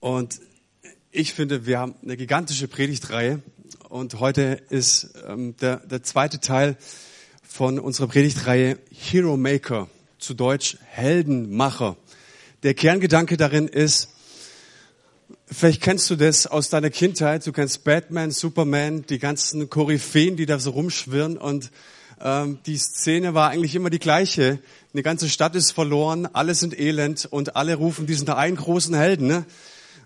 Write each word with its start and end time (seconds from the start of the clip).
Und 0.00 0.40
ich 1.10 1.34
finde, 1.34 1.66
wir 1.66 1.78
haben 1.78 1.94
eine 2.02 2.16
gigantische 2.16 2.68
Predigtreihe 2.68 3.42
und 3.90 4.18
heute 4.18 4.62
ist 4.70 5.10
ähm, 5.28 5.54
der, 5.58 5.76
der 5.76 6.02
zweite 6.02 6.40
Teil 6.40 6.78
von 7.46 7.78
unserer 7.78 8.08
Predigtreihe 8.08 8.78
Hero 8.90 9.36
Maker, 9.36 9.88
zu 10.18 10.32
Deutsch 10.32 10.78
Heldenmacher. 10.86 11.98
Der 12.62 12.72
Kerngedanke 12.72 13.36
darin 13.36 13.68
ist, 13.68 14.08
vielleicht 15.44 15.82
kennst 15.82 16.08
du 16.08 16.16
das 16.16 16.46
aus 16.46 16.70
deiner 16.70 16.88
Kindheit, 16.88 17.46
du 17.46 17.52
kennst 17.52 17.84
Batman, 17.84 18.30
Superman, 18.30 19.04
die 19.06 19.18
ganzen 19.18 19.68
Koryphäen, 19.68 20.36
die 20.36 20.46
da 20.46 20.58
so 20.58 20.70
rumschwirren 20.70 21.36
und 21.36 21.70
ähm, 22.22 22.58
die 22.64 22.78
Szene 22.78 23.34
war 23.34 23.50
eigentlich 23.50 23.74
immer 23.74 23.90
die 23.90 23.98
gleiche. 23.98 24.60
Eine 24.94 25.02
ganze 25.02 25.28
Stadt 25.28 25.54
ist 25.56 25.72
verloren, 25.72 26.26
alle 26.32 26.54
sind 26.54 26.78
elend 26.78 27.26
und 27.26 27.54
alle 27.54 27.74
rufen 27.74 28.06
diesen 28.06 28.30
einen 28.30 28.56
großen 28.56 28.94
Helden. 28.94 29.26
Ne? 29.26 29.44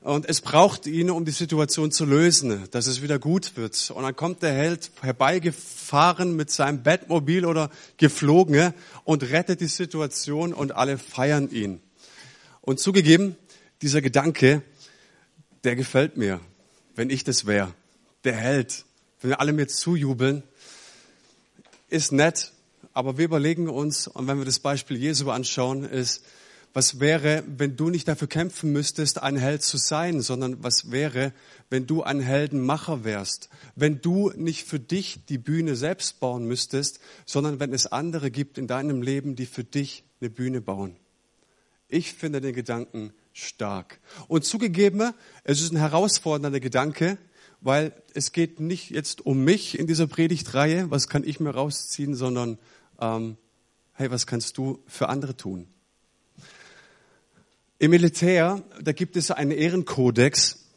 Und 0.04 0.28
es 0.28 0.42
braucht 0.42 0.86
ihn, 0.86 1.08
um 1.08 1.24
die 1.24 1.30
Situation 1.30 1.90
zu 1.90 2.04
lösen, 2.04 2.68
dass 2.72 2.86
es 2.86 3.00
wieder 3.00 3.18
gut 3.18 3.56
wird. 3.56 3.90
Und 3.90 4.02
dann 4.02 4.14
kommt 4.14 4.42
der 4.42 4.52
Held 4.52 4.90
herbeigefahren 5.00 6.36
mit 6.36 6.50
seinem 6.50 6.82
Bettmobil 6.82 7.46
oder 7.46 7.70
geflogen 7.96 8.74
und 9.04 9.22
rettet 9.22 9.62
die 9.62 9.66
Situation 9.66 10.52
und 10.52 10.72
alle 10.72 10.98
feiern 10.98 11.50
ihn. 11.50 11.80
Und 12.60 12.80
zugegeben, 12.80 13.34
dieser 13.80 14.02
Gedanke, 14.02 14.60
der 15.64 15.74
gefällt 15.74 16.18
mir, 16.18 16.38
wenn 16.96 17.08
ich 17.08 17.24
das 17.24 17.46
wäre. 17.46 17.72
Der 18.24 18.36
Held, 18.36 18.84
wenn 19.22 19.30
wir 19.30 19.40
alle 19.40 19.54
mir 19.54 19.68
zujubeln, 19.68 20.42
ist 21.88 22.12
nett, 22.12 22.52
aber 22.92 23.16
wir 23.16 23.24
überlegen 23.24 23.70
uns, 23.70 24.06
und 24.06 24.26
wenn 24.26 24.36
wir 24.36 24.44
das 24.44 24.58
Beispiel 24.58 24.98
Jesu 24.98 25.30
anschauen, 25.30 25.82
ist, 25.82 26.22
was 26.74 26.98
wäre, 26.98 27.44
wenn 27.46 27.76
du 27.76 27.88
nicht 27.88 28.08
dafür 28.08 28.26
kämpfen 28.26 28.72
müsstest, 28.72 29.22
ein 29.22 29.36
Held 29.36 29.62
zu 29.62 29.76
sein, 29.76 30.20
sondern 30.20 30.62
was 30.64 30.90
wäre, 30.90 31.32
wenn 31.70 31.86
du 31.86 32.02
ein 32.02 32.18
Heldenmacher 32.18 33.04
wärst, 33.04 33.48
wenn 33.76 34.00
du 34.00 34.32
nicht 34.36 34.66
für 34.66 34.80
dich 34.80 35.24
die 35.26 35.38
Bühne 35.38 35.76
selbst 35.76 36.18
bauen 36.18 36.46
müsstest, 36.46 36.98
sondern 37.26 37.60
wenn 37.60 37.72
es 37.72 37.86
andere 37.86 38.32
gibt 38.32 38.58
in 38.58 38.66
deinem 38.66 39.02
Leben, 39.02 39.36
die 39.36 39.46
für 39.46 39.62
dich 39.62 40.02
eine 40.20 40.30
Bühne 40.30 40.60
bauen. 40.60 40.96
Ich 41.88 42.12
finde 42.12 42.40
den 42.40 42.54
Gedanken 42.54 43.12
stark. 43.32 44.00
Und 44.26 44.44
zugegeben, 44.44 45.12
es 45.44 45.60
ist 45.60 45.72
ein 45.72 45.78
herausfordernder 45.78 46.58
Gedanke, 46.58 47.18
weil 47.60 47.92
es 48.14 48.32
geht 48.32 48.58
nicht 48.58 48.90
jetzt 48.90 49.24
um 49.24 49.44
mich 49.44 49.78
in 49.78 49.86
dieser 49.86 50.08
Predigtreihe, 50.08 50.90
was 50.90 51.08
kann 51.08 51.22
ich 51.22 51.38
mir 51.38 51.50
rausziehen, 51.50 52.16
sondern 52.16 52.58
ähm, 53.00 53.36
hey, 53.92 54.10
was 54.10 54.26
kannst 54.26 54.58
du 54.58 54.82
für 54.88 55.08
andere 55.08 55.36
tun? 55.36 55.68
Im 57.84 57.90
Militär, 57.90 58.62
da 58.80 58.92
gibt 58.92 59.14
es 59.14 59.30
einen 59.30 59.50
Ehrenkodex, 59.50 60.70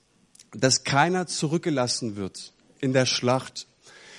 dass 0.51 0.83
keiner 0.83 1.25
zurückgelassen 1.25 2.17
wird 2.17 2.51
in 2.81 2.91
der 2.91 3.05
Schlacht. 3.05 3.65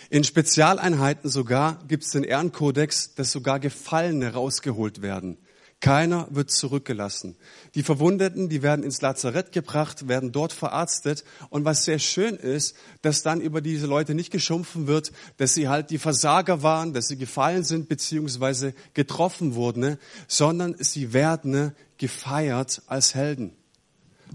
In 0.09 0.25
Spezialeinheiten 0.25 1.29
sogar 1.29 1.85
gibt 1.87 2.05
es 2.05 2.13
den 2.13 2.25
Ehrenkodex, 2.25 3.15
dass 3.15 3.31
sogar 3.31 3.61
Gefallene 3.61 4.33
rausgeholt 4.33 5.03
werden. 5.03 5.37
Keiner 5.81 6.27
wird 6.31 6.51
zurückgelassen. 6.51 7.37
Die 7.77 7.85
Verwundeten, 7.85 8.49
die 8.49 8.63
werden 8.63 8.83
ins 8.83 9.01
Lazarett 9.01 9.53
gebracht, 9.53 10.09
werden 10.09 10.33
dort 10.33 10.53
verarztet. 10.53 11.25
Und 11.51 11.67
was 11.67 11.85
sehr 11.85 12.01
schön 12.01 12.35
ist, 12.35 12.75
dass 13.03 13.23
dann 13.23 13.41
über 13.41 13.61
diese 13.61 13.87
Leute 13.87 14.15
nicht 14.15 14.33
geschumpfen 14.33 14.87
wird, 14.87 15.13
dass 15.37 15.55
sie 15.55 15.69
halt 15.69 15.91
die 15.91 15.99
Versager 15.99 16.63
waren, 16.63 16.95
dass 16.95 17.07
sie 17.07 17.19
gefallen 17.19 17.63
sind 17.63 17.89
beziehungsweise 17.89 18.75
getroffen 18.95 19.55
wurden, 19.55 19.99
sondern 20.27 20.75
sie 20.81 21.13
werden 21.13 21.51
ne, 21.53 21.75
gefeiert 21.99 22.83
als 22.87 23.15
Helden. 23.15 23.57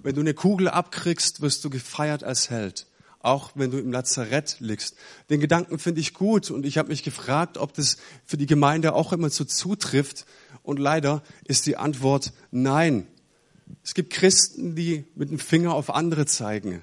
Wenn 0.02 0.16
du 0.16 0.22
eine 0.22 0.34
Kugel 0.34 0.68
abkriegst, 0.68 1.42
wirst 1.42 1.64
du 1.64 1.70
gefeiert 1.70 2.24
als 2.24 2.50
Held 2.50 2.88
auch 3.24 3.52
wenn 3.56 3.72
du 3.72 3.80
im 3.80 3.92
Lazarett 3.92 4.58
liegst. 4.60 4.96
Den 5.30 5.40
Gedanken 5.40 5.80
finde 5.80 6.02
ich 6.02 6.14
gut 6.14 6.52
und 6.52 6.66
ich 6.66 6.78
habe 6.78 6.90
mich 6.90 7.04
gefragt, 7.04 7.58
ob 7.58 7.74
das 7.74 7.98
für 8.26 8.38
die 8.38 8.46
Gemeinde 8.46 8.94
auch 8.94 9.14
immer 9.14 9.30
so 9.30 9.46
zutrifft. 9.46 10.26
Und 10.62 10.78
leider 10.78 11.24
ist 11.46 11.66
die 11.66 11.78
Antwort 11.78 12.34
nein. 12.52 13.08
Es 13.82 13.94
gibt 13.94 14.12
Christen, 14.12 14.76
die 14.76 15.06
mit 15.16 15.32
dem 15.32 15.40
Finger 15.40 15.74
auf 15.74 15.90
andere 15.90 16.26
zeigen. 16.26 16.82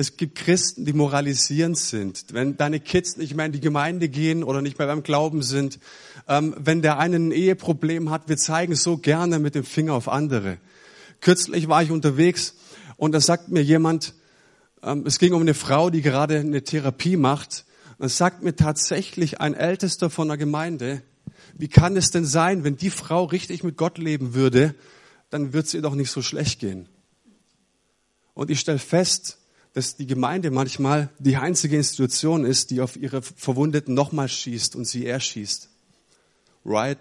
Es 0.00 0.16
gibt 0.16 0.38
Christen, 0.38 0.86
die 0.86 0.94
moralisierend 0.94 1.76
sind. 1.76 2.24
Wenn 2.32 2.56
deine 2.56 2.80
Kids 2.80 3.18
nicht 3.18 3.34
mehr 3.34 3.44
in 3.44 3.52
die 3.52 3.60
Gemeinde 3.60 4.08
gehen 4.08 4.42
oder 4.42 4.62
nicht 4.62 4.78
mehr 4.78 4.88
beim 4.88 5.02
Glauben 5.02 5.42
sind, 5.42 5.78
ähm, 6.26 6.54
wenn 6.56 6.80
der 6.80 6.98
eine 6.98 7.16
ein 7.16 7.32
Eheproblem 7.32 8.08
hat, 8.08 8.26
wir 8.26 8.38
zeigen 8.38 8.74
so 8.76 8.96
gerne 8.96 9.38
mit 9.38 9.54
dem 9.54 9.62
Finger 9.62 9.92
auf 9.92 10.08
andere. 10.08 10.56
Kürzlich 11.20 11.68
war 11.68 11.82
ich 11.82 11.90
unterwegs 11.90 12.54
und 12.96 13.12
da 13.12 13.20
sagt 13.20 13.50
mir 13.50 13.62
jemand, 13.62 14.14
ähm, 14.82 15.04
es 15.04 15.18
ging 15.18 15.34
um 15.34 15.42
eine 15.42 15.52
Frau, 15.52 15.90
die 15.90 16.00
gerade 16.00 16.38
eine 16.38 16.64
Therapie 16.64 17.18
macht. 17.18 17.66
Es 17.98 18.16
sagt 18.16 18.42
mir 18.42 18.56
tatsächlich 18.56 19.42
ein 19.42 19.52
Ältester 19.52 20.08
von 20.08 20.28
der 20.28 20.38
Gemeinde, 20.38 21.02
wie 21.58 21.68
kann 21.68 21.94
es 21.98 22.10
denn 22.10 22.24
sein, 22.24 22.64
wenn 22.64 22.78
die 22.78 22.88
Frau 22.88 23.24
richtig 23.24 23.64
mit 23.64 23.76
Gott 23.76 23.98
leben 23.98 24.32
würde, 24.32 24.74
dann 25.28 25.52
wird 25.52 25.66
es 25.66 25.74
ihr 25.74 25.82
doch 25.82 25.94
nicht 25.94 26.10
so 26.10 26.22
schlecht 26.22 26.58
gehen. 26.58 26.88
Und 28.32 28.50
ich 28.50 28.60
stelle 28.60 28.78
fest, 28.78 29.36
dass 29.72 29.96
die 29.96 30.06
Gemeinde 30.06 30.50
manchmal 30.50 31.10
die 31.18 31.36
einzige 31.36 31.76
Institution 31.76 32.44
ist, 32.44 32.70
die 32.70 32.80
auf 32.80 32.96
ihre 32.96 33.22
Verwundeten 33.22 33.94
nochmal 33.94 34.28
schießt 34.28 34.74
und 34.76 34.84
sie 34.84 35.06
erschießt. 35.06 35.68
Right? 36.64 36.98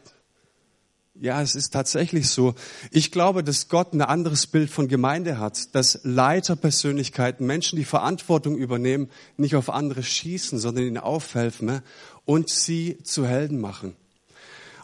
Ja, 1.21 1.41
es 1.41 1.55
ist 1.55 1.71
tatsächlich 1.71 2.29
so. 2.29 2.55
Ich 2.91 3.11
glaube, 3.11 3.43
dass 3.43 3.67
Gott 3.67 3.93
ein 3.93 4.01
anderes 4.01 4.47
Bild 4.47 4.69
von 4.69 4.87
Gemeinde 4.87 5.37
hat, 5.37 5.75
dass 5.75 5.99
Leiterpersönlichkeiten, 6.03 7.45
Menschen, 7.45 7.75
die 7.75 7.83
Verantwortung 7.83 8.55
übernehmen, 8.57 9.09
nicht 9.35 9.55
auf 9.55 9.69
andere 9.69 10.01
schießen, 10.01 10.59
sondern 10.59 10.85
ihnen 10.85 10.97
aufhelfen 10.97 11.67
ne, 11.67 11.83
und 12.23 12.49
sie 12.49 12.99
zu 13.03 13.25
Helden 13.25 13.59
machen. 13.59 13.95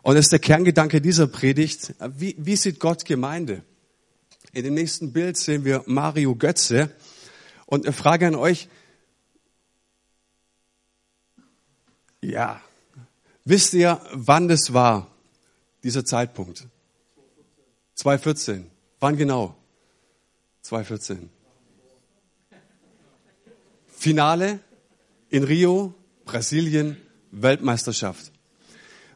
Und 0.01 0.15
das 0.15 0.25
ist 0.25 0.33
der 0.33 0.39
Kerngedanke 0.39 0.99
dieser 0.99 1.27
Predigt. 1.27 1.95
Wie, 2.17 2.35
wie 2.37 2.57
sieht 2.57 2.79
Gott 2.81 3.05
Gemeinde? 3.05 3.63
In 4.51 4.63
dem 4.63 4.73
nächsten 4.73 5.13
Bild 5.13 5.37
sehen 5.37 5.63
wir 5.63 5.83
Mario 5.85 6.35
Götze. 6.35 6.91
Und 7.65 7.85
eine 7.85 7.93
Frage 7.93 8.27
an 8.27 8.35
euch. 8.35 8.69
Ja. 12.21 12.61
Wisst 13.43 13.73
ihr, 13.73 14.01
wann 14.11 14.47
das 14.47 14.73
war? 14.73 15.15
dieser 15.85 16.03
Zeitpunkt? 16.03 16.67
2014. 17.93 18.69
Wann 18.99 19.15
genau? 19.15 19.55
2014. 20.63 21.29
Finale 23.87 24.59
in 25.29 25.43
Rio, 25.43 25.93
Brasilien, 26.25 26.97
Weltmeisterschaft. 27.31 28.31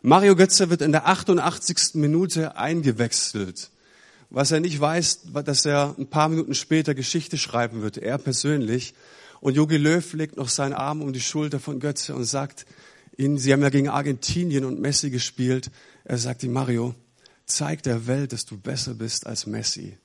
Mario 0.04 0.36
Götze 0.36 0.70
wird 0.70 0.82
in 0.82 0.92
der 0.92 1.08
88. 1.08 1.96
Minute 1.96 2.56
eingewechselt. 2.56 3.72
Was 4.30 4.52
er 4.52 4.60
nicht 4.60 4.80
weiß, 4.80 5.32
dass 5.44 5.66
er 5.66 5.96
ein 5.98 6.08
paar 6.08 6.30
Minuten 6.30 6.54
später 6.54 6.94
Geschichte 6.94 7.38
schreiben 7.38 7.82
wird, 7.82 7.98
er 7.98 8.18
persönlich. 8.18 8.94
Und 9.42 9.56
Jogi 9.56 9.78
Löw 9.78 10.14
legt 10.14 10.38
noch 10.38 10.50
seinen 10.50 10.74
Arm 10.74 11.02
um 11.02 11.14
die 11.14 11.22
Schulter 11.22 11.60
von 11.60 11.80
Götze 11.80 12.14
und 12.14 12.26
sagt, 12.26 12.66
ihn, 13.18 13.38
sie 13.38 13.52
haben 13.52 13.62
ja 13.62 13.70
gegen 13.70 13.90
Argentinien 13.90 14.66
und 14.66 14.80
Messi 14.80 15.10
gespielt. 15.10 15.72
Er 16.04 16.18
sagt 16.18 16.44
ihm, 16.44 16.54
Mario, 16.54 16.94
zeig 17.46 17.82
der 17.84 18.06
Welt, 18.06 18.32
dass 18.32 18.46
du 18.46 18.58
besser 18.58 18.94
bist 18.94 19.26
als 19.26 19.48
Messi. 19.48 19.98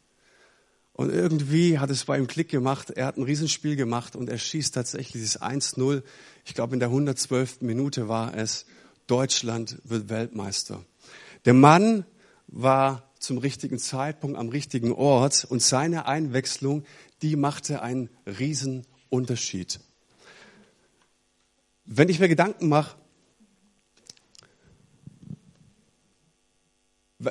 Und 0.94 1.10
irgendwie 1.10 1.78
hat 1.78 1.90
es 1.90 2.04
bei 2.04 2.16
ihm 2.16 2.28
Klick 2.28 2.48
gemacht. 2.48 2.90
Er 2.90 3.06
hat 3.06 3.16
ein 3.16 3.24
Riesenspiel 3.24 3.76
gemacht 3.76 4.16
und 4.16 4.30
er 4.30 4.38
schießt 4.38 4.74
tatsächlich 4.74 5.12
dieses 5.12 5.40
1-0. 5.40 6.02
Ich 6.44 6.54
glaube, 6.54 6.74
in 6.74 6.80
der 6.80 6.88
112. 6.88 7.62
Minute 7.62 8.08
war 8.08 8.34
es. 8.34 8.64
Deutschland 9.06 9.76
wird 9.84 10.08
Weltmeister. 10.08 10.84
Der 11.44 11.52
Mann 11.52 12.06
war 12.46 13.10
zum 13.24 13.38
richtigen 13.38 13.78
Zeitpunkt 13.78 14.38
am 14.38 14.48
richtigen 14.48 14.92
Ort 14.92 15.44
und 15.44 15.62
seine 15.62 16.06
Einwechslung, 16.06 16.84
die 17.22 17.36
machte 17.36 17.82
einen 17.82 18.10
Riesenunterschied. 18.26 19.80
Wenn 21.86 22.08
ich 22.08 22.20
mir 22.20 22.28
Gedanken 22.28 22.68
mache, 22.68 22.96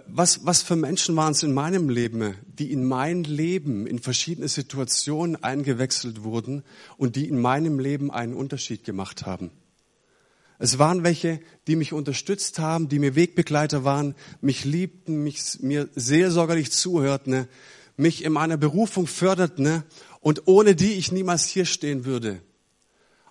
Was, 0.07 0.43
was 0.43 0.63
für 0.63 0.75
Menschen 0.75 1.15
waren 1.15 1.33
es 1.33 1.43
in 1.43 1.53
meinem 1.53 1.87
Leben, 1.87 2.35
die 2.47 2.71
in 2.71 2.83
mein 2.83 3.23
Leben 3.25 3.85
in 3.85 3.99
verschiedene 3.99 4.47
Situationen 4.47 5.43
eingewechselt 5.43 6.23
wurden 6.23 6.63
und 6.97 7.15
die 7.15 7.27
in 7.27 7.39
meinem 7.39 7.77
Leben 7.77 8.09
einen 8.09 8.33
Unterschied 8.33 8.85
gemacht 8.85 9.27
haben? 9.27 9.51
Es 10.63 10.79
waren 10.79 11.03
welche, 11.03 11.41
die 11.67 11.75
mich 11.75 11.91
unterstützt 11.91 12.57
haben, 12.57 12.87
die 12.87 12.97
mir 12.97 13.15
Wegbegleiter 13.15 13.83
waren, 13.83 14.15
mich 14.39 14.63
liebten, 14.63 15.21
mich, 15.21 15.59
mir 15.59 15.89
seelsorgerlich 15.93 16.71
zuhörten, 16.71 17.49
mich 17.97 18.23
in 18.23 18.31
meiner 18.31 18.55
Berufung 18.55 19.05
förderten 19.05 19.83
und 20.21 20.43
ohne 20.45 20.73
die 20.73 20.93
ich 20.93 21.11
niemals 21.11 21.47
hier 21.47 21.65
stehen 21.65 22.05
würde. 22.05 22.41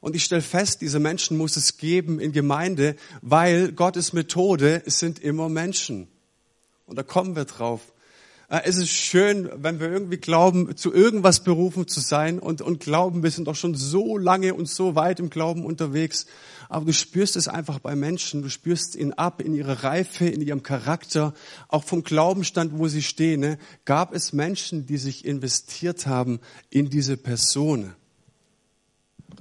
Und 0.03 0.15
ich 0.15 0.25
stelle 0.25 0.43
fest, 0.43 0.83
diese 0.83 0.99
Menschen 0.99 1.39
muss 1.39 1.57
es 1.57 1.79
geben 1.79 2.21
in 2.21 2.33
Gemeinde, 2.33 2.97
weil 3.23 3.73
Gottes 3.73 4.13
Methode 4.13 4.83
sind 4.85 5.19
immer 5.19 5.49
Menschen. 5.49 6.09
Und 6.85 6.97
da 6.97 7.03
kommen 7.03 7.35
wir 7.35 7.47
drauf. 7.47 7.81
Äh, 8.53 8.61
es 8.65 8.77
ist 8.77 8.91
schön, 8.91 9.51
wenn 9.57 9.81
wir 9.81 9.91
irgendwie 9.91 10.19
glauben, 10.19 10.77
zu 10.77 10.93
irgendwas 10.93 11.43
berufen 11.43 11.89
zu 11.89 12.01
sein 12.01 12.39
und, 12.39 12.61
und 12.61 12.81
glauben, 12.81 13.23
wir 13.23 13.31
sind 13.31 13.49
doch 13.49 13.57
schon 13.57 13.75
so 13.75 14.19
lange 14.19 14.55
und 14.55 14.69
so 14.69 14.95
weit 14.95 15.19
im 15.21 15.31
Glauben 15.31 15.65
unterwegs. 15.65 16.27
Aber 16.69 16.85
du 16.85 16.93
spürst 16.93 17.37
es 17.37 17.49
einfach 17.49 17.79
bei 17.79 17.97
Menschen, 17.97 18.43
du 18.43 18.51
spürst 18.51 18.95
ihn 18.95 19.15
ab 19.15 19.41
in 19.41 19.55
ihrer 19.55 19.85
Reife, 19.85 20.27
in 20.27 20.43
ihrem 20.43 20.63
Charakter, 20.63 21.33
auch 21.69 21.85
vom 21.85 22.05
Glaubenstand, 22.05 22.79
wo 22.79 22.89
sie 22.89 23.03
stehen. 23.03 23.41
Ne? 23.41 23.59
Gab 23.87 24.15
es 24.15 24.35
Menschen, 24.35 24.87
die 24.87 24.99
sich 24.99 25.25
investiert 25.25 26.07
haben 26.07 26.39
in 26.69 26.91
diese 26.91 27.17
Person. 27.17 27.95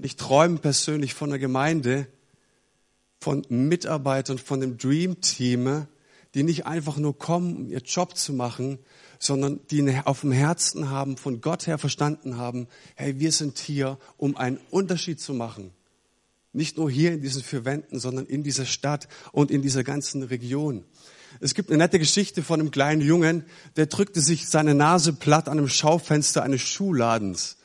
Ich 0.01 0.15
träume 0.15 0.57
persönlich 0.57 1.13
von 1.13 1.29
einer 1.29 1.39
Gemeinde, 1.39 2.07
von 3.19 3.45
Mitarbeitern, 3.49 4.37
von 4.37 4.61
dem 4.61 4.77
Dream 4.77 5.19
Team, 5.19 5.85
die 6.33 6.43
nicht 6.43 6.65
einfach 6.65 6.97
nur 6.97 7.17
kommen, 7.17 7.55
um 7.55 7.69
ihr 7.69 7.79
Job 7.79 8.15
zu 8.15 8.33
machen, 8.33 8.79
sondern 9.19 9.59
die 9.69 9.99
auf 10.05 10.21
dem 10.21 10.31
Herzen 10.31 10.89
haben, 10.89 11.17
von 11.17 11.41
Gott 11.41 11.67
her 11.67 11.77
verstanden 11.77 12.37
haben, 12.37 12.67
hey, 12.95 13.19
wir 13.19 13.31
sind 13.31 13.59
hier, 13.59 13.99
um 14.17 14.37
einen 14.37 14.59
Unterschied 14.69 15.19
zu 15.19 15.33
machen. 15.33 15.71
Nicht 16.53 16.77
nur 16.77 16.89
hier 16.89 17.13
in 17.13 17.21
diesen 17.21 17.43
vier 17.43 17.65
Wänden, 17.65 17.99
sondern 17.99 18.25
in 18.25 18.43
dieser 18.43 18.65
Stadt 18.65 19.07
und 19.31 19.51
in 19.51 19.61
dieser 19.61 19.83
ganzen 19.83 20.23
Region. 20.23 20.83
Es 21.39 21.53
gibt 21.53 21.69
eine 21.69 21.77
nette 21.77 21.99
Geschichte 21.99 22.43
von 22.43 22.59
einem 22.59 22.71
kleinen 22.71 23.01
Jungen, 23.01 23.45
der 23.77 23.85
drückte 23.85 24.19
sich 24.19 24.49
seine 24.49 24.75
Nase 24.75 25.13
platt 25.13 25.47
an 25.47 25.57
einem 25.57 25.69
Schaufenster 25.69 26.43
eines 26.43 26.61
Schuhladens. 26.61 27.57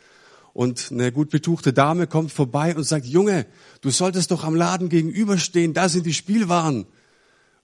Und 0.52 0.90
eine 0.90 1.12
gut 1.12 1.30
betuchte 1.30 1.72
Dame 1.72 2.06
kommt 2.06 2.32
vorbei 2.32 2.76
und 2.76 2.84
sagt, 2.84 3.06
Junge, 3.06 3.46
du 3.80 3.90
solltest 3.90 4.30
doch 4.30 4.44
am 4.44 4.54
Laden 4.54 4.88
gegenüberstehen, 4.88 5.74
da 5.74 5.88
sind 5.88 6.06
die 6.06 6.14
Spielwaren. 6.14 6.86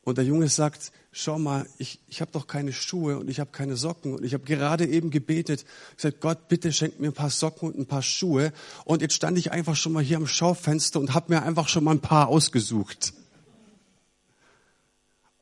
Und 0.05 0.19
der 0.19 0.25
Junge 0.25 0.49
sagt, 0.49 0.91
schau 1.13 1.39
mal, 1.39 1.67
ich, 1.79 2.01
ich 2.09 2.21
habe 2.21 2.33
doch 2.33 2.49
keine 2.49 2.73
Schuhe 2.73 3.19
und 3.19 3.31
ich 3.31 3.39
habe 3.39 3.53
keine 3.53 3.77
Socken 3.77 4.15
und 4.15 4.25
ich 4.25 4.35
habe 4.35 4.45
gerade 4.45 4.85
eben 4.87 5.11
gebetet, 5.11 5.65
gesagt, 5.97 6.21
Gott, 6.21 6.49
bitte 6.49 6.73
schenk 6.73 6.99
mir 6.99 7.09
ein 7.09 7.13
paar 7.13 7.31
Socken 7.31 7.69
und 7.69 7.79
ein 7.79 7.87
paar 7.87 8.03
Schuhe. 8.03 8.53
Und 8.85 9.01
jetzt 9.01 9.15
stand 9.15 9.39
ich 9.39 9.53
einfach 9.53 9.77
schon 9.77 9.93
mal 9.93 10.03
hier 10.03 10.17
am 10.17 10.27
Schaufenster 10.27 10.99
und 10.99 11.15
habe 11.15 11.33
mir 11.33 11.43
einfach 11.43 11.69
schon 11.69 11.85
mal 11.85 11.93
ein 11.93 12.01
paar 12.01 12.29
ausgesucht. 12.29 13.15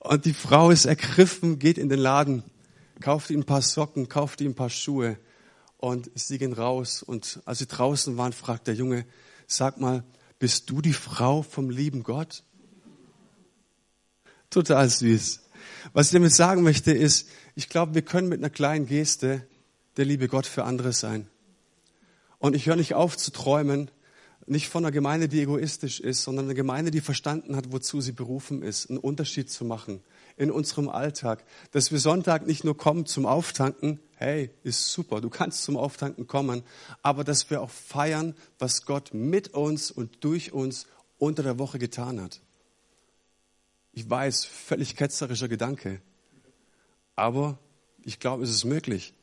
Und 0.01 0.27
die 0.27 0.35
Frau 0.35 0.71
ist 0.71 0.85
ergriffen, 0.85 1.59
geht 1.59 1.79
in 1.79 1.89
den 1.89 1.99
Laden, 1.99 2.43
kauft 3.01 3.31
ihm 3.31 3.41
ein 3.41 3.47
paar 3.47 3.63
Socken, 3.63 4.09
kauft 4.09 4.43
ihm 4.43 4.53
ein 4.53 4.55
paar 4.57 4.71
Schuhe 4.71 5.19
und 5.79 6.11
sie 6.15 6.37
gehen 6.37 6.53
raus. 6.53 7.03
Und 7.03 7.41
als 7.47 7.61
sie 7.61 7.67
draußen 7.67 8.19
waren, 8.19 8.35
fragt 8.35 8.67
der 8.67 8.75
Junge, 8.75 9.07
sag 9.47 9.81
mal, 9.81 10.05
bist 10.39 10.69
du 10.69 10.83
die 10.83 10.93
Frau 10.93 11.43
vom 11.43 11.71
lieben 11.71 12.03
Gott? 12.03 12.45
Total 14.51 14.89
süß. 14.89 15.41
Was 15.93 16.07
ich 16.07 16.13
damit 16.13 16.35
sagen 16.35 16.63
möchte 16.63 16.93
ist, 16.93 17.29
ich 17.55 17.69
glaube, 17.69 17.95
wir 17.95 18.03
können 18.03 18.29
mit 18.29 18.41
einer 18.41 18.51
kleinen 18.51 18.87
Geste 18.87 19.47
der 19.97 20.05
liebe 20.05 20.29
Gott 20.29 20.47
für 20.47 20.65
andere 20.65 20.93
sein. 20.93 21.29
Und 22.39 22.57
ich 22.57 22.67
höre 22.67 22.77
nicht 22.77 22.95
auf 22.95 23.17
zu 23.17 23.31
träumen, 23.33 23.91
nicht 24.47 24.69
von 24.69 24.85
einer 24.85 24.93
Gemeinde, 24.93 25.29
die 25.29 25.43
egoistisch 25.43 26.01
ist, 26.01 26.23
sondern 26.23 26.47
eine 26.47 26.55
Gemeinde, 26.55 26.91
die 26.91 27.01
verstanden 27.01 27.55
hat, 27.55 27.71
wozu 27.71 28.01
sie 28.01 28.13
berufen 28.13 28.63
ist, 28.63 28.91
einen 28.91 28.99
Unterschied 28.99 29.51
zu 29.51 29.65
machen 29.65 30.01
in 30.37 30.51
unserem 30.51 30.89
Alltag. 30.89 31.45
Dass 31.71 31.93
wir 31.93 31.99
Sonntag 31.99 32.47
nicht 32.47 32.65
nur 32.65 32.77
kommen 32.77 33.07
zum 33.07 33.27
Auftanken, 33.27 34.01
hey, 34.17 34.51
ist 34.65 34.91
super, 34.91 35.21
du 35.21 35.31
kannst 35.31 35.63
zum 35.63 35.77
Auftanken 35.77 36.27
kommen, 36.27 36.63
aber 37.03 37.23
dass 37.23 37.51
wir 37.51 37.61
auch 37.61 37.71
feiern, 37.71 38.35
was 38.59 38.87
Gott 38.87 39.15
mit 39.15 39.55
uns 39.55 39.91
und 39.91 40.25
durch 40.25 40.53
uns 40.53 40.87
unter 41.19 41.43
der 41.43 41.59
Woche 41.59 41.79
getan 41.79 42.21
hat. 42.21 42.41
Ich 43.93 44.09
weiß, 44.09 44.45
völlig 44.45 44.97
ketzerischer 44.97 45.49
Gedanke. 45.49 46.01
Aber 47.17 47.59
ich 48.03 48.19
glaube, 48.19 48.45
es 48.45 48.51
ist 48.51 48.65
möglich. 48.65 49.15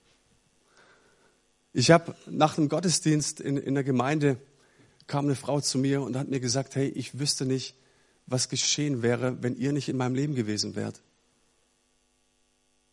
Ich 1.73 1.91
habe 1.91 2.15
nach 2.25 2.55
dem 2.55 2.69
Gottesdienst 2.69 3.39
in, 3.39 3.57
in 3.57 3.75
der 3.75 3.83
Gemeinde 3.83 4.37
kam 5.05 5.25
eine 5.25 5.35
Frau 5.35 5.61
zu 5.61 5.77
mir 5.77 6.01
und 6.01 6.17
hat 6.17 6.27
mir 6.27 6.39
gesagt, 6.39 6.75
hey, 6.75 6.87
ich 6.89 7.19
wüsste 7.19 7.45
nicht, 7.45 7.75
was 8.25 8.49
geschehen 8.49 9.01
wäre, 9.01 9.41
wenn 9.41 9.55
ihr 9.55 9.71
nicht 9.71 9.87
in 9.87 9.97
meinem 9.97 10.15
Leben 10.15 10.35
gewesen 10.35 10.75
wärt. 10.75 11.01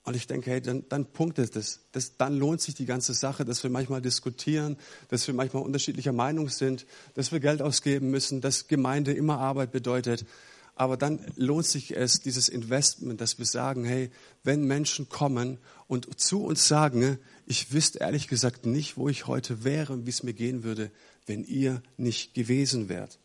Und 0.04 0.14
ich 0.14 0.26
denke, 0.26 0.50
hey, 0.50 0.60
dann, 0.60 0.84
dann 0.90 1.06
punktet 1.06 1.56
es. 1.56 1.80
Das, 1.92 2.18
dann 2.18 2.36
lohnt 2.36 2.60
sich 2.60 2.74
die 2.74 2.84
ganze 2.84 3.14
Sache, 3.14 3.44
dass 3.46 3.62
wir 3.62 3.70
manchmal 3.70 4.02
diskutieren, 4.02 4.76
dass 5.08 5.26
wir 5.26 5.34
manchmal 5.34 5.62
unterschiedlicher 5.62 6.12
Meinung 6.12 6.50
sind, 6.50 6.86
dass 7.14 7.32
wir 7.32 7.40
Geld 7.40 7.62
ausgeben 7.62 8.10
müssen, 8.10 8.42
dass 8.42 8.68
Gemeinde 8.68 9.12
immer 9.14 9.38
Arbeit 9.38 9.72
bedeutet. 9.72 10.26
Aber 10.76 10.96
dann 10.96 11.24
lohnt 11.36 11.66
sich 11.66 11.96
es, 11.96 12.20
dieses 12.20 12.48
Investment, 12.48 13.20
dass 13.20 13.38
wir 13.38 13.46
sagen, 13.46 13.84
hey, 13.84 14.10
wenn 14.42 14.64
Menschen 14.64 15.08
kommen 15.08 15.58
und 15.86 16.18
zu 16.18 16.44
uns 16.44 16.66
sagen, 16.66 17.18
ich 17.46 17.72
wüsste 17.72 18.00
ehrlich 18.00 18.26
gesagt 18.26 18.66
nicht, 18.66 18.96
wo 18.96 19.08
ich 19.08 19.26
heute 19.26 19.62
wäre 19.62 19.92
und 19.92 20.06
wie 20.06 20.10
es 20.10 20.24
mir 20.24 20.34
gehen 20.34 20.64
würde, 20.64 20.90
wenn 21.26 21.44
ihr 21.44 21.82
nicht 21.96 22.34
gewesen 22.34 22.88
wärt. 22.88 23.18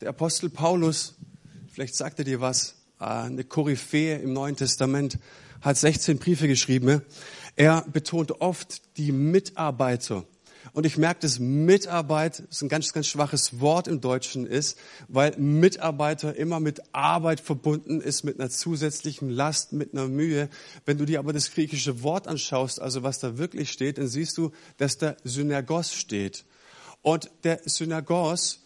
Der 0.00 0.08
Apostel 0.08 0.48
Paulus, 0.48 1.14
vielleicht 1.70 1.96
sagt 1.96 2.18
er 2.18 2.24
dir 2.24 2.40
was, 2.40 2.76
ah, 2.98 3.24
eine 3.24 3.44
Koryphäe 3.44 4.18
im 4.18 4.32
Neuen 4.32 4.56
Testament, 4.56 5.18
hat 5.60 5.76
16 5.76 6.18
Briefe 6.18 6.48
geschrieben. 6.48 7.02
Er 7.56 7.82
betont 7.82 8.40
oft 8.40 8.96
die 8.98 9.12
Mitarbeiter 9.12 10.24
und 10.72 10.86
ich 10.86 10.96
merke, 10.96 11.20
dass 11.20 11.38
Mitarbeit 11.38 12.40
ist 12.50 12.62
ein 12.62 12.68
ganz, 12.68 12.92
ganz 12.92 13.06
schwaches 13.06 13.60
Wort 13.60 13.88
im 13.88 14.00
Deutschen 14.00 14.46
ist, 14.46 14.78
weil 15.08 15.36
Mitarbeiter 15.38 16.36
immer 16.36 16.60
mit 16.60 16.82
Arbeit 16.92 17.40
verbunden 17.40 18.00
ist, 18.00 18.24
mit 18.24 18.38
einer 18.38 18.50
zusätzlichen 18.50 19.30
Last, 19.30 19.72
mit 19.72 19.92
einer 19.92 20.08
Mühe. 20.08 20.48
Wenn 20.84 20.98
du 20.98 21.04
dir 21.04 21.18
aber 21.18 21.32
das 21.32 21.50
griechische 21.52 22.02
Wort 22.02 22.28
anschaust, 22.28 22.80
also 22.80 23.02
was 23.02 23.18
da 23.18 23.38
wirklich 23.38 23.70
steht, 23.70 23.98
dann 23.98 24.08
siehst 24.08 24.36
du, 24.38 24.52
dass 24.76 24.98
da 24.98 25.16
Synergos 25.24 25.94
steht. 25.94 26.44
Und 27.02 27.30
der 27.44 27.60
Synergos, 27.64 28.64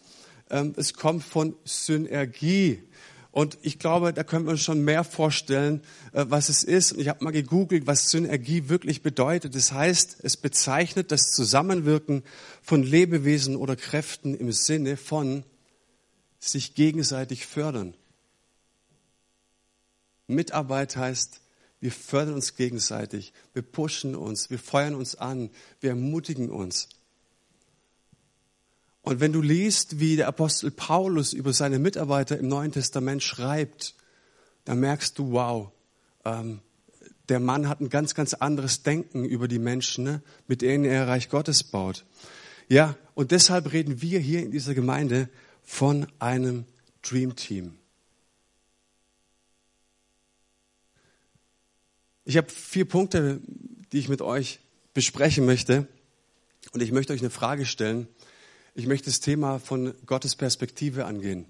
ähm, 0.49 0.73
es 0.75 0.93
kommt 0.93 1.23
von 1.23 1.55
Synergie. 1.63 2.83
Und 3.31 3.57
ich 3.61 3.79
glaube, 3.79 4.11
da 4.11 4.23
können 4.23 4.45
wir 4.45 4.51
uns 4.51 4.61
schon 4.61 4.83
mehr 4.83 5.05
vorstellen, 5.05 5.81
äh, 6.11 6.25
was 6.27 6.49
es 6.49 6.63
ist. 6.63 6.91
Und 6.91 6.99
ich 6.99 7.07
habe 7.07 7.23
mal 7.23 7.31
gegoogelt, 7.31 7.87
was 7.87 8.09
Synergie 8.09 8.67
wirklich 8.67 9.01
bedeutet. 9.01 9.55
Das 9.55 9.71
heißt, 9.71 10.17
es 10.21 10.35
bezeichnet 10.35 11.11
das 11.11 11.31
Zusammenwirken 11.31 12.23
von 12.61 12.83
Lebewesen 12.83 13.55
oder 13.55 13.75
Kräften 13.77 14.35
im 14.35 14.51
Sinne 14.51 14.97
von 14.97 15.43
sich 16.39 16.75
gegenseitig 16.75 17.45
fördern. 17.45 17.93
Mitarbeit 20.27 20.97
heißt, 20.97 21.39
wir 21.79 21.91
fördern 21.91 22.35
uns 22.35 22.55
gegenseitig, 22.55 23.33
wir 23.53 23.63
pushen 23.63 24.15
uns, 24.15 24.49
wir 24.49 24.59
feuern 24.59 24.95
uns 24.95 25.15
an, 25.15 25.49
wir 25.79 25.91
ermutigen 25.91 26.49
uns. 26.49 26.89
Und 29.01 29.19
wenn 29.19 29.33
du 29.33 29.41
liest, 29.41 29.99
wie 29.99 30.15
der 30.15 30.27
Apostel 30.27 30.71
Paulus 30.71 31.33
über 31.33 31.53
seine 31.53 31.79
Mitarbeiter 31.79 32.37
im 32.37 32.47
Neuen 32.47 32.71
Testament 32.71 33.23
schreibt, 33.23 33.95
dann 34.65 34.79
merkst 34.79 35.17
du, 35.17 35.31
wow, 35.31 35.71
ähm, 36.23 36.61
der 37.29 37.39
Mann 37.39 37.67
hat 37.67 37.81
ein 37.81 37.89
ganz, 37.89 38.13
ganz 38.13 38.33
anderes 38.33 38.83
Denken 38.83 39.25
über 39.25 39.47
die 39.47 39.59
Menschen, 39.59 40.03
ne, 40.03 40.21
mit 40.47 40.61
denen 40.61 40.85
er 40.85 41.07
Reich 41.07 41.29
Gottes 41.29 41.63
baut. 41.63 42.05
Ja, 42.67 42.95
und 43.15 43.31
deshalb 43.31 43.73
reden 43.73 44.01
wir 44.01 44.19
hier 44.19 44.43
in 44.43 44.51
dieser 44.51 44.73
Gemeinde 44.73 45.29
von 45.63 46.07
einem 46.19 46.65
Dream 47.01 47.35
Team. 47.35 47.75
Ich 52.23 52.37
habe 52.37 52.49
vier 52.49 52.85
Punkte, 52.85 53.41
die 53.91 53.99
ich 53.99 54.09
mit 54.09 54.21
euch 54.21 54.59
besprechen 54.93 55.45
möchte. 55.45 55.87
Und 56.71 56.81
ich 56.81 56.91
möchte 56.91 57.13
euch 57.13 57.21
eine 57.21 57.29
Frage 57.29 57.65
stellen. 57.65 58.07
Ich 58.73 58.87
möchte 58.87 59.09
das 59.09 59.19
Thema 59.19 59.59
von 59.59 59.93
Gottes 60.05 60.35
Perspektive 60.35 61.05
angehen. 61.05 61.45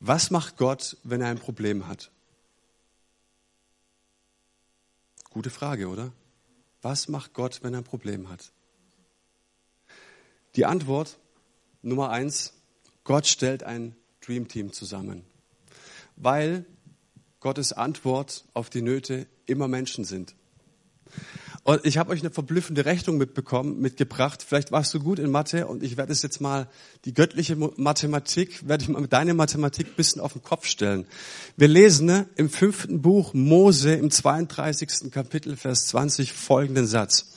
Was 0.00 0.30
macht 0.30 0.58
Gott, 0.58 0.98
wenn 1.02 1.22
er 1.22 1.28
ein 1.28 1.38
Problem 1.38 1.88
hat? 1.88 2.10
Gute 5.30 5.48
Frage, 5.48 5.88
oder? 5.88 6.12
Was 6.82 7.08
macht 7.08 7.32
Gott, 7.32 7.60
wenn 7.62 7.72
er 7.72 7.80
ein 7.80 7.84
Problem 7.84 8.28
hat? 8.28 8.52
Die 10.56 10.66
Antwort 10.66 11.18
Nummer 11.80 12.10
eins, 12.10 12.52
Gott 13.04 13.26
stellt 13.26 13.62
ein 13.62 13.96
Dream 14.20 14.48
Team 14.48 14.72
zusammen, 14.72 15.24
weil 16.16 16.66
Gottes 17.40 17.72
Antwort 17.72 18.44
auf 18.52 18.68
die 18.68 18.82
Nöte 18.82 19.26
immer 19.46 19.68
Menschen 19.68 20.04
sind. 20.04 20.34
Und 21.68 21.84
ich 21.84 21.98
habe 21.98 22.12
euch 22.12 22.20
eine 22.20 22.30
verblüffende 22.30 22.86
Rechnung 22.86 23.18
mitbekommen, 23.18 23.78
mitgebracht. 23.78 24.42
Vielleicht 24.42 24.72
warst 24.72 24.94
du 24.94 25.00
gut 25.00 25.18
in 25.18 25.30
Mathe 25.30 25.66
und 25.66 25.82
ich 25.82 25.98
werde 25.98 26.12
es 26.12 26.22
jetzt 26.22 26.40
mal, 26.40 26.66
die 27.04 27.12
göttliche 27.12 27.56
Mathematik, 27.56 28.66
werde 28.66 28.84
ich 28.84 28.88
mal 28.88 29.02
mit 29.02 29.12
deiner 29.12 29.34
Mathematik 29.34 29.94
bisschen 29.94 30.22
auf 30.22 30.32
den 30.32 30.42
Kopf 30.42 30.64
stellen. 30.64 31.06
Wir 31.58 31.68
lesen 31.68 32.06
ne, 32.06 32.26
im 32.36 32.48
fünften 32.48 33.02
Buch 33.02 33.34
Mose 33.34 33.92
im 33.92 34.10
32. 34.10 35.10
Kapitel, 35.10 35.58
Vers 35.58 35.88
20 35.88 36.32
folgenden 36.32 36.86
Satz. 36.86 37.32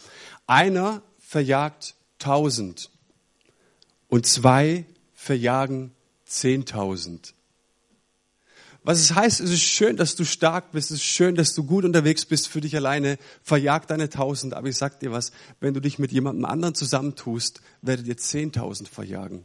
Einer 0.48 1.02
verjagt 1.20 1.96
tausend 2.18 2.90
und 4.08 4.26
zwei 4.26 4.86
verjagen 5.14 5.92
zehntausend. 6.24 7.34
Was 8.84 9.00
es 9.00 9.14
heißt, 9.14 9.42
es 9.42 9.52
ist 9.52 9.62
schön, 9.62 9.96
dass 9.96 10.16
du 10.16 10.26
stark 10.26 10.72
bist, 10.72 10.90
es 10.90 10.98
ist 10.98 11.04
schön, 11.04 11.36
dass 11.36 11.54
du 11.54 11.64
gut 11.64 11.86
unterwegs 11.86 12.26
bist 12.26 12.48
für 12.48 12.62
dich 12.62 12.76
alleine, 12.76 13.20
verjag 13.44 13.86
deine 13.86 14.10
tausend, 14.10 14.56
aber 14.56 14.70
ich 14.70 14.78
sag 14.78 15.00
dir 15.00 15.12
was, 15.12 15.32
wenn 15.60 15.76
du 15.76 15.80
dich 15.80 16.00
mit 16.00 16.12
jemandem 16.12 16.46
anderen 16.46 16.74
zusammentust, 16.74 17.62
werdet 17.84 18.08
ihr 18.08 18.18
zehntausend 18.18 18.90
verjagen. 18.90 19.44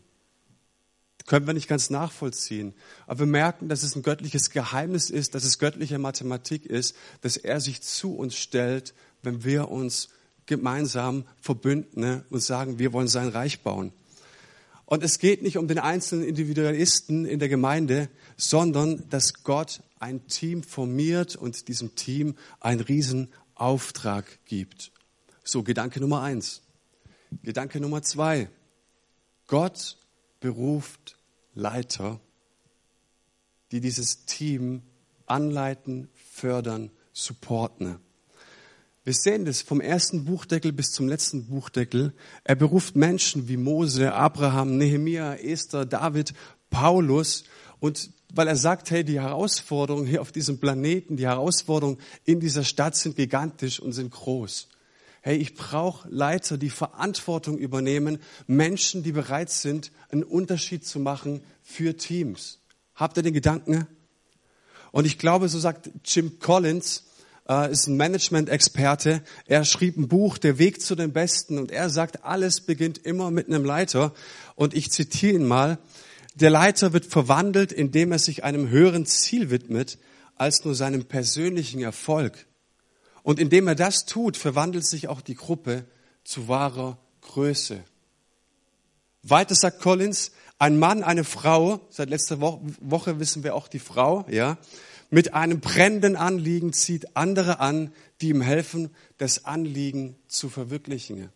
können 1.27 1.47
wir 1.47 1.55
nicht 1.55 1.69
ganz 1.69 1.91
nachvollziehen. 1.91 2.73
Aber 3.07 3.21
wir 3.21 3.27
merken, 3.27 3.69
dass 3.69 3.83
es 3.83 3.95
ein 3.95 4.03
göttliches 4.03 4.51
Geheimnis 4.51 5.11
ist, 5.11 5.35
dass 5.35 5.45
es 5.45 5.59
göttliche 5.59 5.99
Mathematik 5.99 6.65
ist, 6.65 6.97
dass 7.21 7.37
er 7.37 7.61
sich 7.61 7.83
zu 7.83 8.17
uns 8.17 8.37
stellt, 8.37 8.95
wenn 9.23 9.45
wir 9.45 9.69
uns 9.69 10.09
gemeinsam 10.47 11.25
verbünden 11.41 12.01
ne, 12.01 12.25
und 12.31 12.41
sagen, 12.41 12.79
wir 12.79 12.93
wollen 12.93 13.09
sein 13.09 13.29
Reich 13.29 13.61
bauen. 13.61 13.93
Und 14.87 15.03
es 15.03 15.19
geht 15.19 15.43
nicht 15.43 15.59
um 15.59 15.67
den 15.67 15.81
einzelnen 15.81 16.25
Individualisten 16.25 17.27
in 17.27 17.41
der 17.41 17.49
Gemeinde, 17.49 18.09
sondern 18.37 19.09
dass 19.09 19.43
Gott 19.45 19.83
ein 19.99 20.27
Team 20.27 20.63
formiert 20.63 21.37
und 21.37 21.69
diesem 21.69 21.95
Team 21.95 22.37
einen 22.61 22.81
Riesenauftrag 22.81 24.45
gibt. 24.45 24.93
So, 25.45 25.63
Gedanke 25.63 26.01
Nummer 26.01 26.23
eins. 26.23 26.63
Gedanke 27.43 27.81
Nummer 27.81 28.03
zwei. 28.03 28.49
Gott 29.47 29.97
beruft 30.41 31.17
Leiter, 31.55 32.21
die 33.73 33.81
dieses 33.81 34.27
Team 34.27 34.83
anleiten, 35.27 36.09
fördern, 36.15 36.91
supporten. 37.13 37.99
Wir 39.05 39.15
sehen 39.15 39.45
das 39.45 39.63
vom 39.63 39.81
ersten 39.81 40.25
Buchdeckel 40.25 40.73
bis 40.73 40.91
zum 40.91 41.09
letzten 41.09 41.47
Buchdeckel. 41.47 42.13
Er 42.43 42.57
beruft 42.57 42.97
Menschen 42.97 43.47
wie 43.47 43.57
Mose, 43.57 44.13
Abraham, 44.13 44.79
Nehemia, 44.79 45.37
Esther, 45.37 45.87
David, 45.87 46.35
Paulus. 46.71 47.45
Und 47.79 48.11
weil 48.37 48.49
er 48.49 48.57
sagt, 48.57 48.91
hey, 48.91 49.03
die 49.03 49.21
Herausforderungen 49.21 50.07
hier 50.07 50.21
auf 50.21 50.33
diesem 50.33 50.59
Planeten, 50.59 51.17
die 51.17 51.27
Herausforderungen 51.27 51.99
in 52.25 52.41
dieser 52.41 52.65
Stadt 52.65 52.95
sind 52.95 53.17
gigantisch 53.17 53.81
und 53.81 53.93
sind 53.93 54.11
groß. 54.11 54.69
Hey, 55.23 55.39
ich 55.39 55.55
brauche 55.55 56.09
Leiter, 56.09 56.57
die 56.59 56.71
Verantwortung 56.71 57.59
übernehmen, 57.59 58.19
Menschen, 58.47 59.03
die 59.03 59.13
bereit 59.13 59.51
sind, 59.51 59.91
einen 60.11 60.23
Unterschied 60.23 60.87
zu 60.87 61.01
machen 61.01 61.43
für 61.63 61.97
Teams. 61.97 62.61
Habt 62.95 63.17
ihr 63.17 63.23
den 63.23 63.35
Gedanken? 63.35 63.87
Und 64.93 65.05
ich 65.05 65.19
glaube, 65.19 65.49
so 65.49 65.59
sagt 65.59 65.91
Jim 66.05 66.39
Collins, 66.39 67.05
äh, 67.49 67.71
ist 67.71 67.87
ein 67.87 67.97
Management-Experte. 67.97 69.23
Er 69.47 69.65
schrieb 69.65 69.97
ein 69.97 70.09
Buch, 70.09 70.39
Der 70.39 70.59
Weg 70.59 70.81
zu 70.81 70.95
den 70.95 71.13
Besten. 71.13 71.59
Und 71.59 71.71
er 71.71 71.91
sagt, 71.91 72.25
alles 72.25 72.61
beginnt 72.61 72.99
immer 72.99 73.31
mit 73.31 73.49
einem 73.49 73.65
Leiter. 73.65 74.15
Und 74.55 74.75
ich 74.75 74.91
zitiere 74.91 75.35
ihn 75.35 75.45
mal. 75.45 75.79
Der 76.37 76.51
Leiter 76.51 76.93
wird 76.93 77.07
verwandelt, 77.07 77.73
indem 77.73 78.13
er 78.13 78.19
sich 78.19 78.45
einem 78.45 78.69
höheren 78.69 79.07
Ziel 79.07 79.49
widmet, 79.51 79.99
als 80.35 80.65
nur 80.67 80.75
seinem 80.75 81.07
persönlichen 81.07 81.81
Erfolg. 81.81 82.47
Und 83.23 83.41
indem 83.41 83.67
er 83.69 83.75
das 83.75 84.05
tut, 84.05 84.37
verwandelt 84.37 84.87
sich 84.87 85.09
auch 85.09 85.23
die 85.23 85.35
Gruppe 85.35 85.87
zu 86.25 86.47
wahrer 86.47 86.99
Größe. 87.23 87.83
Weiter 89.23 89.55
sagt 89.55 89.81
Collins, 89.81 90.33
ein 90.59 90.79
Mann, 90.79 91.03
eine 91.03 91.25
Frau, 91.25 91.81
seit 91.89 92.11
letzter 92.11 92.41
Woche 92.41 93.19
wissen 93.19 93.43
wir 93.43 93.55
auch 93.55 93.67
die 93.67 93.79
Frau, 93.79 94.27
ja, 94.31 94.59
mit 95.09 95.33
einem 95.33 95.61
brennenden 95.61 96.17
Anliegen 96.17 96.75
zieht 96.75 97.17
andere 97.17 97.61
an, 97.61 97.93
die 98.21 98.29
ihm 98.29 98.43
helfen, 98.43 98.91
das 99.17 99.47
Anliegen 99.47 100.17
zu 100.27 100.51
verwirklichen. 100.51 101.31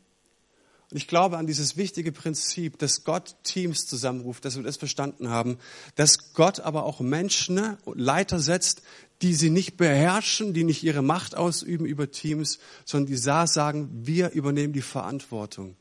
Und 0.90 0.96
ich 0.96 1.06
glaube 1.06 1.38
an 1.38 1.46
dieses 1.46 1.76
wichtige 1.76 2.10
Prinzip, 2.10 2.78
dass 2.78 3.04
Gott 3.04 3.36
Teams 3.44 3.86
zusammenruft, 3.86 4.44
dass 4.44 4.56
wir 4.56 4.64
das 4.64 4.76
verstanden 4.76 5.28
haben, 5.28 5.58
dass 5.94 6.34
Gott 6.34 6.58
aber 6.58 6.84
auch 6.84 7.00
Menschen, 7.00 7.76
Leiter 7.94 8.40
setzt, 8.40 8.82
die 9.22 9.34
sie 9.34 9.50
nicht 9.50 9.76
beherrschen, 9.76 10.52
die 10.52 10.64
nicht 10.64 10.82
ihre 10.82 11.02
Macht 11.02 11.36
ausüben 11.36 11.86
über 11.86 12.10
Teams, 12.10 12.58
sondern 12.84 13.06
die 13.06 13.16
sagen, 13.16 13.88
wir 14.04 14.30
übernehmen 14.30 14.72
die 14.72 14.82
Verantwortung. 14.82 15.76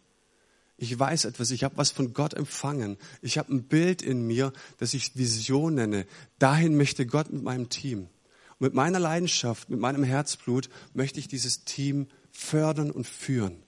Ich 0.77 0.97
weiß 0.97 1.25
etwas, 1.25 1.51
ich 1.51 1.63
habe 1.63 1.77
was 1.77 1.91
von 1.91 2.13
Gott 2.13 2.35
empfangen. 2.35 2.97
Ich 3.21 3.37
habe 3.37 3.53
ein 3.53 3.63
Bild 3.63 4.01
in 4.01 4.27
mir, 4.27 4.53
das 4.77 4.93
ich 4.93 5.17
Vision 5.17 5.75
nenne. 5.75 6.05
Dahin 6.37 6.77
möchte 6.77 7.05
Gott 7.05 7.33
mit 7.33 7.43
meinem 7.43 7.69
Team. 7.69 8.01
Und 8.59 8.61
mit 8.61 8.73
meiner 8.73 8.99
Leidenschaft, 8.99 9.69
mit 9.69 9.79
meinem 9.79 10.03
Herzblut 10.03 10.69
möchte 10.93 11.19
ich 11.19 11.27
dieses 11.27 11.65
Team 11.65 12.07
fördern 12.31 12.91
und 12.91 13.07
führen. 13.07 13.63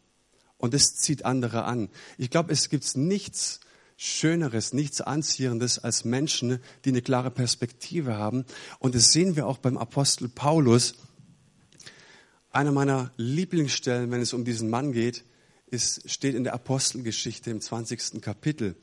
Und 0.61 0.75
es 0.75 0.95
zieht 0.95 1.25
andere 1.25 1.63
an. 1.63 1.89
Ich 2.19 2.29
glaube, 2.29 2.53
es 2.53 2.69
gibt 2.69 2.95
nichts 2.95 3.61
Schöneres, 3.97 4.73
nichts 4.73 5.01
Anziehendes 5.01 5.79
als 5.79 6.05
Menschen, 6.05 6.59
die 6.85 6.89
eine 6.89 7.01
klare 7.01 7.31
Perspektive 7.31 8.15
haben. 8.15 8.45
Und 8.77 8.93
das 8.93 9.11
sehen 9.11 9.35
wir 9.35 9.47
auch 9.47 9.57
beim 9.57 9.75
Apostel 9.75 10.29
Paulus. 10.29 10.93
Einer 12.51 12.71
meiner 12.71 13.11
Lieblingsstellen, 13.17 14.11
wenn 14.11 14.21
es 14.21 14.33
um 14.33 14.45
diesen 14.45 14.69
Mann 14.69 14.91
geht, 14.91 15.23
ist, 15.71 16.07
steht 16.07 16.35
in 16.35 16.43
der 16.43 16.53
Apostelgeschichte 16.53 17.49
im 17.49 17.59
20. 17.59 18.21
Kapitel. 18.21 18.75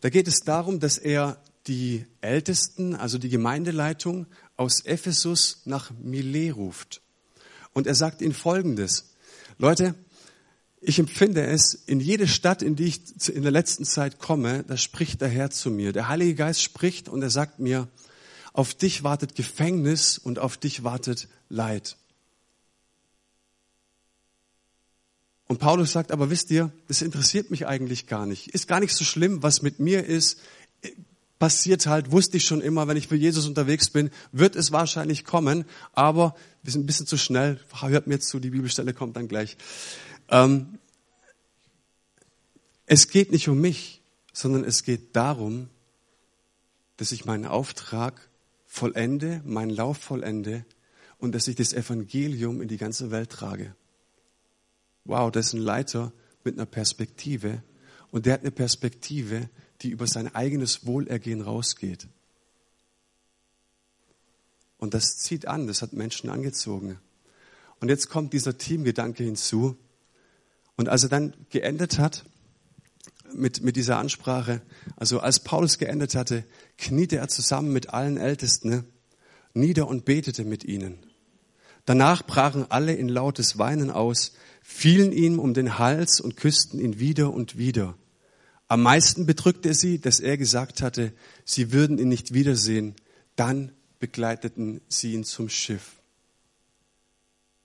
Da 0.00 0.10
geht 0.10 0.26
es 0.26 0.40
darum, 0.40 0.80
dass 0.80 0.98
er 0.98 1.40
die 1.68 2.04
Ältesten, 2.20 2.96
also 2.96 3.16
die 3.18 3.28
Gemeindeleitung 3.28 4.26
aus 4.56 4.80
Ephesus 4.80 5.62
nach 5.66 5.92
Milet 5.92 6.56
ruft. 6.56 7.00
Und 7.72 7.86
er 7.86 7.94
sagt 7.94 8.22
ihnen 8.22 8.34
Folgendes. 8.34 9.14
Leute, 9.58 9.94
ich 10.84 10.98
empfinde 10.98 11.46
es, 11.46 11.74
in 11.74 12.00
jede 12.00 12.26
Stadt, 12.26 12.60
in 12.60 12.74
die 12.74 12.86
ich 12.86 13.28
in 13.28 13.42
der 13.42 13.52
letzten 13.52 13.84
Zeit 13.84 14.18
komme, 14.18 14.64
da 14.66 14.76
spricht 14.76 15.20
der 15.20 15.28
Herr 15.28 15.50
zu 15.50 15.70
mir. 15.70 15.92
Der 15.92 16.08
Heilige 16.08 16.34
Geist 16.34 16.60
spricht 16.60 17.08
und 17.08 17.22
er 17.22 17.30
sagt 17.30 17.60
mir, 17.60 17.88
auf 18.52 18.74
dich 18.74 19.04
wartet 19.04 19.36
Gefängnis 19.36 20.18
und 20.18 20.40
auf 20.40 20.56
dich 20.56 20.82
wartet 20.82 21.28
Leid. 21.48 21.96
Und 25.46 25.58
Paulus 25.58 25.92
sagt, 25.92 26.10
aber 26.10 26.30
wisst 26.30 26.50
ihr, 26.50 26.72
das 26.88 27.00
interessiert 27.00 27.50
mich 27.50 27.66
eigentlich 27.66 28.06
gar 28.06 28.26
nicht. 28.26 28.48
Ist 28.48 28.66
gar 28.66 28.80
nicht 28.80 28.94
so 28.94 29.04
schlimm, 29.04 29.42
was 29.42 29.62
mit 29.62 29.78
mir 29.78 30.04
ist. 30.04 30.40
Passiert 31.38 31.86
halt, 31.86 32.10
wusste 32.10 32.38
ich 32.38 32.44
schon 32.44 32.60
immer, 32.60 32.88
wenn 32.88 32.96
ich 32.96 33.08
für 33.08 33.16
Jesus 33.16 33.46
unterwegs 33.46 33.90
bin, 33.90 34.10
wird 34.32 34.56
es 34.56 34.72
wahrscheinlich 34.72 35.24
kommen, 35.24 35.64
aber 35.92 36.34
wir 36.62 36.72
sind 36.72 36.82
ein 36.84 36.86
bisschen 36.86 37.06
zu 37.06 37.18
schnell. 37.18 37.60
Hört 37.80 38.06
mir 38.06 38.18
zu, 38.20 38.40
die 38.40 38.50
Bibelstelle 38.50 38.94
kommt 38.94 39.16
dann 39.16 39.28
gleich. 39.28 39.56
Ähm, 40.32 40.78
es 42.86 43.06
geht 43.06 43.30
nicht 43.30 43.48
um 43.48 43.60
mich, 43.60 44.02
sondern 44.32 44.64
es 44.64 44.82
geht 44.82 45.14
darum, 45.14 45.68
dass 46.96 47.12
ich 47.12 47.24
meinen 47.24 47.46
Auftrag 47.46 48.28
vollende, 48.66 49.40
meinen 49.44 49.70
Lauf 49.70 49.98
vollende 49.98 50.64
und 51.18 51.36
dass 51.36 51.46
ich 51.46 51.54
das 51.54 51.72
Evangelium 51.72 52.60
in 52.60 52.66
die 52.66 52.78
ganze 52.78 53.12
Welt 53.12 53.30
trage 53.30 53.76
wow, 55.04 55.30
das 55.30 55.48
ist 55.48 55.52
ein 55.54 55.60
Leiter 55.60 56.12
mit 56.44 56.56
einer 56.56 56.66
Perspektive 56.66 57.62
und 58.10 58.26
der 58.26 58.34
hat 58.34 58.40
eine 58.42 58.50
Perspektive, 58.50 59.48
die 59.80 59.90
über 59.90 60.06
sein 60.06 60.34
eigenes 60.34 60.86
Wohlergehen 60.86 61.40
rausgeht. 61.40 62.08
Und 64.78 64.94
das 64.94 65.18
zieht 65.18 65.46
an, 65.46 65.66
das 65.66 65.82
hat 65.82 65.92
Menschen 65.92 66.28
angezogen. 66.28 66.98
Und 67.80 67.88
jetzt 67.88 68.08
kommt 68.10 68.32
dieser 68.32 68.58
Teamgedanke 68.58 69.24
hinzu. 69.24 69.76
Und 70.82 70.88
als 70.88 71.04
er 71.04 71.10
dann 71.10 71.32
geendet 71.50 72.00
hat 72.00 72.24
mit, 73.32 73.62
mit 73.62 73.76
dieser 73.76 73.98
Ansprache, 73.98 74.62
also 74.96 75.20
als 75.20 75.38
Paulus 75.38 75.78
geendet 75.78 76.16
hatte, 76.16 76.42
kniete 76.76 77.18
er 77.18 77.28
zusammen 77.28 77.72
mit 77.72 77.90
allen 77.90 78.16
Ältesten 78.16 78.82
nieder 79.54 79.86
und 79.86 80.04
betete 80.04 80.44
mit 80.44 80.64
ihnen. 80.64 80.98
Danach 81.84 82.26
brachen 82.26 82.68
alle 82.68 82.94
in 82.94 83.08
lautes 83.08 83.58
Weinen 83.58 83.92
aus, 83.92 84.32
fielen 84.60 85.12
ihm 85.12 85.38
um 85.38 85.54
den 85.54 85.78
Hals 85.78 86.20
und 86.20 86.36
küssten 86.36 86.80
ihn 86.80 86.98
wieder 86.98 87.32
und 87.32 87.56
wieder. 87.56 87.94
Am 88.66 88.82
meisten 88.82 89.24
bedrückte 89.24 89.68
er 89.68 89.74
sie, 89.74 90.00
dass 90.00 90.18
er 90.18 90.36
gesagt 90.36 90.82
hatte, 90.82 91.12
sie 91.44 91.70
würden 91.70 91.96
ihn 91.96 92.08
nicht 92.08 92.34
wiedersehen. 92.34 92.96
Dann 93.36 93.70
begleiteten 94.00 94.80
sie 94.88 95.12
ihn 95.12 95.22
zum 95.22 95.48
Schiff. 95.48 96.02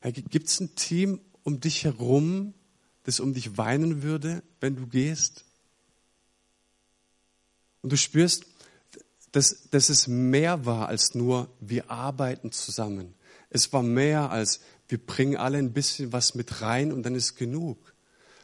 Gibt 0.03 0.49
es 0.49 0.59
ein 0.59 0.75
Team 0.75 1.19
um 1.47 1.61
dich 1.61 1.85
herum, 1.85 2.53
das 3.07 3.21
um 3.21 3.33
dich 3.33 3.57
weinen 3.57 4.03
würde, 4.03 4.43
wenn 4.59 4.75
du 4.75 4.85
gehst? 4.85 5.45
Und 7.81 7.93
du 7.93 7.95
spürst, 7.95 8.45
dass, 9.31 9.69
dass 9.69 9.87
es 9.87 10.07
mehr 10.07 10.65
war 10.65 10.89
als 10.89 11.15
nur, 11.15 11.49
wir 11.61 11.89
arbeiten 11.89 12.51
zusammen. 12.51 13.13
Es 13.49 13.71
war 13.71 13.81
mehr 13.81 14.29
als, 14.29 14.59
wir 14.89 14.97
bringen 14.97 15.37
alle 15.37 15.57
ein 15.57 15.71
bisschen 15.71 16.11
was 16.11 16.35
mit 16.35 16.61
rein 16.61 16.91
und 16.91 17.03
dann 17.03 17.15
ist 17.15 17.37
genug, 17.37 17.93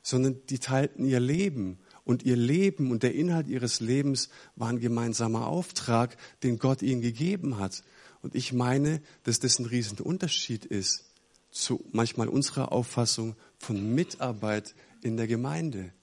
sondern 0.02 0.40
die 0.50 0.60
teilten 0.60 1.04
ihr 1.04 1.20
Leben 1.20 1.78
und 2.06 2.24
ihr 2.24 2.38
Leben 2.38 2.90
und 2.92 3.04
der 3.04 3.16
Inhalt 3.16 3.50
ihres 3.50 3.82
Lebens 3.82 4.30
war 4.56 4.70
ein 4.70 4.80
gemeinsamer 4.80 5.46
Auftrag, 5.46 6.16
den 6.42 6.58
Gott 6.58 6.82
ihnen 6.82 7.02
gegeben 7.02 7.58
hat. 7.58 7.84
Und 8.22 8.34
ich 8.34 8.54
meine, 8.54 9.02
dass 9.24 9.42
das 9.42 9.60
ein 9.60 9.66
Riesenunterschied 9.66 10.64
ist 10.64 11.13
zu 11.54 11.86
manchmal 11.92 12.28
unserer 12.28 12.72
Auffassung 12.72 13.36
von 13.58 13.94
Mitarbeit 13.96 14.76
in 15.02 15.18
der 15.18 15.28
Gemeinde. 15.28 15.94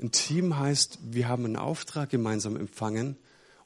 Ein 0.00 0.12
Team 0.12 0.58
heißt, 0.58 0.98
wir 1.02 1.28
haben 1.28 1.44
einen 1.44 1.56
Auftrag 1.56 2.10
gemeinsam 2.10 2.56
empfangen 2.56 3.16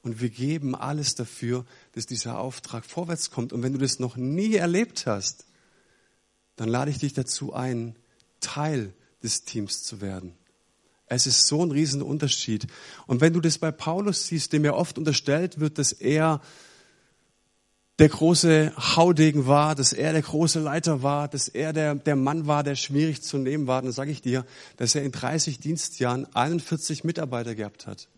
Und 0.03 0.21
wir 0.21 0.31
geben 0.31 0.75
alles 0.75 1.15
dafür, 1.15 1.67
dass 1.93 2.07
dieser 2.07 2.39
Auftrag 2.39 2.85
vorwärts 2.85 3.31
kommt. 3.31 3.53
Und 3.53 3.63
wenn 3.63 3.73
du 3.73 3.79
das 3.79 3.99
noch 3.99 4.17
nie 4.17 4.55
erlebt 4.55 5.07
hast, 5.07 5.47
dann 6.57 6.69
lade 6.69 6.91
ich 6.91 6.99
dich 6.99 7.13
dazu 7.13 7.53
ein, 7.53 7.97
Teil 8.41 8.95
des 9.23 9.45
Teams 9.45 9.83
zu 9.83 10.01
werden. 10.01 10.35
Es 11.07 11.27
ist 11.27 11.47
so 11.47 11.65
ein 11.65 11.71
riesen 11.71 12.03
Unterschied. 12.03 12.67
Und 13.07 13.21
wenn 13.21 13.33
du 13.33 13.41
das 13.41 13.59
bei 13.59 13.71
Paulus 13.73 14.27
siehst, 14.27 14.53
dem 14.53 14.65
ja 14.65 14.73
oft 14.73 14.97
unterstellt 14.97 15.61
wird, 15.61 15.77
dass 15.77 15.93
er 15.93 16.41
der 18.01 18.09
große 18.09 18.73
Haudegen 18.97 19.47
war, 19.47 19.75
dass 19.75 19.93
er 19.93 20.13
der 20.13 20.23
große 20.23 20.59
Leiter 20.59 21.03
war, 21.03 21.29
dass 21.29 21.49
er 21.49 21.75
der, 21.75 21.95
der 21.95 22.17
Mann 22.17 22.47
war, 22.47 22.63
der 22.63 22.75
schwierig 22.75 23.21
zu 23.21 23.37
nehmen 23.37 23.67
war, 23.67 23.83
dann 23.83 23.93
sage 23.93 24.11
ich 24.11 24.23
dir, 24.23 24.47
dass 24.79 24.95
er 24.95 25.03
in 25.03 25.13
30 25.13 25.61
Dienstjahren 25.61 26.27
41 26.35 27.05
Mitarbeiter 27.05 27.55
gehabt 27.55 27.87
hat, 27.87 28.09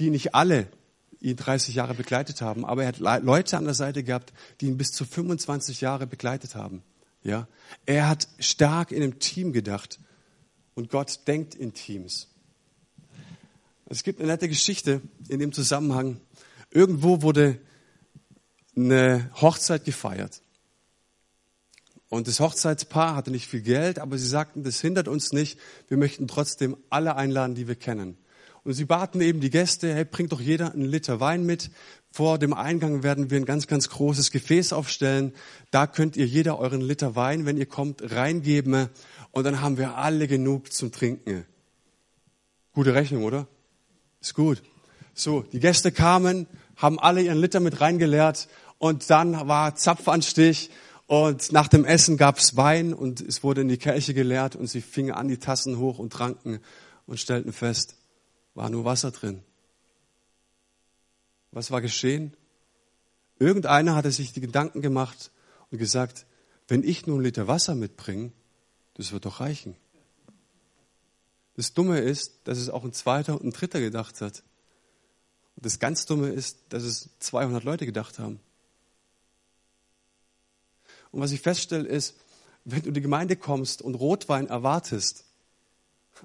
die 0.00 0.10
nicht 0.10 0.34
alle 0.34 0.66
ihn 1.20 1.36
30 1.36 1.76
Jahre 1.76 1.94
begleitet 1.94 2.42
haben, 2.42 2.64
aber 2.64 2.82
er 2.82 2.88
hat 2.88 2.98
Leute 3.22 3.56
an 3.56 3.64
der 3.64 3.74
Seite 3.74 4.02
gehabt, 4.02 4.32
die 4.60 4.66
ihn 4.66 4.76
bis 4.76 4.90
zu 4.90 5.04
25 5.04 5.80
Jahre 5.80 6.08
begleitet 6.08 6.56
haben. 6.56 6.82
Ja, 7.22 7.46
er 7.86 8.08
hat 8.08 8.26
stark 8.40 8.90
in 8.90 9.04
einem 9.04 9.20
Team 9.20 9.52
gedacht 9.52 10.00
und 10.74 10.90
Gott 10.90 11.20
denkt 11.28 11.54
in 11.54 11.74
Teams. 11.74 12.26
Es 13.86 14.02
gibt 14.02 14.18
eine 14.18 14.32
nette 14.32 14.48
Geschichte 14.48 15.00
in 15.28 15.38
dem 15.38 15.52
Zusammenhang. 15.52 16.20
Irgendwo 16.72 17.22
wurde 17.22 17.60
eine 18.76 19.30
Hochzeit 19.40 19.84
gefeiert. 19.84 20.42
Und 22.08 22.28
das 22.28 22.40
Hochzeitspaar 22.40 23.16
hatte 23.16 23.30
nicht 23.30 23.46
viel 23.46 23.62
Geld, 23.62 23.98
aber 23.98 24.18
sie 24.18 24.26
sagten, 24.26 24.64
das 24.64 24.80
hindert 24.80 25.08
uns 25.08 25.32
nicht. 25.32 25.58
Wir 25.88 25.96
möchten 25.96 26.28
trotzdem 26.28 26.76
alle 26.90 27.16
einladen, 27.16 27.54
die 27.54 27.68
wir 27.68 27.74
kennen. 27.74 28.18
Und 28.64 28.74
sie 28.74 28.84
baten 28.84 29.20
eben 29.20 29.40
die 29.40 29.50
Gäste, 29.50 29.92
hey, 29.94 30.04
bringt 30.04 30.30
doch 30.30 30.40
jeder 30.40 30.72
einen 30.72 30.84
Liter 30.84 31.20
Wein 31.20 31.44
mit. 31.44 31.70
Vor 32.10 32.38
dem 32.38 32.52
Eingang 32.52 33.02
werden 33.02 33.30
wir 33.30 33.38
ein 33.38 33.46
ganz, 33.46 33.66
ganz 33.66 33.88
großes 33.88 34.30
Gefäß 34.30 34.72
aufstellen. 34.72 35.32
Da 35.70 35.86
könnt 35.86 36.16
ihr 36.16 36.26
jeder 36.26 36.58
euren 36.58 36.82
Liter 36.82 37.16
Wein, 37.16 37.46
wenn 37.46 37.56
ihr 37.56 37.66
kommt, 37.66 38.12
reingeben 38.12 38.88
und 39.30 39.44
dann 39.44 39.62
haben 39.62 39.78
wir 39.78 39.96
alle 39.96 40.28
genug 40.28 40.72
zum 40.72 40.92
Trinken. 40.92 41.46
Gute 42.74 42.94
Rechnung, 42.94 43.24
oder? 43.24 43.48
Ist 44.20 44.34
gut. 44.34 44.62
So, 45.14 45.42
die 45.42 45.60
Gäste 45.60 45.90
kamen, 45.90 46.46
haben 46.76 46.98
alle 46.98 47.22
ihren 47.22 47.38
Liter 47.38 47.60
mit 47.60 47.80
reingeleert 47.80 48.48
und 48.82 49.10
dann 49.10 49.46
war 49.46 49.76
Zapfanstich 49.76 50.68
und 51.06 51.52
nach 51.52 51.68
dem 51.68 51.84
Essen 51.84 52.16
gab's 52.16 52.56
Wein 52.56 52.92
und 52.92 53.20
es 53.20 53.44
wurde 53.44 53.60
in 53.60 53.68
die 53.68 53.76
Kelche 53.76 54.12
geleert 54.12 54.56
und 54.56 54.66
sie 54.66 54.80
fingen 54.80 55.12
an, 55.12 55.28
die 55.28 55.36
Tassen 55.36 55.78
hoch 55.78 56.00
und 56.00 56.12
tranken 56.12 56.58
und 57.06 57.20
stellten 57.20 57.52
fest, 57.52 57.94
war 58.54 58.70
nur 58.70 58.84
Wasser 58.84 59.12
drin. 59.12 59.44
Was 61.52 61.70
war 61.70 61.80
geschehen? 61.80 62.36
Irgendeiner 63.38 63.94
hatte 63.94 64.10
sich 64.10 64.32
die 64.32 64.40
Gedanken 64.40 64.82
gemacht 64.82 65.30
und 65.70 65.78
gesagt, 65.78 66.26
wenn 66.66 66.82
ich 66.82 67.06
nur 67.06 67.14
einen 67.14 67.24
Liter 67.24 67.46
Wasser 67.46 67.76
mitbringe, 67.76 68.32
das 68.94 69.12
wird 69.12 69.26
doch 69.26 69.38
reichen. 69.38 69.76
Das 71.54 71.72
Dumme 71.72 72.00
ist, 72.00 72.32
dass 72.42 72.58
es 72.58 72.68
auch 72.68 72.82
ein 72.82 72.92
zweiter 72.92 73.34
und 73.34 73.44
ein 73.44 73.52
dritter 73.52 73.78
gedacht 73.78 74.20
hat. 74.20 74.42
Und 75.54 75.66
das 75.66 75.78
ganz 75.78 76.04
Dumme 76.04 76.30
ist, 76.30 76.58
dass 76.70 76.82
es 76.82 77.10
200 77.20 77.62
Leute 77.62 77.86
gedacht 77.86 78.18
haben. 78.18 78.40
Und 81.12 81.20
was 81.20 81.32
ich 81.32 81.40
feststelle 81.40 81.86
ist, 81.86 82.16
wenn 82.64 82.82
du 82.82 82.88
in 82.88 82.94
die 82.94 83.00
Gemeinde 83.00 83.36
kommst 83.36 83.82
und 83.82 83.94
Rotwein 83.94 84.48
erwartest, 84.48 85.24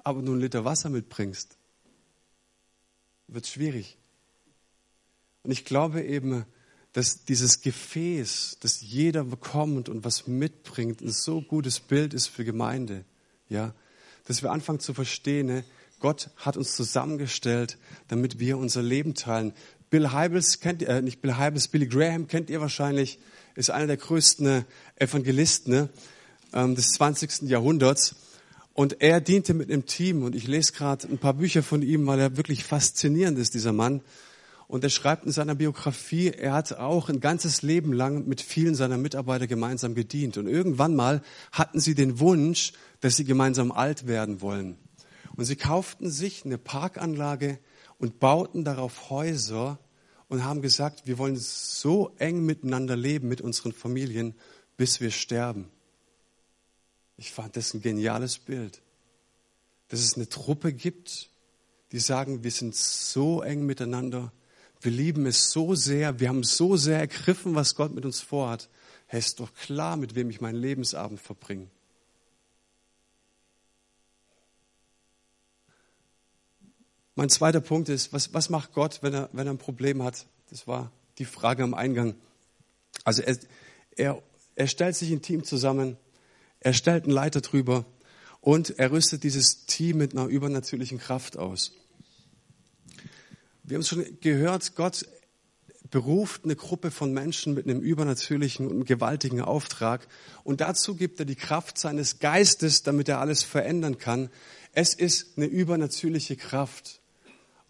aber 0.03 0.21
nur 0.21 0.33
einen 0.33 0.41
Liter 0.41 0.65
Wasser 0.65 0.89
mitbringst, 0.89 1.57
wird 3.27 3.45
es 3.45 3.51
schwierig. 3.51 3.97
Und 5.43 5.51
ich 5.51 5.65
glaube 5.65 6.03
eben, 6.03 6.45
dass 6.93 7.25
dieses 7.25 7.61
Gefäß, 7.61 8.57
das 8.59 8.81
jeder 8.81 9.23
bekommt 9.23 9.89
und 9.89 10.03
was 10.03 10.27
mitbringt, 10.27 11.01
ein 11.01 11.11
so 11.11 11.41
gutes 11.41 11.79
Bild 11.79 12.13
ist 12.13 12.27
für 12.27 12.43
Gemeinde. 12.43 13.05
Ja, 13.49 13.73
dass 14.25 14.41
wir 14.41 14.51
anfangen 14.51 14.79
zu 14.79 14.93
verstehen, 14.93 15.47
ne? 15.47 15.63
Gott 15.99 16.29
hat 16.35 16.57
uns 16.57 16.75
zusammengestellt, 16.75 17.77
damit 18.07 18.39
wir 18.39 18.57
unser 18.57 18.83
Leben 18.83 19.15
teilen. 19.15 19.53
Bill 19.89 20.11
Hybels 20.11 20.59
kennt 20.59 20.81
ihr, 20.81 20.89
äh, 20.89 21.01
nicht 21.01 21.21
Bill 21.21 21.37
Hybels, 21.37 21.69
Billy 21.69 21.87
Graham 21.87 22.27
kennt 22.27 22.49
ihr 22.49 22.61
wahrscheinlich, 22.61 23.19
ist 23.57 23.71
einer 23.71 23.87
der 23.87 23.97
größten 23.97 24.45
äh, 24.45 24.63
Evangelisten 24.97 25.73
ne, 25.73 25.89
ähm, 26.53 26.75
des 26.75 26.93
20. 26.93 27.49
Jahrhunderts. 27.49 28.15
Und 28.73 29.01
er 29.01 29.19
diente 29.19 29.55
mit 29.55 29.71
einem 29.71 29.87
Team 29.87 30.21
und 30.21 30.35
ich 30.35 30.47
lese 30.47 30.73
gerade 30.73 31.07
ein 31.07 31.17
paar 31.17 31.33
Bücher 31.33 31.63
von 31.63 31.81
ihm, 31.81 32.05
weil 32.05 32.19
er 32.19 32.37
wirklich 32.37 32.63
faszinierend 32.63 33.39
ist, 33.39 33.55
dieser 33.55 33.73
Mann. 33.73 34.01
Und 34.67 34.83
er 34.83 34.91
schreibt 34.91 35.25
in 35.25 35.31
seiner 35.31 35.55
Biografie, 35.55 36.27
er 36.27 36.53
hat 36.53 36.73
auch 36.73 37.09
ein 37.09 37.19
ganzes 37.19 37.63
Leben 37.63 37.93
lang 37.93 38.27
mit 38.27 38.41
vielen 38.41 38.75
seiner 38.75 38.97
Mitarbeiter 38.97 39.47
gemeinsam 39.47 39.95
gedient. 39.95 40.37
Und 40.37 40.47
irgendwann 40.47 40.95
mal 40.95 41.23
hatten 41.51 41.79
sie 41.79 41.95
den 41.95 42.19
Wunsch, 42.19 42.73
dass 42.99 43.15
sie 43.15 43.23
gemeinsam 43.23 43.71
alt 43.71 44.05
werden 44.05 44.41
wollen. 44.41 44.77
Und 45.35 45.45
sie 45.45 45.55
kauften 45.55 46.11
sich 46.11 46.45
eine 46.45 46.59
Parkanlage 46.59 47.57
und 47.97 48.19
bauten 48.19 48.63
darauf 48.63 49.09
Häuser 49.09 49.79
und 50.29 50.43
haben 50.43 50.61
gesagt, 50.61 51.07
wir 51.07 51.17
wollen 51.17 51.37
so 51.37 52.13
eng 52.17 52.45
miteinander 52.45 52.95
leben 52.95 53.27
mit 53.27 53.41
unseren 53.41 53.71
Familien, 53.71 54.35
bis 54.75 54.99
wir 54.99 55.11
sterben. 55.11 55.69
Ich 57.17 57.31
fand 57.31 57.55
das 57.55 57.73
ein 57.73 57.81
geniales 57.81 58.37
Bild. 58.37 58.81
Dass 59.87 60.01
es 60.01 60.15
eine 60.15 60.27
Truppe 60.27 60.73
gibt, 60.73 61.29
die 61.91 61.99
sagen, 61.99 62.43
wir 62.43 62.51
sind 62.51 62.75
so 62.75 63.41
eng 63.41 63.65
miteinander, 63.65 64.33
wir 64.81 64.91
lieben 64.91 65.25
es 65.25 65.51
so 65.51 65.73
sehr, 65.73 66.19
wir 66.19 66.29
haben 66.29 66.43
so 66.43 66.77
sehr 66.77 66.99
ergriffen, 66.99 67.55
was 67.55 67.75
Gott 67.75 67.95
mit 67.95 68.05
uns 68.05 68.21
vorhat. 68.21 68.69
Hey, 69.07 69.19
ist 69.19 69.39
doch 69.39 69.53
klar, 69.53 69.95
mit 69.95 70.13
wem 70.13 70.29
ich 70.29 70.41
meinen 70.41 70.57
Lebensabend 70.57 71.19
verbringe. 71.19 71.67
Mein 77.17 77.29
zweiter 77.29 77.61
Punkt 77.61 77.89
ist, 77.89 78.13
was, 78.13 78.35
was 78.35 78.51
macht 78.51 78.73
Gott, 78.73 78.99
wenn 79.01 79.11
er, 79.11 79.29
wenn 79.33 79.47
er 79.47 79.53
ein 79.53 79.57
Problem 79.57 80.03
hat? 80.03 80.27
Das 80.51 80.67
war 80.67 80.91
die 81.17 81.25
Frage 81.25 81.63
am 81.63 81.73
Eingang. 81.73 82.13
Also 83.05 83.23
er, 83.23 83.39
er, 83.95 84.21
er 84.53 84.67
stellt 84.67 84.95
sich 84.95 85.11
ein 85.11 85.23
Team 85.23 85.43
zusammen, 85.43 85.97
er 86.59 86.73
stellt 86.73 87.05
einen 87.05 87.13
Leiter 87.13 87.41
drüber 87.41 87.85
und 88.39 88.77
er 88.77 88.91
rüstet 88.91 89.23
dieses 89.23 89.65
Team 89.65 89.97
mit 89.97 90.13
einer 90.13 90.27
übernatürlichen 90.27 90.99
Kraft 90.99 91.37
aus. 91.37 91.71
Wir 93.63 93.77
haben 93.77 93.81
es 93.81 93.87
schon 93.87 94.05
gehört, 94.21 94.75
Gott 94.75 95.07
beruft 95.89 96.43
eine 96.43 96.55
Gruppe 96.55 96.91
von 96.91 97.13
Menschen 97.13 97.55
mit 97.55 97.65
einem 97.65 97.81
übernatürlichen 97.81 98.67
und 98.67 98.85
gewaltigen 98.85 99.41
Auftrag. 99.41 100.07
Und 100.43 100.61
dazu 100.61 100.95
gibt 100.95 101.19
er 101.19 101.25
die 101.25 101.35
Kraft 101.35 101.79
seines 101.79 102.19
Geistes, 102.19 102.83
damit 102.83 103.09
er 103.09 103.19
alles 103.21 103.41
verändern 103.41 103.97
kann. 103.97 104.29
Es 104.71 104.93
ist 104.93 105.35
eine 105.37 105.47
übernatürliche 105.47 106.35
Kraft. 106.35 107.01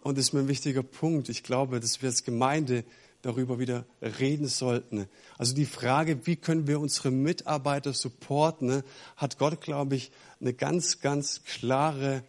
Und 0.08 0.16
das 0.16 0.28
ist 0.28 0.32
mir 0.32 0.40
ein 0.40 0.48
wichtiger 0.48 0.82
Punkt. 0.82 1.28
Ich 1.28 1.42
glaube, 1.42 1.80
dass 1.80 2.00
wir 2.00 2.08
als 2.08 2.24
Gemeinde 2.24 2.84
darüber 3.20 3.58
wieder 3.58 3.84
reden 4.00 4.46
sollten. 4.46 5.06
Also 5.36 5.54
die 5.54 5.66
Frage, 5.66 6.26
wie 6.26 6.36
können 6.36 6.66
wir 6.66 6.80
unsere 6.80 7.10
Mitarbeiter 7.10 7.92
supporten, 7.92 8.84
hat 9.16 9.36
Gott, 9.36 9.60
glaube 9.60 9.96
ich, 9.96 10.10
eine 10.40 10.54
ganz, 10.54 11.00
ganz 11.00 11.44
klare 11.44 12.22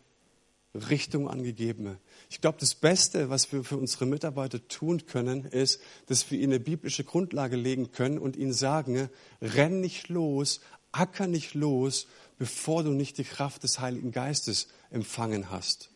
Richtung 0.76 1.30
angegeben. 1.30 1.98
Ich 2.30 2.42
glaube, 2.42 2.58
das 2.60 2.76
Beste, 2.76 3.30
was 3.30 3.54
wir 3.54 3.64
für 3.64 3.78
unsere 3.78 4.06
Mitarbeiter 4.06 4.68
tun 4.68 5.06
können, 5.06 5.46
ist, 5.46 5.80
dass 6.08 6.30
wir 6.30 6.38
ihnen 6.38 6.52
eine 6.52 6.60
biblische 6.60 7.06
Grundlage 7.06 7.56
legen 7.56 7.94
können 7.94 8.20
und 8.20 8.36
ihnen 8.36 8.52
sagen, 8.52 9.10
renn 9.42 9.80
nicht 9.80 10.10
los, 10.10 10.60
acker 10.92 11.28
nicht 11.28 11.54
los, 11.54 12.08
bevor 12.38 12.84
du 12.84 12.92
nicht 12.92 13.18
die 13.18 13.24
Kraft 13.24 13.64
des 13.64 13.80
Heiligen 13.80 14.12
Geistes 14.12 14.68
empfangen 14.92 15.50
hast. 15.50 15.89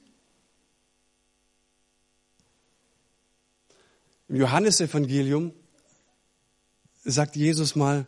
Im 4.34 4.40
Johannesevangelium 4.40 5.54
sagt 7.04 7.36
Jesus 7.36 7.76
mal, 7.76 8.08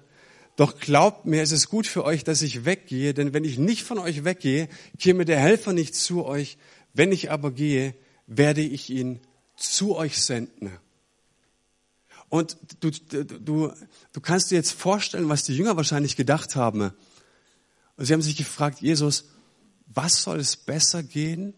doch 0.55 0.79
glaubt 0.79 1.27
mir, 1.27 1.43
es 1.43 1.51
ist 1.51 1.69
gut 1.69 1.85
für 1.85 2.03
euch, 2.03 2.23
dass 2.23 2.41
ich 2.41 2.65
weggehe, 2.65 3.13
denn 3.13 3.31
wenn 3.33 3.43
ich 3.43 3.59
nicht 3.59 3.83
von 3.83 3.99
euch 3.99 4.23
weggehe, 4.23 4.67
käme 4.97 5.25
der 5.25 5.39
Helfer 5.39 5.71
nicht 5.71 5.93
zu 5.93 6.25
euch. 6.25 6.57
Wenn 6.95 7.11
ich 7.11 7.29
aber 7.29 7.51
gehe, 7.51 7.93
werde 8.25 8.61
ich 8.61 8.89
ihn 8.89 9.19
zu 9.55 9.95
euch 9.95 10.19
senden. 10.19 10.71
Und 12.29 12.57
du, 12.79 12.89
du, 12.89 13.71
du 14.11 14.19
kannst 14.19 14.49
dir 14.49 14.55
jetzt 14.55 14.71
vorstellen, 14.71 15.29
was 15.29 15.43
die 15.43 15.55
Jünger 15.55 15.77
wahrscheinlich 15.77 16.15
gedacht 16.15 16.55
haben. 16.55 16.91
Und 17.97 18.05
sie 18.05 18.13
haben 18.13 18.23
sich 18.23 18.35
gefragt, 18.35 18.81
Jesus, 18.81 19.25
was 19.85 20.23
soll 20.23 20.39
es 20.39 20.57
besser 20.57 21.03
gehen, 21.03 21.53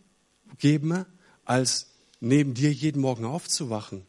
geben, 0.58 1.06
als 1.45 1.88
neben 2.19 2.53
dir 2.53 2.73
jeden 2.73 3.01
Morgen 3.01 3.23
aufzuwachen? 3.23 4.06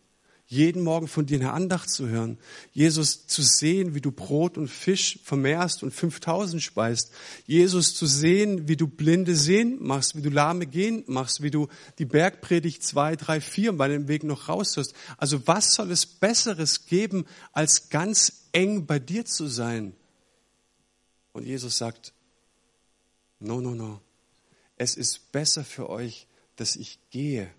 Jeden 0.50 0.82
Morgen 0.82 1.08
von 1.08 1.26
dir 1.26 1.38
eine 1.38 1.52
Andacht 1.52 1.90
zu 1.90 2.08
hören, 2.08 2.38
Jesus 2.72 3.26
zu 3.26 3.42
sehen, 3.42 3.94
wie 3.94 4.00
du 4.00 4.10
Brot 4.10 4.56
und 4.56 4.68
Fisch 4.68 5.18
vermehrst 5.22 5.82
und 5.82 5.90
5000 5.90 6.62
speist, 6.62 7.12
Jesus 7.46 7.94
zu 7.94 8.06
sehen, 8.06 8.66
wie 8.66 8.76
du 8.76 8.88
Blinde 8.88 9.36
sehen 9.36 9.76
machst, 9.78 10.16
wie 10.16 10.22
du 10.22 10.30
Lahme 10.30 10.66
gehen 10.66 11.04
machst, 11.06 11.42
wie 11.42 11.50
du 11.50 11.68
die 11.98 12.06
Bergpredigt 12.06 12.82
zwei, 12.82 13.14
drei, 13.14 13.42
vier 13.42 13.74
bei 13.74 13.88
dem 13.88 14.08
Weg 14.08 14.24
noch 14.24 14.48
raushörst. 14.48 14.94
Also 15.18 15.46
was 15.46 15.74
soll 15.74 15.90
es 15.90 16.06
Besseres 16.06 16.86
geben, 16.86 17.26
als 17.52 17.90
ganz 17.90 18.48
eng 18.52 18.86
bei 18.86 18.98
dir 18.98 19.26
zu 19.26 19.48
sein? 19.48 19.92
Und 21.32 21.44
Jesus 21.44 21.76
sagt, 21.76 22.14
no, 23.38 23.60
no, 23.60 23.74
no, 23.74 24.00
es 24.76 24.96
ist 24.96 25.30
besser 25.30 25.62
für 25.62 25.90
euch, 25.90 26.26
dass 26.56 26.74
ich 26.74 26.98
gehe 27.10 27.50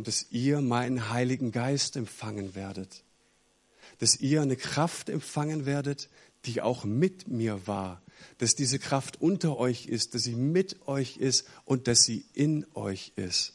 und 0.00 0.06
dass 0.06 0.28
ihr 0.30 0.62
meinen 0.62 1.10
Heiligen 1.10 1.52
Geist 1.52 1.94
empfangen 1.94 2.54
werdet. 2.54 3.04
Dass 3.98 4.18
ihr 4.18 4.40
eine 4.40 4.56
Kraft 4.56 5.10
empfangen 5.10 5.66
werdet, 5.66 6.08
die 6.46 6.62
auch 6.62 6.84
mit 6.84 7.28
mir 7.28 7.66
war. 7.66 8.00
Dass 8.38 8.54
diese 8.54 8.78
Kraft 8.78 9.20
unter 9.20 9.58
euch 9.58 9.84
ist, 9.84 10.14
dass 10.14 10.22
sie 10.22 10.36
mit 10.36 10.88
euch 10.88 11.18
ist 11.18 11.46
und 11.66 11.86
dass 11.86 12.04
sie 12.04 12.24
in 12.32 12.64
euch 12.72 13.12
ist. 13.16 13.52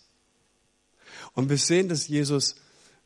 Und 1.34 1.50
wir 1.50 1.58
sehen, 1.58 1.90
dass 1.90 2.08
Jesus 2.08 2.58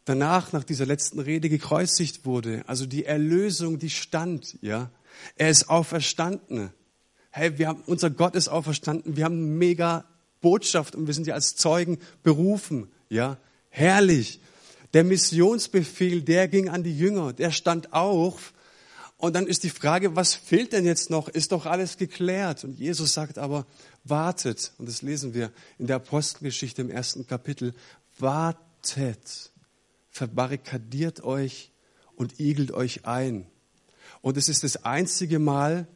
danach, 0.04 0.52
nach 0.52 0.66
dieser 0.66 0.86
letzten 0.86 1.22
Rede, 1.22 1.48
gekreuzigt 1.48 2.26
wurde. 2.26 2.66
Also 2.68 2.86
die 2.86 3.06
Erlösung, 3.06 3.80
die 3.80 3.90
stand, 3.90 4.58
ja. 4.62 4.92
Er 5.38 5.50
ist 5.50 5.70
auferstanden. 5.70 6.72
Hey, 7.32 7.58
wir 7.58 7.70
haben, 7.70 7.84
unser 7.86 8.10
Gott 8.10 8.36
ist 8.36 8.50
auferstanden. 8.50 9.16
Wir 9.16 9.24
haben 9.24 9.38
eine 9.38 9.46
mega 9.46 10.04
Botschaft 10.42 10.94
und 10.94 11.08
wir 11.08 11.14
sind 11.14 11.26
ja 11.26 11.36
als 11.36 11.56
Zeugen 11.56 12.00
berufen. 12.22 12.92
Ja, 13.10 13.38
herrlich. 13.70 14.40
Der 14.94 15.04
Missionsbefehl, 15.04 16.22
der 16.22 16.48
ging 16.48 16.70
an 16.70 16.84
die 16.84 16.98
Jünger, 16.98 17.34
der 17.34 17.52
stand 17.52 17.94
auf. 17.94 18.54
Und 19.18 19.36
dann 19.36 19.48
ist 19.48 19.64
die 19.64 19.70
Frage, 19.70 20.16
was 20.16 20.34
fehlt 20.34 20.72
denn 20.72 20.86
jetzt 20.86 21.10
noch? 21.10 21.28
Ist 21.28 21.52
doch 21.52 21.66
alles 21.66 21.98
geklärt. 21.98 22.64
Und 22.64 22.80
Jesus 22.80 23.14
sagt 23.14 23.38
aber, 23.38 23.66
wartet. 24.04 24.72
Und 24.78 24.88
das 24.88 25.02
lesen 25.02 25.34
wir 25.34 25.52
in 25.78 25.88
der 25.88 25.98
Apostelgeschichte 25.98 26.82
im 26.82 26.90
ersten 26.90 27.28
Kapitel. 27.28 27.74
Wartet. 28.18 29.52
Verbarrikadiert 30.10 31.24
euch 31.24 31.72
und 32.16 32.40
igelt 32.40 32.72
euch 32.72 33.06
ein. 33.06 33.46
Und 34.22 34.38
es 34.38 34.50
ist 34.50 34.64
das 34.64 34.86
einzige 34.86 35.40
Mal, 35.40 35.88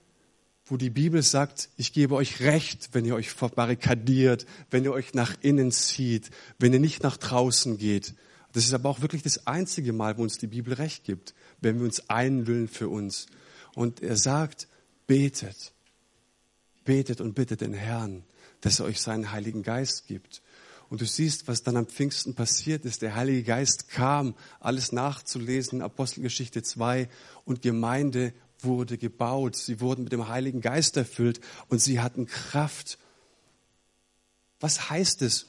wo 0.66 0.78
die 0.78 0.90
Bibel 0.90 1.22
sagt, 1.22 1.70
ich 1.76 1.92
gebe 1.92 2.16
euch 2.16 2.40
Recht, 2.42 2.90
wenn 2.94 3.06
ihr 3.06 3.16
euch 3.16 3.32
verbarrikadiert, 3.32 4.46
wenn 4.72 4.84
ihr 4.86 4.94
euch 4.94 5.14
nach 5.14 5.36
innen 5.42 5.72
zieht, 5.72 6.30
wenn 6.58 6.74
ihr 6.74 6.80
nicht 6.80 7.04
nach 7.04 7.18
draußen 7.18 7.78
geht. 7.78 8.16
Das 8.54 8.64
ist 8.64 8.74
aber 8.74 8.90
auch 8.90 9.02
wirklich 9.02 9.24
das 9.24 9.46
einzige 9.48 9.94
Mal, 9.94 10.18
wo 10.18 10.24
uns 10.24 10.38
die 10.38 10.48
Bibel 10.48 10.74
Recht 10.74 11.04
gibt, 11.04 11.34
wenn 11.60 11.80
wir 11.80 11.86
uns 11.86 12.10
einlüllen 12.10 12.68
für 12.68 12.88
uns. 12.88 13.26
Und 13.76 14.02
er 14.02 14.16
sagt, 14.16 14.68
betet, 15.08 15.74
betet 16.86 17.20
und 17.20 17.34
bittet 17.34 17.62
den 17.62 17.74
Herrn, 17.74 18.24
dass 18.62 18.80
er 18.80 18.86
euch 18.86 19.02
seinen 19.02 19.32
Heiligen 19.32 19.64
Geist 19.64 20.08
gibt. 20.08 20.42
Und 20.90 21.02
du 21.02 21.06
siehst, 21.06 21.48
was 21.48 21.64
dann 21.64 21.76
am 21.76 21.88
Pfingsten 21.88 22.36
passiert 22.36 22.86
ist. 22.86 23.02
Der 23.02 23.16
Heilige 23.16 23.42
Geist 23.42 23.90
kam, 23.90 24.36
alles 24.60 24.92
nachzulesen, 24.92 25.82
Apostelgeschichte 25.82 26.62
2 26.62 27.10
und 27.46 27.64
Gemeinde 27.64 28.34
wurde 28.64 28.98
gebaut. 28.98 29.56
Sie 29.56 29.80
wurden 29.80 30.04
mit 30.04 30.14
dem 30.14 30.28
Heiligen 30.28 30.62
Geist 30.62 30.98
erfüllt 30.98 31.40
und 31.68 31.80
sie 31.80 32.00
hatten 32.00 32.26
Kraft. 32.26 32.98
Was 34.60 34.90
heißt 34.90 35.22
es? 35.22 35.48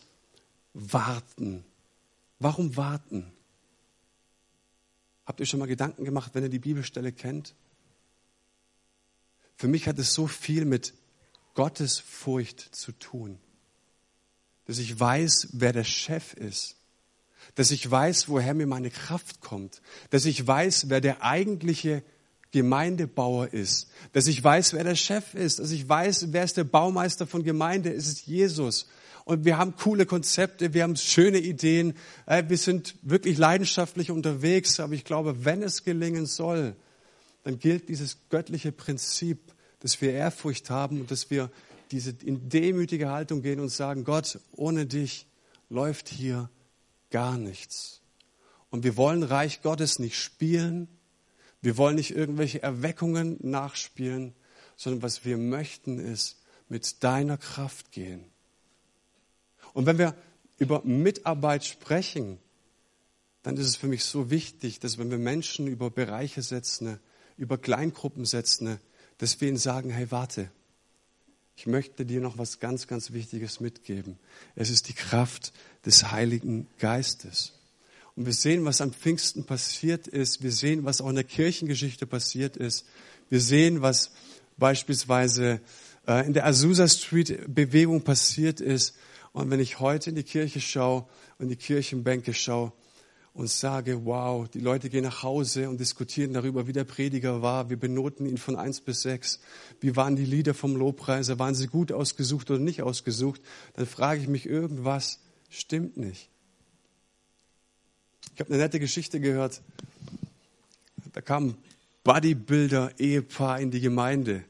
Warten. 0.72 1.64
Warum 2.38 2.76
warten? 2.76 3.32
Habt 5.26 5.40
ihr 5.40 5.46
schon 5.46 5.60
mal 5.60 5.66
Gedanken 5.66 6.04
gemacht, 6.04 6.34
wenn 6.34 6.42
ihr 6.42 6.50
die 6.50 6.58
Bibelstelle 6.58 7.12
kennt? 7.12 7.54
Für 9.56 9.68
mich 9.68 9.86
hat 9.86 9.98
es 9.98 10.14
so 10.14 10.26
viel 10.26 10.64
mit 10.64 10.94
Gottesfurcht 11.54 12.74
zu 12.74 12.92
tun. 12.92 13.38
Dass 14.66 14.78
ich 14.78 14.98
weiß, 14.98 15.48
wer 15.52 15.72
der 15.72 15.84
Chef 15.84 16.34
ist. 16.34 16.76
Dass 17.54 17.70
ich 17.70 17.88
weiß, 17.88 18.28
woher 18.28 18.54
mir 18.54 18.66
meine 18.66 18.90
Kraft 18.90 19.40
kommt. 19.40 19.80
Dass 20.10 20.24
ich 20.24 20.46
weiß, 20.46 20.88
wer 20.88 21.00
der 21.00 21.22
eigentliche 21.22 22.02
Gemeindebauer 22.54 23.52
ist, 23.52 23.88
dass 24.12 24.28
ich 24.28 24.42
weiß, 24.42 24.74
wer 24.74 24.84
der 24.84 24.94
Chef 24.94 25.34
ist, 25.34 25.58
dass 25.58 25.72
ich 25.72 25.88
weiß, 25.88 26.28
wer 26.30 26.44
ist 26.44 26.56
der 26.56 26.62
Baumeister 26.62 27.26
von 27.26 27.42
Gemeinde, 27.42 27.92
es 27.92 28.06
ist 28.06 28.28
Jesus. 28.28 28.86
Und 29.24 29.44
wir 29.44 29.58
haben 29.58 29.74
coole 29.74 30.06
Konzepte, 30.06 30.72
wir 30.72 30.84
haben 30.84 30.94
schöne 30.94 31.38
Ideen, 31.38 31.94
äh, 32.26 32.44
wir 32.46 32.56
sind 32.56 32.94
wirklich 33.02 33.38
leidenschaftlich 33.38 34.12
unterwegs, 34.12 34.78
aber 34.78 34.92
ich 34.92 35.04
glaube, 35.04 35.44
wenn 35.44 35.64
es 35.64 35.82
gelingen 35.82 36.26
soll, 36.26 36.76
dann 37.42 37.58
gilt 37.58 37.88
dieses 37.88 38.18
göttliche 38.30 38.70
Prinzip, 38.70 39.52
dass 39.80 40.00
wir 40.00 40.12
Ehrfurcht 40.12 40.70
haben 40.70 41.00
und 41.00 41.10
dass 41.10 41.30
wir 41.30 41.50
diese 41.90 42.14
in 42.24 42.48
demütige 42.48 43.10
Haltung 43.10 43.42
gehen 43.42 43.58
und 43.58 43.70
sagen, 43.70 44.04
Gott, 44.04 44.38
ohne 44.52 44.86
dich 44.86 45.26
läuft 45.70 46.08
hier 46.08 46.50
gar 47.10 47.36
nichts. 47.36 48.00
Und 48.70 48.84
wir 48.84 48.96
wollen 48.96 49.24
Reich 49.24 49.60
Gottes 49.60 49.98
nicht 49.98 50.16
spielen, 50.16 50.86
wir 51.64 51.78
wollen 51.78 51.96
nicht 51.96 52.14
irgendwelche 52.14 52.62
Erweckungen 52.62 53.38
nachspielen, 53.40 54.34
sondern 54.76 55.02
was 55.02 55.24
wir 55.24 55.38
möchten 55.38 55.98
ist 55.98 56.36
mit 56.68 57.02
deiner 57.02 57.38
Kraft 57.38 57.90
gehen. 57.90 58.22
Und 59.72 59.86
wenn 59.86 59.96
wir 59.96 60.14
über 60.58 60.82
Mitarbeit 60.84 61.64
sprechen, 61.64 62.38
dann 63.42 63.56
ist 63.56 63.66
es 63.66 63.76
für 63.76 63.86
mich 63.86 64.04
so 64.04 64.28
wichtig, 64.28 64.78
dass 64.78 64.98
wenn 64.98 65.10
wir 65.10 65.16
Menschen 65.16 65.66
über 65.66 65.90
Bereiche 65.90 66.42
setzen, 66.42 66.98
über 67.38 67.56
Kleingruppen 67.56 68.26
setzen, 68.26 68.78
dass 69.16 69.40
wir 69.40 69.48
ihnen 69.48 69.56
sagen, 69.56 69.88
hey, 69.88 70.10
warte, 70.10 70.50
ich 71.56 71.66
möchte 71.66 72.04
dir 72.04 72.20
noch 72.20 72.36
was 72.36 72.60
ganz, 72.60 72.88
ganz 72.88 73.12
Wichtiges 73.12 73.60
mitgeben. 73.60 74.18
Es 74.54 74.68
ist 74.68 74.88
die 74.88 74.94
Kraft 74.94 75.54
des 75.86 76.10
Heiligen 76.10 76.66
Geistes. 76.78 77.54
Und 78.16 78.26
wir 78.26 78.32
sehen, 78.32 78.64
was 78.64 78.80
am 78.80 78.92
Pfingsten 78.92 79.44
passiert 79.44 80.06
ist. 80.06 80.42
Wir 80.42 80.52
sehen, 80.52 80.84
was 80.84 81.00
auch 81.00 81.08
in 81.08 81.16
der 81.16 81.24
Kirchengeschichte 81.24 82.06
passiert 82.06 82.56
ist. 82.56 82.86
Wir 83.28 83.40
sehen, 83.40 83.82
was 83.82 84.12
beispielsweise 84.56 85.60
äh, 86.06 86.24
in 86.26 86.32
der 86.32 86.46
Azusa 86.46 86.86
Street 86.86 87.52
Bewegung 87.52 88.02
passiert 88.02 88.60
ist. 88.60 88.94
Und 89.32 89.50
wenn 89.50 89.58
ich 89.58 89.80
heute 89.80 90.10
in 90.10 90.16
die 90.16 90.22
Kirche 90.22 90.60
schaue 90.60 91.06
und 91.38 91.48
die 91.48 91.56
Kirchenbänke 91.56 92.34
schaue 92.34 92.72
und 93.32 93.50
sage, 93.50 94.04
wow, 94.04 94.48
die 94.48 94.60
Leute 94.60 94.88
gehen 94.88 95.02
nach 95.02 95.24
Hause 95.24 95.68
und 95.68 95.80
diskutieren 95.80 96.32
darüber, 96.32 96.68
wie 96.68 96.72
der 96.72 96.84
Prediger 96.84 97.42
war. 97.42 97.68
Wir 97.68 97.76
benoten 97.76 98.26
ihn 98.26 98.38
von 98.38 98.54
eins 98.54 98.80
bis 98.80 99.02
sechs. 99.02 99.40
Wie 99.80 99.96
waren 99.96 100.14
die 100.14 100.24
Lieder 100.24 100.54
vom 100.54 100.76
Lobpreiser? 100.76 101.40
Waren 101.40 101.56
sie 101.56 101.66
gut 101.66 101.90
ausgesucht 101.90 102.48
oder 102.52 102.60
nicht 102.60 102.82
ausgesucht? 102.82 103.40
Dann 103.74 103.86
frage 103.86 104.20
ich 104.20 104.28
mich, 104.28 104.46
irgendwas 104.46 105.18
stimmt 105.50 105.96
nicht. 105.96 106.30
Ich 108.34 108.40
habe 108.40 108.52
eine 108.52 108.62
nette 108.64 108.80
Geschichte 108.80 109.20
gehört. 109.20 109.62
Da 111.12 111.20
kam 111.20 111.54
Bodybuilder-Ehepaar 112.02 113.60
in 113.60 113.70
die 113.70 113.80
Gemeinde. 113.80 114.44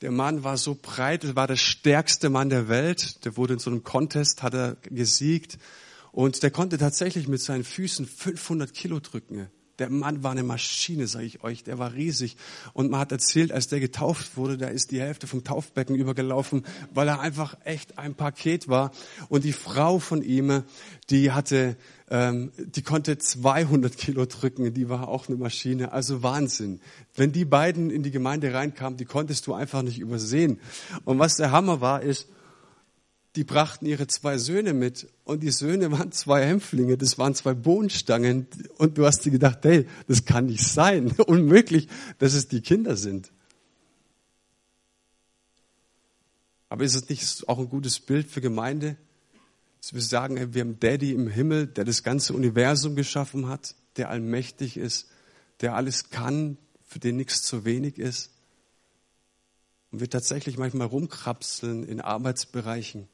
Der 0.00 0.10
Mann 0.10 0.42
war 0.42 0.56
so 0.56 0.76
breit, 0.80 1.36
war 1.36 1.46
der 1.46 1.56
stärkste 1.56 2.30
Mann 2.30 2.48
der 2.48 2.68
Welt. 2.68 3.24
Der 3.24 3.36
wurde 3.36 3.54
in 3.54 3.60
so 3.60 3.70
einem 3.70 3.84
Contest, 3.84 4.42
hat 4.42 4.54
er 4.54 4.76
gesiegt. 4.82 5.58
Und 6.10 6.42
der 6.42 6.50
konnte 6.50 6.78
tatsächlich 6.78 7.28
mit 7.28 7.40
seinen 7.40 7.62
Füßen 7.62 8.06
500 8.06 8.74
Kilo 8.74 8.98
drücken. 8.98 9.46
Der 9.82 9.90
Mann 9.90 10.22
war 10.22 10.30
eine 10.30 10.44
Maschine, 10.44 11.08
sage 11.08 11.24
ich 11.26 11.42
euch. 11.42 11.64
Der 11.64 11.76
war 11.76 11.92
riesig. 11.92 12.36
Und 12.72 12.92
man 12.92 13.00
hat 13.00 13.10
erzählt, 13.10 13.50
als 13.50 13.66
der 13.66 13.80
getauft 13.80 14.36
wurde, 14.36 14.56
da 14.56 14.68
ist 14.68 14.92
die 14.92 15.00
Hälfte 15.00 15.26
vom 15.26 15.42
Taufbecken 15.42 15.96
übergelaufen, 15.96 16.64
weil 16.94 17.08
er 17.08 17.18
einfach 17.18 17.56
echt 17.64 17.98
ein 17.98 18.14
Paket 18.14 18.68
war. 18.68 18.92
Und 19.28 19.42
die 19.42 19.52
Frau 19.52 19.98
von 19.98 20.22
ihm, 20.22 20.62
die 21.10 21.32
hatte 21.32 21.76
ähm, 22.10 22.52
die 22.56 22.82
konnte 22.82 23.18
200 23.18 23.98
Kilo 23.98 24.24
drücken, 24.26 24.72
die 24.72 24.88
war 24.88 25.08
auch 25.08 25.26
eine 25.26 25.36
Maschine, 25.36 25.90
also 25.90 26.22
Wahnsinn. 26.22 26.78
Wenn 27.16 27.32
die 27.32 27.44
beiden 27.44 27.90
in 27.90 28.04
die 28.04 28.12
Gemeinde 28.12 28.54
reinkamen, 28.54 28.96
die 28.96 29.04
konntest 29.04 29.48
du 29.48 29.54
einfach 29.54 29.82
nicht 29.82 29.98
übersehen. 29.98 30.60
Und 31.04 31.18
was 31.18 31.38
der 31.38 31.50
Hammer 31.50 31.80
war, 31.80 32.02
ist, 32.02 32.28
die 33.36 33.44
brachten 33.44 33.86
ihre 33.86 34.06
zwei 34.06 34.36
Söhne 34.38 34.74
mit 34.74 35.08
und 35.24 35.42
die 35.42 35.50
Söhne 35.50 35.90
waren 35.90 36.12
zwei 36.12 36.46
Hämpflinge, 36.46 36.98
das 36.98 37.18
waren 37.18 37.34
zwei 37.34 37.54
Bohnenstangen 37.54 38.46
und 38.76 38.98
du 38.98 39.06
hast 39.06 39.24
dir 39.24 39.30
gedacht, 39.30 39.60
hey, 39.62 39.86
das 40.06 40.24
kann 40.24 40.46
nicht 40.46 40.64
sein, 40.64 41.12
unmöglich, 41.26 41.88
dass 42.18 42.34
es 42.34 42.48
die 42.48 42.60
Kinder 42.60 42.96
sind. 42.96 43.32
Aber 46.68 46.84
ist 46.84 46.94
es 46.94 47.08
nicht 47.08 47.48
auch 47.48 47.58
ein 47.58 47.68
gutes 47.68 48.00
Bild 48.00 48.30
für 48.30 48.40
Gemeinde? 48.40 48.96
dass 49.82 49.94
wir 49.94 50.00
sagen, 50.00 50.54
wir 50.54 50.60
haben 50.60 50.78
Daddy 50.78 51.12
im 51.12 51.26
Himmel, 51.26 51.66
der 51.66 51.84
das 51.84 52.04
ganze 52.04 52.34
Universum 52.34 52.94
geschaffen 52.94 53.48
hat, 53.48 53.74
der 53.96 54.10
allmächtig 54.10 54.76
ist, 54.76 55.10
der 55.60 55.74
alles 55.74 56.10
kann, 56.10 56.56
für 56.86 57.00
den 57.00 57.16
nichts 57.16 57.42
zu 57.42 57.64
wenig 57.64 57.98
ist. 57.98 58.30
Und 59.90 60.00
wir 60.00 60.08
tatsächlich 60.08 60.56
manchmal 60.56 60.86
rumkrapseln 60.86 61.82
in 61.82 62.00
Arbeitsbereichen 62.00 63.08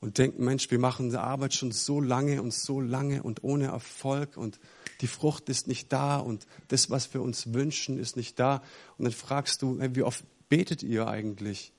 und 0.00 0.16
denken, 0.16 0.44
Mensch, 0.44 0.70
wir 0.70 0.78
machen 0.78 1.10
die 1.10 1.16
Arbeit 1.16 1.54
schon 1.54 1.72
so 1.72 2.00
lange 2.00 2.42
und 2.42 2.54
so 2.54 2.80
lange 2.80 3.22
und 3.22 3.44
ohne 3.44 3.66
Erfolg 3.66 4.36
und 4.36 4.58
die 5.02 5.06
Frucht 5.06 5.48
ist 5.48 5.68
nicht 5.68 5.92
da 5.92 6.18
und 6.18 6.46
das, 6.68 6.90
was 6.90 7.12
wir 7.14 7.22
uns 7.22 7.52
wünschen, 7.52 7.98
ist 7.98 8.16
nicht 8.16 8.38
da. 8.38 8.62
Und 8.98 9.04
dann 9.04 9.12
fragst 9.12 9.62
du, 9.62 9.78
hey, 9.80 9.94
wie 9.94 10.02
oft 10.02 10.24
betet 10.48 10.82
ihr 10.82 11.06
eigentlich? 11.06 11.72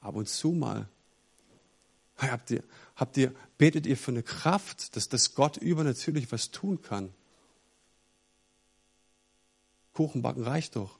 Ab 0.00 0.14
und 0.14 0.28
zu 0.28 0.52
mal. 0.52 0.88
Hey, 2.16 2.30
habt 2.30 2.50
ihr, 2.50 2.62
habt 2.96 3.16
ihr, 3.16 3.34
betet 3.58 3.86
ihr 3.86 3.96
für 3.96 4.12
eine 4.12 4.22
Kraft, 4.22 4.96
dass, 4.96 5.08
dass 5.08 5.34
Gott 5.34 5.56
übernatürlich 5.56 6.30
was 6.32 6.50
tun 6.50 6.80
kann? 6.80 7.12
Kuchenbacken 9.94 10.42
reicht 10.42 10.76
doch. 10.76 10.98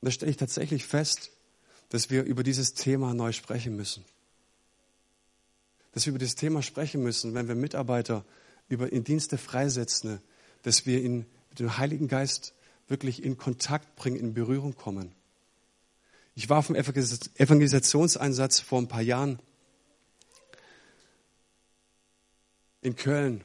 Und 0.00 0.06
da 0.06 0.10
stelle 0.10 0.30
ich 0.30 0.36
tatsächlich 0.36 0.84
fest, 0.84 1.32
dass 1.90 2.10
wir 2.10 2.24
über 2.24 2.42
dieses 2.42 2.74
Thema 2.74 3.14
neu 3.14 3.32
sprechen 3.32 3.76
müssen. 3.76 4.04
Dass 5.92 6.06
wir 6.06 6.10
über 6.10 6.18
dieses 6.18 6.34
Thema 6.34 6.62
sprechen 6.62 7.02
müssen, 7.02 7.34
wenn 7.34 7.48
wir 7.48 7.54
Mitarbeiter 7.54 8.24
über, 8.68 8.92
in 8.92 9.04
Dienste 9.04 9.38
freisetzen, 9.38 10.20
dass 10.62 10.86
wir 10.86 11.02
ihn 11.02 11.26
mit 11.50 11.60
dem 11.60 11.78
Heiligen 11.78 12.08
Geist 12.08 12.54
wirklich 12.88 13.22
in 13.22 13.36
Kontakt 13.36 13.96
bringen, 13.96 14.16
in 14.16 14.34
Berührung 14.34 14.74
kommen. 14.74 15.12
Ich 16.34 16.48
war 16.50 16.58
auf 16.58 16.66
dem 16.66 16.76
Evangelisationseinsatz 16.76 18.60
vor 18.60 18.80
ein 18.80 18.88
paar 18.88 19.02
Jahren 19.02 19.38
in 22.82 22.94
Köln 22.94 23.42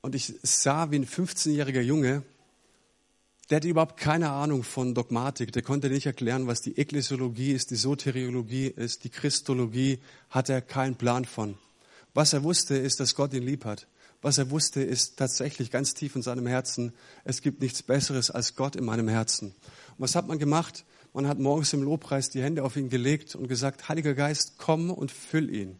und 0.00 0.14
ich 0.14 0.32
sah, 0.42 0.90
wie 0.90 0.96
ein 0.96 1.06
15-jähriger 1.06 1.82
Junge, 1.82 2.22
der 3.50 3.56
hatte 3.56 3.68
überhaupt 3.68 3.96
keine 3.96 4.30
Ahnung 4.30 4.62
von 4.62 4.94
Dogmatik. 4.94 5.52
Der 5.52 5.62
konnte 5.62 5.88
nicht 5.88 6.06
erklären, 6.06 6.46
was 6.46 6.60
die 6.60 6.76
Ekklesiologie 6.76 7.52
ist, 7.52 7.70
die 7.70 7.76
Soteriologie 7.76 8.66
ist, 8.66 9.04
die 9.04 9.10
Christologie, 9.10 10.00
hat 10.28 10.50
er 10.50 10.60
keinen 10.60 10.96
Plan 10.96 11.24
von. 11.24 11.56
Was 12.12 12.32
er 12.32 12.42
wusste, 12.42 12.76
ist, 12.76 13.00
dass 13.00 13.14
Gott 13.14 13.32
ihn 13.32 13.42
lieb 13.42 13.64
hat. 13.64 13.86
Was 14.20 14.38
er 14.38 14.50
wusste, 14.50 14.82
ist 14.82 15.16
tatsächlich 15.16 15.70
ganz 15.70 15.94
tief 15.94 16.16
in 16.16 16.22
seinem 16.22 16.46
Herzen, 16.46 16.92
es 17.24 17.40
gibt 17.40 17.62
nichts 17.62 17.82
Besseres 17.82 18.30
als 18.30 18.56
Gott 18.56 18.74
in 18.76 18.84
meinem 18.84 19.08
Herzen. 19.08 19.48
Und 19.48 19.98
was 19.98 20.16
hat 20.16 20.26
man 20.26 20.38
gemacht? 20.38 20.84
Man 21.14 21.28
hat 21.28 21.38
morgens 21.38 21.72
im 21.72 21.82
Lobpreis 21.82 22.28
die 22.28 22.42
Hände 22.42 22.64
auf 22.64 22.76
ihn 22.76 22.90
gelegt 22.90 23.34
und 23.34 23.48
gesagt, 23.48 23.88
Heiliger 23.88 24.14
Geist, 24.14 24.54
komm 24.58 24.90
und 24.90 25.10
füll 25.10 25.54
ihn. 25.54 25.78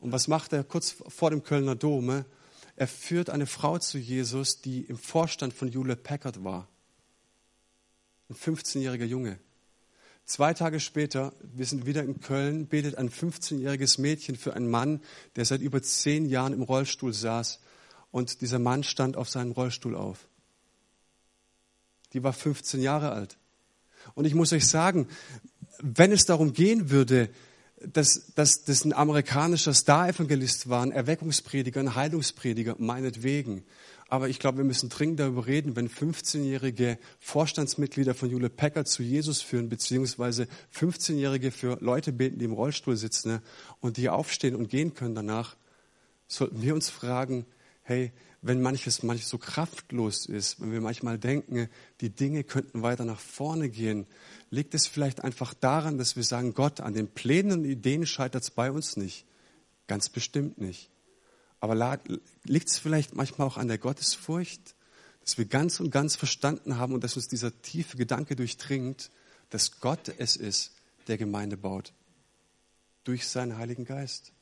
Und 0.00 0.12
was 0.12 0.26
macht 0.26 0.52
er 0.52 0.64
kurz 0.64 0.96
vor 1.08 1.30
dem 1.30 1.42
Kölner 1.42 1.76
Dome? 1.76 2.24
Er 2.76 2.88
führt 2.88 3.30
eine 3.30 3.46
Frau 3.46 3.78
zu 3.78 3.98
Jesus, 3.98 4.60
die 4.60 4.80
im 4.82 4.98
Vorstand 4.98 5.54
von 5.54 5.68
Hewlett 5.68 6.02
Packard 6.02 6.42
war. 6.42 6.68
Ein 8.28 8.36
15-jähriger 8.36 9.04
Junge. 9.04 9.38
Zwei 10.24 10.54
Tage 10.54 10.80
später, 10.80 11.34
wir 11.42 11.66
sind 11.66 11.84
wieder 11.84 12.02
in 12.02 12.20
Köln, 12.20 12.66
betet 12.66 12.96
ein 12.96 13.10
15-jähriges 13.10 14.00
Mädchen 14.00 14.36
für 14.36 14.54
einen 14.54 14.70
Mann, 14.70 15.02
der 15.36 15.44
seit 15.44 15.60
über 15.60 15.82
zehn 15.82 16.26
Jahren 16.26 16.54
im 16.54 16.62
Rollstuhl 16.62 17.12
saß. 17.12 17.60
Und 18.10 18.40
dieser 18.40 18.58
Mann 18.58 18.82
stand 18.82 19.16
auf 19.16 19.28
seinem 19.28 19.52
Rollstuhl 19.52 19.94
auf. 19.94 20.28
Die 22.14 22.22
war 22.22 22.32
15 22.32 22.80
Jahre 22.80 23.12
alt. 23.12 23.36
Und 24.14 24.24
ich 24.24 24.34
muss 24.34 24.52
euch 24.52 24.66
sagen, 24.66 25.08
wenn 25.80 26.12
es 26.12 26.24
darum 26.24 26.52
gehen 26.52 26.90
würde, 26.90 27.28
dass, 27.92 28.32
dass 28.34 28.64
das 28.64 28.84
ein 28.84 28.92
amerikanischer 28.92 29.74
Star-Evangelist 29.74 30.68
war, 30.68 30.82
ein 30.82 30.92
Erweckungsprediger, 30.92 31.80
ein 31.80 31.94
Heilungsprediger, 31.94 32.76
meinetwegen. 32.78 33.64
Aber 34.08 34.28
ich 34.28 34.38
glaube, 34.38 34.58
wir 34.58 34.64
müssen 34.64 34.90
dringend 34.90 35.20
darüber 35.20 35.46
reden, 35.46 35.76
wenn 35.76 35.88
15-jährige 35.88 36.98
Vorstandsmitglieder 37.20 38.14
von 38.14 38.30
Jule 38.30 38.50
Packard 38.50 38.86
zu 38.86 39.02
Jesus 39.02 39.40
führen, 39.42 39.68
beziehungsweise 39.68 40.46
15-jährige 40.74 41.50
für 41.50 41.78
Leute 41.80 42.12
beten, 42.12 42.38
die 42.38 42.44
im 42.44 42.52
Rollstuhl 42.52 42.96
sitzen 42.96 43.32
ne, 43.32 43.42
und 43.80 43.96
die 43.96 44.08
aufstehen 44.08 44.54
und 44.54 44.68
gehen 44.68 44.94
können 44.94 45.14
danach, 45.14 45.56
sollten 46.28 46.62
wir 46.62 46.74
uns 46.74 46.90
fragen, 46.90 47.46
hey, 47.82 48.12
wenn 48.46 48.60
manches 48.60 49.02
manches 49.02 49.30
so 49.30 49.38
kraftlos 49.38 50.26
ist, 50.26 50.60
wenn 50.60 50.70
wir 50.70 50.82
manchmal 50.82 51.18
denken, 51.18 51.70
die 52.02 52.10
Dinge 52.10 52.44
könnten 52.44 52.82
weiter 52.82 53.06
nach 53.06 53.18
vorne 53.18 53.70
gehen, 53.70 54.06
liegt 54.50 54.74
es 54.74 54.86
vielleicht 54.86 55.24
einfach 55.24 55.54
daran, 55.54 55.96
dass 55.96 56.14
wir 56.14 56.24
sagen, 56.24 56.52
Gott, 56.52 56.80
an 56.80 56.92
den 56.92 57.08
Plänen 57.08 57.60
und 57.60 57.64
Ideen 57.64 58.04
scheitert 58.04 58.42
es 58.42 58.50
bei 58.50 58.70
uns 58.70 58.98
nicht. 58.98 59.24
Ganz 59.86 60.10
bestimmt 60.10 60.58
nicht. 60.58 60.90
Aber 61.58 61.98
liegt 62.44 62.68
es 62.68 62.78
vielleicht 62.78 63.14
manchmal 63.14 63.48
auch 63.48 63.56
an 63.56 63.68
der 63.68 63.78
Gottesfurcht, 63.78 64.74
dass 65.22 65.38
wir 65.38 65.46
ganz 65.46 65.80
und 65.80 65.90
ganz 65.90 66.14
verstanden 66.14 66.76
haben 66.76 66.92
und 66.92 67.02
dass 67.02 67.16
uns 67.16 67.28
dieser 67.28 67.62
tiefe 67.62 67.96
Gedanke 67.96 68.36
durchdringt, 68.36 69.10
dass 69.48 69.80
Gott 69.80 70.12
es 70.18 70.36
ist, 70.36 70.72
der 71.08 71.16
Gemeinde 71.16 71.56
baut. 71.56 71.94
Durch 73.04 73.26
seinen 73.26 73.56
Heiligen 73.56 73.86
Geist. 73.86 74.33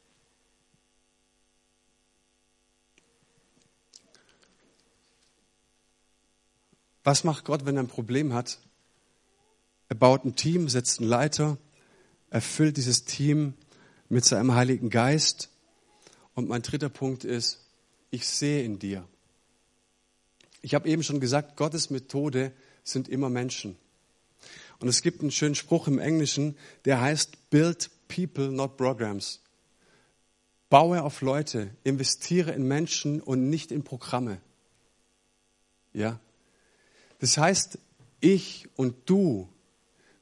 Was 7.04 7.24
macht 7.24 7.44
Gott, 7.44 7.64
wenn 7.66 7.76
er 7.76 7.82
ein 7.82 7.88
Problem 7.88 8.32
hat? 8.32 8.58
Er 9.88 9.96
baut 9.96 10.24
ein 10.24 10.36
Team, 10.36 10.68
setzt 10.68 11.00
einen 11.00 11.08
Leiter, 11.08 11.58
erfüllt 12.30 12.76
dieses 12.76 13.04
Team 13.04 13.54
mit 14.08 14.24
seinem 14.24 14.54
Heiligen 14.54 14.88
Geist. 14.88 15.50
Und 16.34 16.48
mein 16.48 16.62
dritter 16.62 16.88
Punkt 16.88 17.24
ist, 17.24 17.58
ich 18.10 18.26
sehe 18.26 18.64
in 18.64 18.78
dir. 18.78 19.06
Ich 20.60 20.74
habe 20.74 20.88
eben 20.88 21.02
schon 21.02 21.20
gesagt, 21.20 21.56
Gottes 21.56 21.90
Methode 21.90 22.52
sind 22.84 23.08
immer 23.08 23.28
Menschen. 23.28 23.76
Und 24.78 24.88
es 24.88 25.02
gibt 25.02 25.20
einen 25.20 25.30
schönen 25.30 25.54
Spruch 25.54 25.88
im 25.88 25.98
Englischen, 25.98 26.56
der 26.84 27.00
heißt, 27.00 27.50
build 27.50 27.90
people, 28.08 28.50
not 28.50 28.76
programs. 28.76 29.40
Baue 30.70 31.02
auf 31.02 31.20
Leute, 31.20 31.70
investiere 31.84 32.52
in 32.52 32.66
Menschen 32.66 33.20
und 33.20 33.50
nicht 33.50 33.72
in 33.72 33.84
Programme. 33.84 34.40
Ja, 35.92 36.18
das 37.22 37.38
heißt, 37.38 37.78
ich 38.18 38.68
und 38.74 38.96
du, 39.06 39.48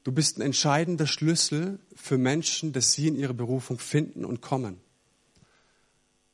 du 0.03 0.11
bist 0.11 0.37
ein 0.37 0.43
entscheidender 0.43 1.07
Schlüssel 1.07 1.79
für 1.95 2.19
Menschen, 2.19 2.73
dass 2.73 2.91
sie 2.91 3.07
in 3.07 3.15
ihre 3.15 3.33
Berufung 3.33 3.79
finden 3.79 4.23
und 4.23 4.41
kommen. 4.41 4.77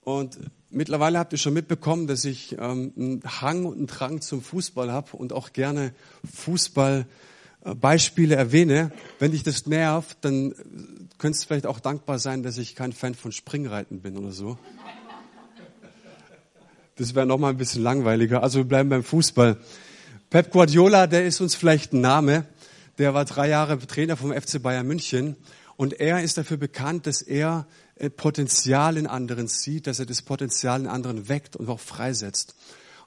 Und 0.01 0.37
mittlerweile 0.69 1.19
habt 1.19 1.31
ihr 1.31 1.39
schon 1.39 1.53
mitbekommen, 1.53 2.07
dass 2.07 2.25
ich 2.25 2.57
ähm, 2.59 2.91
einen 2.97 3.23
Hang 3.23 3.63
und 3.63 3.77
einen 3.77 3.87
Drang 3.87 4.19
zum 4.19 4.41
Fußball 4.41 4.91
habe 4.91 5.15
und 5.15 5.31
auch 5.31 5.53
gerne 5.53 5.93
Fußballbeispiele 6.33 8.35
erwähne. 8.35 8.91
Wenn 9.19 9.31
dich 9.31 9.43
das 9.43 9.67
nervt, 9.67 10.17
dann 10.19 10.53
könntest 11.17 11.45
du 11.45 11.47
vielleicht 11.47 11.65
auch 11.65 11.79
dankbar 11.79 12.19
sein, 12.19 12.43
dass 12.43 12.57
ich 12.57 12.75
kein 12.75 12.91
Fan 12.91 13.15
von 13.15 13.31
Springreiten 13.31 14.01
bin 14.01 14.17
oder 14.17 14.33
so. 14.33 14.59
Das 16.97 17.15
wäre 17.15 17.25
noch 17.25 17.37
mal 17.37 17.51
ein 17.51 17.57
bisschen 17.57 17.83
langweiliger. 17.83 18.43
Also 18.43 18.59
wir 18.59 18.65
bleiben 18.65 18.89
beim 18.89 19.05
Fußball. 19.05 19.55
Pep 20.29 20.51
Guardiola, 20.51 21.07
der 21.07 21.25
ist 21.25 21.39
uns 21.39 21.55
vielleicht 21.55 21.93
ein 21.93 22.01
Name. 22.01 22.45
Der 22.97 23.13
war 23.13 23.23
drei 23.23 23.47
Jahre 23.47 23.79
Trainer 23.79 24.17
vom 24.17 24.33
FC 24.33 24.61
Bayern 24.61 24.85
München. 24.85 25.37
Und 25.77 26.01
er 26.01 26.21
ist 26.21 26.37
dafür 26.37 26.57
bekannt, 26.57 27.07
dass 27.07 27.21
er 27.21 27.65
äh, 27.95 28.09
Potenzial 28.09 28.97
in 28.97 29.07
anderen 29.07 29.47
sieht, 29.47 29.87
dass 29.87 29.99
er 29.99 30.05
das 30.05 30.21
Potenzial 30.21 30.81
in 30.81 30.87
anderen 30.87 31.29
weckt 31.29 31.55
und 31.55 31.69
auch 31.69 31.79
freisetzt. 31.79 32.55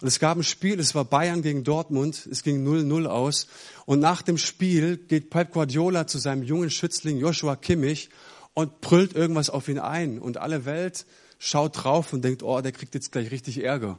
Und 0.01 0.09
es 0.09 0.19
gab 0.19 0.39
ein 0.39 0.45
Spiel, 0.45 0.81
es 0.81 0.95
war 0.95 1.05
Bayern 1.05 1.43
gegen 1.43 1.63
Dortmund, 1.63 2.27
es 2.31 2.43
ging 2.43 2.67
0-0 2.67 3.05
aus. 3.05 3.49
Und 3.85 4.01
nach 4.01 4.23
dem 4.23 4.39
Spiel 4.39 4.97
geht 4.97 5.29
Pep 5.29 5.53
Guardiola 5.53 6.07
zu 6.07 6.17
seinem 6.17 6.43
jungen 6.43 6.71
Schützling 6.71 7.19
Joshua 7.19 7.55
Kimmich 7.55 8.09
und 8.55 8.81
brüllt 8.81 9.15
irgendwas 9.15 9.51
auf 9.51 9.69
ihn 9.69 9.79
ein. 9.79 10.19
Und 10.21 10.39
alle 10.39 10.65
Welt 10.65 11.05
schaut 11.39 11.85
drauf 11.85 12.15
und 12.15 12.25
denkt, 12.25 12.43
oh, 12.43 12.63
der 12.63 12.73
kriegt 12.73 12.95
jetzt 12.95 13.13
gleich 13.13 13.31
richtig 13.31 13.63
Ärger. 13.63 13.99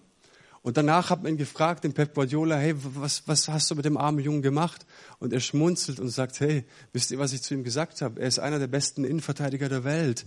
Und 0.63 0.77
danach 0.77 1.09
hat 1.09 1.23
man 1.23 1.33
ihn 1.33 1.37
gefragt, 1.37 1.83
den 1.83 1.93
Pep 1.93 2.13
Guardiola, 2.13 2.55
hey, 2.55 2.75
was, 2.77 3.27
was 3.27 3.47
hast 3.47 3.71
du 3.71 3.75
mit 3.75 3.85
dem 3.85 3.97
armen 3.97 4.19
Jungen 4.19 4.43
gemacht? 4.43 4.85
Und 5.17 5.33
er 5.33 5.39
schmunzelt 5.39 5.99
und 5.99 6.09
sagt, 6.09 6.39
hey, 6.39 6.65
wisst 6.93 7.09
ihr, 7.09 7.17
was 7.17 7.33
ich 7.33 7.41
zu 7.41 7.55
ihm 7.55 7.63
gesagt 7.63 8.01
habe? 8.01 8.21
Er 8.21 8.27
ist 8.27 8.37
einer 8.37 8.59
der 8.59 8.67
besten 8.67 9.03
Innenverteidiger 9.03 9.69
der 9.69 9.83
Welt. 9.83 10.25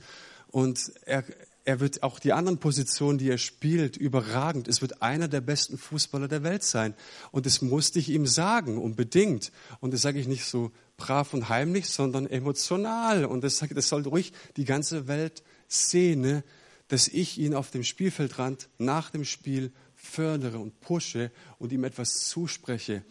Und 0.48 0.92
er, 1.04 1.24
er 1.64 1.78
wird 1.78 2.02
auch 2.02 2.18
die 2.18 2.32
anderen 2.32 2.58
Positionen, 2.58 3.18
die 3.18 3.30
er 3.30 3.38
spielt, 3.38 3.96
überragend. 3.96 4.66
Es 4.66 4.82
wird 4.82 5.02
einer 5.02 5.28
der 5.28 5.40
besten 5.40 5.78
Fußballer 5.78 6.26
der 6.26 6.42
Welt 6.42 6.64
sein. 6.64 6.94
Und 7.30 7.46
das 7.46 7.62
musste 7.62 8.00
ich 8.00 8.08
ihm 8.08 8.26
sagen, 8.26 8.78
unbedingt. 8.78 9.52
Und 9.78 9.94
das 9.94 10.02
sage 10.02 10.18
ich 10.18 10.26
nicht 10.26 10.44
so 10.44 10.72
brav 10.96 11.32
und 11.32 11.48
heimlich, 11.48 11.88
sondern 11.88 12.26
emotional. 12.26 13.24
Und 13.24 13.44
das, 13.44 13.58
das 13.58 13.88
soll 13.88 14.02
ruhig 14.02 14.32
die 14.56 14.64
ganze 14.64 15.06
Welt 15.06 15.44
sehen, 15.68 16.42
dass 16.88 17.08
ich 17.08 17.38
ihn 17.38 17.54
auf 17.54 17.70
dem 17.70 17.82
Spielfeldrand 17.82 18.68
nach 18.78 19.10
dem 19.10 19.24
Spiel 19.24 19.72
fördere 20.04 20.58
und 20.58 20.80
pushe 20.80 21.30
und 21.58 21.72
ihm 21.72 21.84
etwas 21.84 22.28
zuspreche. 22.28 23.04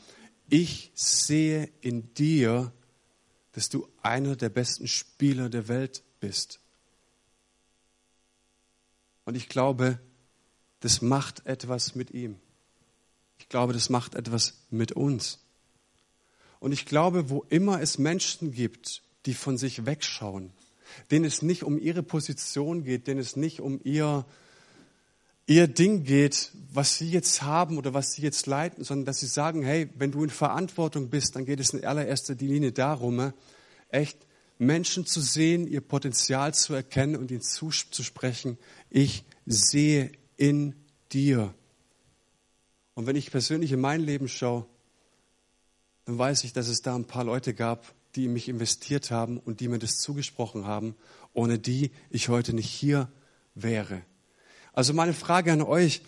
Ich 0.49 0.91
sehe 0.93 1.69
in 1.81 2.13
dir, 2.13 2.71
dass 3.53 3.69
du 3.69 3.87
einer 4.01 4.35
der 4.35 4.49
besten 4.49 4.87
Spieler 4.87 5.49
der 5.49 5.67
Welt 5.67 6.03
bist. 6.19 6.59
Und 9.25 9.35
ich 9.35 9.49
glaube, 9.49 9.99
das 10.81 11.01
macht 11.01 11.45
etwas 11.45 11.95
mit 11.95 12.11
ihm. 12.11 12.39
Ich 13.37 13.49
glaube, 13.49 13.73
das 13.73 13.89
macht 13.89 14.15
etwas 14.15 14.65
mit 14.69 14.91
uns. 14.93 15.39
Und 16.59 16.71
ich 16.71 16.85
glaube, 16.85 17.29
wo 17.29 17.43
immer 17.49 17.81
es 17.81 17.97
Menschen 17.97 18.51
gibt, 18.51 19.01
die 19.25 19.33
von 19.33 19.57
sich 19.57 19.85
wegschauen, 19.85 20.51
denen 21.11 21.25
es 21.25 21.41
nicht 21.41 21.63
um 21.63 21.77
ihre 21.77 22.03
Position 22.03 22.83
geht, 22.83 23.07
denen 23.07 23.19
es 23.19 23.35
nicht 23.35 23.59
um 23.59 23.79
ihr, 23.83 24.25
ihr 25.45 25.67
Ding 25.67 26.03
geht, 26.03 26.51
was 26.71 26.97
sie 26.97 27.09
jetzt 27.09 27.41
haben 27.41 27.77
oder 27.77 27.93
was 27.93 28.13
sie 28.13 28.21
jetzt 28.21 28.47
leiten, 28.47 28.83
sondern 28.83 29.05
dass 29.05 29.19
sie 29.19 29.27
sagen, 29.27 29.63
hey, 29.63 29.89
wenn 29.97 30.11
du 30.11 30.23
in 30.23 30.29
Verantwortung 30.29 31.09
bist, 31.09 31.35
dann 31.35 31.45
geht 31.45 31.59
es 31.59 31.71
in 31.71 31.85
allererster 31.85 32.35
Linie 32.35 32.71
darum, 32.71 33.33
echt 33.89 34.17
Menschen 34.57 35.05
zu 35.05 35.21
sehen, 35.21 35.67
ihr 35.67 35.81
Potenzial 35.81 36.53
zu 36.53 36.73
erkennen 36.73 37.15
und 37.15 37.31
ihnen 37.31 37.41
zuzusprechen, 37.41 38.57
ich 38.89 39.25
sehe 39.45 40.11
in 40.37 40.75
dir. 41.11 41.53
Und 42.95 43.07
wenn 43.07 43.15
ich 43.15 43.31
persönlich 43.31 43.71
in 43.71 43.81
mein 43.81 44.01
Leben 44.01 44.27
schaue, 44.27 44.65
dann 46.05 46.17
weiß 46.17 46.43
ich, 46.43 46.53
dass 46.53 46.67
es 46.67 46.81
da 46.81 46.95
ein 46.95 47.05
paar 47.05 47.23
Leute 47.23 47.53
gab, 47.53 47.93
die 48.15 48.25
in 48.25 48.33
mich 48.33 48.49
investiert 48.49 49.09
haben 49.09 49.37
und 49.37 49.59
die 49.59 49.67
mir 49.67 49.79
das 49.79 49.97
zugesprochen 49.97 50.65
haben, 50.65 50.95
ohne 51.33 51.59
die 51.59 51.91
ich 52.09 52.29
heute 52.29 52.53
nicht 52.53 52.69
hier 52.69 53.11
wäre. 53.55 54.03
Also 54.73 54.93
meine 54.93 55.13
Frage 55.13 55.53
an 55.53 55.61
euch, 55.61 56.01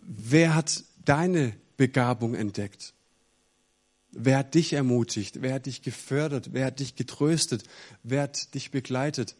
wer 0.00 0.54
hat 0.54 0.82
deine 1.04 1.54
Begabung 1.76 2.34
entdeckt? 2.34 2.94
Wer 4.10 4.38
hat 4.38 4.54
dich 4.54 4.72
ermutigt? 4.72 5.42
Wer 5.42 5.54
hat 5.54 5.66
dich 5.66 5.82
gefördert? 5.82 6.52
Wer 6.52 6.66
hat 6.66 6.80
dich 6.80 6.96
getröstet? 6.96 7.64
Wer 8.02 8.22
hat 8.22 8.54
dich 8.54 8.70
begleitet? 8.70 9.36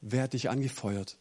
Wer 0.00 0.22
hat 0.24 0.32
dich 0.32 0.48
angefeuert? 0.48 1.18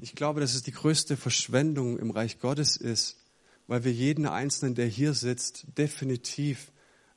Ich 0.00 0.14
glaube, 0.14 0.40
dass 0.40 0.54
es 0.54 0.62
die 0.62 0.72
größte 0.72 1.16
Verschwendung 1.16 1.98
im 1.98 2.10
Reich 2.10 2.40
Gottes 2.40 2.76
ist, 2.76 3.18
weil 3.66 3.84
wir 3.84 3.92
jeden 3.92 4.26
Einzelnen, 4.26 4.74
der 4.74 4.86
hier 4.86 5.14
sitzt, 5.14 5.66
definitiv 5.78 6.72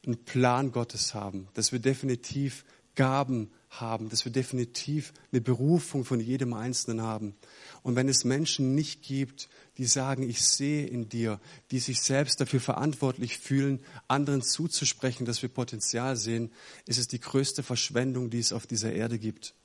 einen 0.05 0.23
Plan 0.23 0.71
Gottes 0.71 1.13
haben, 1.13 1.47
dass 1.55 1.71
wir 1.71 1.79
definitiv 1.79 2.65
Gaben 2.95 3.51
haben, 3.69 4.09
dass 4.09 4.25
wir 4.25 4.31
definitiv 4.31 5.13
eine 5.31 5.41
Berufung 5.41 6.05
von 6.05 6.19
jedem 6.19 6.53
Einzelnen 6.53 7.01
haben. 7.01 7.35
Und 7.81 7.95
wenn 7.95 8.07
es 8.07 8.23
Menschen 8.23 8.75
nicht 8.75 9.01
gibt, 9.01 9.49
die 9.77 9.85
sagen, 9.85 10.27
ich 10.27 10.43
sehe 10.43 10.85
in 10.85 11.09
dir, 11.09 11.39
die 11.71 11.79
sich 11.79 12.01
selbst 12.01 12.39
dafür 12.39 12.59
verantwortlich 12.59 13.39
fühlen, 13.39 13.79
anderen 14.07 14.41
zuzusprechen, 14.41 15.25
dass 15.25 15.41
wir 15.41 15.49
Potenzial 15.49 16.15
sehen, 16.15 16.51
ist 16.85 16.99
es 16.99 17.07
die 17.07 17.19
größte 17.19 17.63
Verschwendung, 17.63 18.29
die 18.29 18.39
es 18.39 18.53
auf 18.53 18.67
dieser 18.67 18.93
Erde 18.93 19.17
gibt. 19.17 19.55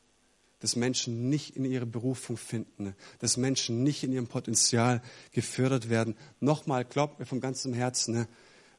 Dass 0.60 0.74
Menschen 0.74 1.28
nicht 1.28 1.54
in 1.54 1.64
ihre 1.64 1.86
Berufung 1.86 2.36
finden, 2.36 2.94
dass 3.20 3.36
Menschen 3.36 3.84
nicht 3.84 4.02
in 4.02 4.12
ihrem 4.12 4.26
Potenzial 4.26 5.02
gefördert 5.32 5.88
werden. 5.90 6.16
Nochmal, 6.40 6.84
glaubt 6.84 7.20
mir 7.20 7.26
von 7.26 7.40
ganzem 7.40 7.74
Herzen, 7.74 8.14
ne? 8.14 8.28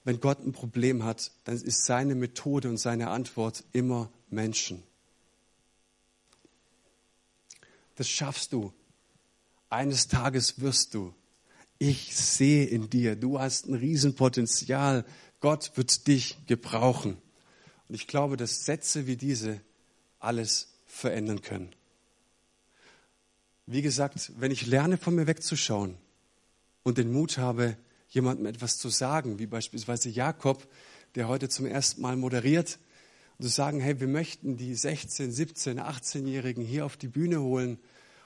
wenn 0.03 0.19
Gott 0.19 0.39
ein 0.39 0.51
Problem 0.51 1.03
hat, 1.03 1.31
dann 1.43 1.55
ist 1.55 1.85
seine 1.85 2.15
Methode 2.15 2.69
und 2.69 2.77
seine 2.77 3.09
Antwort 3.09 3.63
immer 3.73 4.09
Menschen. 4.31 4.83
Das 7.95 8.07
schaffst 8.07 8.53
du. 8.53 8.73
Eines 9.69 10.07
Tages 10.07 10.61
wirst 10.61 10.93
du. 10.93 11.13
Ich 11.77 12.15
sehe 12.15 12.65
in 12.65 12.89
dir, 12.89 13.15
du 13.15 13.39
hast 13.39 13.67
ein 13.67 13.73
Riesenpotenzial. 13.73 15.05
Gott 15.39 15.71
wird 15.75 16.07
dich 16.07 16.37
gebrauchen. 16.47 17.17
Und 17.87 17.95
ich 17.95 18.07
glaube, 18.07 18.37
dass 18.37 18.65
Sätze 18.65 19.07
wie 19.07 19.15
diese 19.15 19.61
alles 20.19 20.73
verändern 20.85 21.41
können. 21.41 21.73
Wie 23.65 23.81
gesagt, 23.81 24.31
wenn 24.37 24.51
ich 24.51 24.65
lerne, 24.65 24.97
von 24.97 25.15
mir 25.15 25.27
wegzuschauen 25.27 25.97
und 26.83 26.97
den 26.97 27.11
Mut 27.11 27.37
habe, 27.37 27.77
jemandem 28.09 28.47
etwas 28.47 28.77
zu 28.77 28.89
sagen, 28.89 29.39
wie 29.39 29.45
beispielsweise 29.45 30.09
Jakob, 30.09 30.67
der 31.15 31.27
heute 31.27 31.49
zum 31.49 31.65
ersten 31.65 32.01
Mal 32.01 32.15
moderiert, 32.15 32.79
und 33.39 33.45
zu 33.45 33.49
sagen, 33.49 33.79
hey, 33.79 34.01
wir 34.01 34.07
möchten 34.07 34.57
die 34.57 34.75
16, 34.75 35.31
17, 35.31 35.79
18-Jährigen 35.79 36.63
hier 36.63 36.85
auf 36.85 36.97
die 36.97 37.07
Bühne 37.07 37.41
holen. 37.41 37.79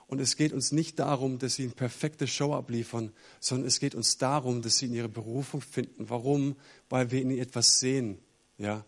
Und 0.07 0.19
es 0.19 0.35
geht 0.37 0.53
uns 0.53 0.71
nicht 0.71 0.97
darum, 0.97 1.37
dass 1.37 1.55
sie 1.55 1.63
eine 1.63 1.73
perfekte 1.73 2.25
Show 2.25 2.53
abliefern, 2.53 3.11
sondern 3.39 3.67
es 3.67 3.79
geht 3.79 3.93
uns 3.93 4.17
darum, 4.17 4.63
dass 4.63 4.77
sie 4.77 4.87
in 4.87 4.93
ihre 4.93 5.09
Berufung 5.09 5.61
finden. 5.61 6.09
Warum? 6.09 6.55
Weil 6.89 7.11
wir 7.11 7.21
in 7.21 7.29
ihnen 7.29 7.39
etwas 7.39 7.79
sehen. 7.79 8.17
Ja. 8.57 8.83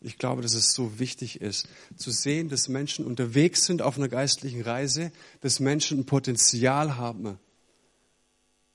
Ich 0.00 0.18
glaube, 0.18 0.42
dass 0.42 0.54
es 0.54 0.72
so 0.72 1.00
wichtig 1.00 1.40
ist, 1.40 1.68
zu 1.96 2.12
sehen, 2.12 2.48
dass 2.48 2.68
Menschen 2.68 3.04
unterwegs 3.04 3.66
sind 3.66 3.82
auf 3.82 3.96
einer 3.96 4.08
geistlichen 4.08 4.62
Reise, 4.62 5.10
dass 5.40 5.58
Menschen 5.58 6.00
ein 6.00 6.06
Potenzial 6.06 6.96
haben. 6.96 7.38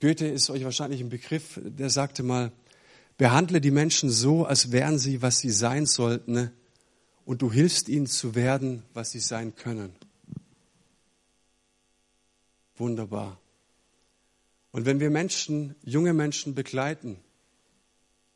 Goethe 0.00 0.28
ist 0.28 0.50
euch 0.50 0.64
wahrscheinlich 0.64 1.00
ein 1.00 1.08
Begriff, 1.08 1.58
der 1.62 1.90
sagte 1.90 2.22
mal, 2.22 2.52
Behandle 3.18 3.60
die 3.60 3.72
Menschen 3.72 4.10
so, 4.10 4.46
als 4.46 4.72
wären 4.72 4.98
sie, 4.98 5.20
was 5.20 5.40
sie 5.40 5.50
sein 5.50 5.86
sollten, 5.86 6.32
ne? 6.32 6.52
und 7.24 7.42
du 7.42 7.52
hilfst 7.52 7.88
ihnen 7.88 8.06
zu 8.06 8.34
werden, 8.34 8.84
was 8.94 9.10
sie 9.10 9.20
sein 9.20 9.54
können. 9.54 9.94
Wunderbar. 12.76 13.38
Und 14.70 14.86
wenn 14.86 15.00
wir 15.00 15.10
Menschen, 15.10 15.74
junge 15.82 16.14
Menschen 16.14 16.54
begleiten, 16.54 17.18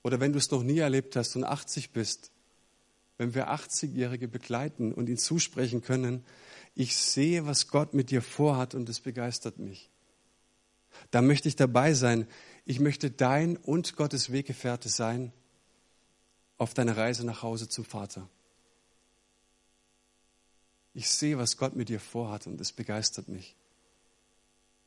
oder 0.03 0.19
wenn 0.19 0.33
du 0.33 0.39
es 0.39 0.51
noch 0.51 0.65
nie 0.65 0.79
erlebt 0.79 1.15
hast 1.15 1.37
und 1.37 1.45
80 1.45 1.91
bist, 1.91 2.33
wenn 3.19 3.35
wir 3.35 3.51
80-Jährige 3.51 4.27
begleiten 4.27 4.93
und 4.93 5.09
ihnen 5.09 5.19
zusprechen 5.19 5.83
können, 5.83 6.25
ich 6.75 6.97
sehe, 6.97 7.47
was 7.47 7.69
Gott 7.69 7.95
mit 7.95 8.11
dir 8.11 8.21
vorhat 8.21 8.75
und 8.75 8.89
es 8.89 8.99
begeistert 8.99 9.59
mich. 9.59 9.91
Da 11.11 11.23
möchte 11.23 11.49
ich 11.49 11.57
dabei 11.57 11.95
sein. 11.95 12.27
Ich 12.65 12.79
möchte 12.81 13.11
dein 13.11 13.57
und 13.57 13.97
Gottes 13.97 14.31
Weggefährte 14.31 14.89
sein 14.89 15.33
auf 16.59 16.75
deiner 16.75 16.97
Reise 16.97 17.27
nach 17.27 17.43
Hause 17.43 17.69
zum 17.69 17.85
Vater. 17.85 18.29
Ich 20.95 21.09
sehe, 21.09 21.39
was 21.39 21.57
Gott 21.57 21.75
mit 21.75 21.89
dir 21.89 21.99
vorhat 21.99 22.47
und 22.47 22.61
es 22.61 22.73
begeistert 22.73 23.29
mich. 23.29 23.57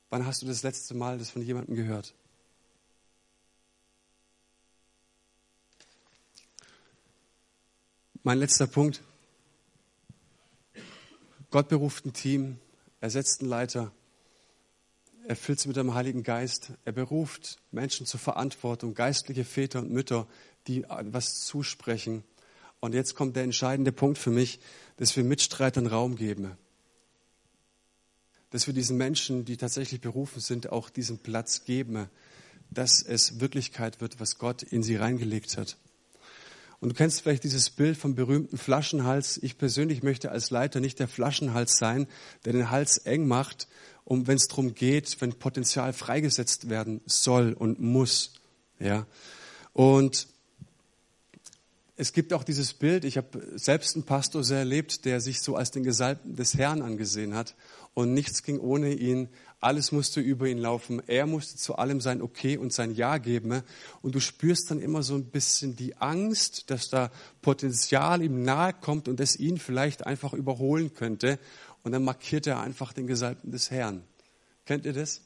Wann 0.09 0.25
hast 0.25 0.41
du 0.41 0.45
das 0.45 0.63
letzte 0.63 0.93
Mal 0.93 1.17
das 1.17 1.31
von 1.31 1.41
jemandem 1.41 1.75
gehört? 1.75 2.13
Mein 8.23 8.39
letzter 8.39 8.67
Punkt. 8.67 9.01
Gott 11.51 11.69
beruft 11.69 12.05
ein 12.05 12.13
Team, 12.13 12.59
er 13.01 13.09
setzt 13.09 13.41
einen 13.41 13.49
Leiter 13.49 13.91
er 15.27 15.35
füllt 15.35 15.59
sie 15.59 15.67
mit 15.67 15.77
dem 15.77 15.93
Heiligen 15.93 16.23
Geist. 16.23 16.73
Er 16.83 16.91
beruft 16.91 17.57
Menschen 17.71 18.05
zur 18.05 18.19
Verantwortung, 18.19 18.93
geistliche 18.93 19.43
Väter 19.43 19.79
und 19.79 19.91
Mütter, 19.91 20.27
die 20.67 20.85
was 20.87 21.45
zusprechen. 21.45 22.23
Und 22.79 22.93
jetzt 22.93 23.15
kommt 23.15 23.35
der 23.35 23.43
entscheidende 23.43 23.91
Punkt 23.91 24.17
für 24.17 24.29
mich, 24.29 24.59
dass 24.97 25.15
wir 25.15 25.23
Mitstreitern 25.23 25.87
Raum 25.87 26.15
geben. 26.15 26.51
Dass 28.51 28.67
wir 28.67 28.73
diesen 28.73 28.97
Menschen, 28.97 29.45
die 29.45 29.57
tatsächlich 29.57 30.01
berufen 30.01 30.39
sind, 30.39 30.71
auch 30.71 30.89
diesen 30.89 31.17
Platz 31.17 31.65
geben, 31.65 32.07
dass 32.69 33.01
es 33.01 33.39
Wirklichkeit 33.39 34.01
wird, 34.01 34.19
was 34.19 34.37
Gott 34.37 34.63
in 34.63 34.83
sie 34.83 34.95
reingelegt 34.95 35.57
hat. 35.57 35.77
Und 36.79 36.89
du 36.89 36.95
kennst 36.95 37.21
vielleicht 37.21 37.43
dieses 37.43 37.69
Bild 37.69 37.97
vom 37.97 38.15
berühmten 38.15 38.57
Flaschenhals. 38.57 39.37
Ich 39.41 39.57
persönlich 39.57 40.03
möchte 40.03 40.29
als 40.29 40.51
Leiter 40.51 40.79
nicht 40.79 40.99
der 40.99 41.07
Flaschenhals 41.07 41.77
sein, 41.77 42.05
der 42.43 42.53
den 42.53 42.69
Hals 42.69 42.97
eng 42.99 43.27
macht 43.27 43.67
um 44.05 44.27
wenn 44.27 44.37
es 44.37 44.47
darum 44.47 44.73
geht, 44.73 45.19
wenn 45.19 45.33
Potenzial 45.33 45.91
freigesetzt 45.91 46.69
werden 46.69 47.01
soll 47.05 47.53
und 47.53 47.81
muss. 47.81 48.33
Ja. 48.79 49.05
Und 49.73 50.27
es 51.97 52.13
gibt 52.13 52.33
auch 52.33 52.43
dieses 52.43 52.73
Bild, 52.73 53.05
ich 53.05 53.17
habe 53.17 53.41
selbst 53.55 53.95
einen 53.95 54.05
Pastor 54.05 54.43
sehr 54.43 54.59
erlebt, 54.59 55.05
der 55.05 55.21
sich 55.21 55.41
so 55.41 55.55
als 55.55 55.71
den 55.71 55.83
Gesalbten 55.83 56.35
des 56.35 56.55
Herrn 56.55 56.81
angesehen 56.81 57.33
hat 57.33 57.55
und 57.93 58.13
nichts 58.13 58.43
ging 58.43 58.59
ohne 58.59 58.93
ihn, 58.93 59.29
alles 59.61 59.91
musste 59.91 60.19
über 60.19 60.47
ihn 60.47 60.57
laufen, 60.57 61.01
er 61.07 61.25
musste 61.25 61.57
zu 61.57 61.75
allem 61.77 62.01
sein 62.01 62.21
Okay 62.21 62.57
und 62.57 62.73
sein 62.73 62.93
Ja 62.93 63.17
geben 63.17 63.63
und 64.01 64.13
du 64.13 64.19
spürst 64.19 64.69
dann 64.69 64.81
immer 64.81 65.01
so 65.01 65.15
ein 65.15 65.25
bisschen 65.25 65.75
die 65.75 65.95
Angst, 65.97 66.69
dass 66.69 66.89
da 66.89 67.09
Potenzial 67.41 68.21
ihm 68.21 68.43
nahe 68.43 68.73
kommt 68.73 69.07
und 69.07 69.19
es 69.21 69.39
ihn 69.39 69.57
vielleicht 69.57 70.05
einfach 70.05 70.33
überholen 70.33 70.93
könnte 70.93 71.39
und 71.85 71.91
dann 71.91 72.03
markiert 72.03 72.47
er 72.47 72.59
einfach 72.59 72.93
den 72.93 73.05
Gesalbten 73.05 73.51
des 73.51 73.69
Herrn. 73.69 74.03
Kennt 74.65 74.85
ihr 74.85 74.93
das? 74.93 75.21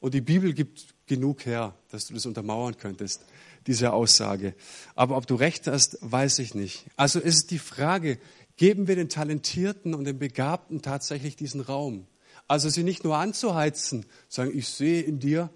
Und 0.00 0.14
die 0.14 0.20
Bibel 0.20 0.52
gibt 0.52 0.94
genug 1.06 1.46
her, 1.46 1.76
dass 1.92 2.06
du 2.06 2.14
das 2.14 2.26
untermauern 2.26 2.76
könntest, 2.76 3.22
diese 3.68 3.92
Aussage. 3.92 4.56
Aber 4.96 5.16
ob 5.16 5.28
du 5.28 5.36
recht 5.36 5.68
hast, 5.68 5.98
weiß 6.00 6.40
ich 6.40 6.56
nicht. 6.56 6.86
Also 6.96 7.20
ist 7.20 7.52
die 7.52 7.60
Frage, 7.60 8.18
geben 8.56 8.88
wir 8.88 8.96
den 8.96 9.08
Talentierten 9.08 9.94
und 9.94 10.02
den 10.02 10.18
Begabten 10.18 10.82
tatsächlich 10.82 11.36
diesen 11.36 11.60
Raum? 11.60 12.08
Also 12.48 12.68
sie 12.68 12.82
nicht 12.82 13.04
nur 13.04 13.16
anzuheizen, 13.16 14.04
sagen, 14.28 14.50
ich 14.58 14.66
sehe 14.66 15.02
in 15.02 15.20
dir, 15.20 15.50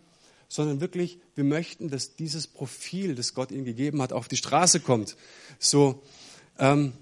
sondern 0.47 0.81
wirklich, 0.81 1.19
wir 1.35 1.43
möchten, 1.43 1.91
dass 1.91 2.15
dieses 2.15 2.47
Profil, 2.47 3.17
das 3.17 3.35
Gott 3.35 3.51
ihnen 3.51 3.65
gegeben 3.65 4.01
hat, 4.01 4.13
auf 4.13 4.29
die 4.29 4.37
Straße 4.37 4.79
kommt. 4.79 5.17
So, 5.59 6.05
ähm, 6.57 6.93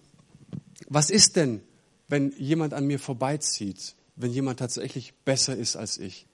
was 0.89 1.11
ist 1.11 1.37
denn, 1.37 1.61
wenn 2.09 2.33
jemand 2.37 2.75
an 2.75 2.87
mir 2.87 2.99
vorbeizieht, 2.99 3.95
wenn 4.17 4.31
jemand 4.31 4.59
tatsächlich 4.59 5.15
besser 5.25 5.57
ist 5.57 5.77
als 5.77 5.99
ich? 5.99 6.27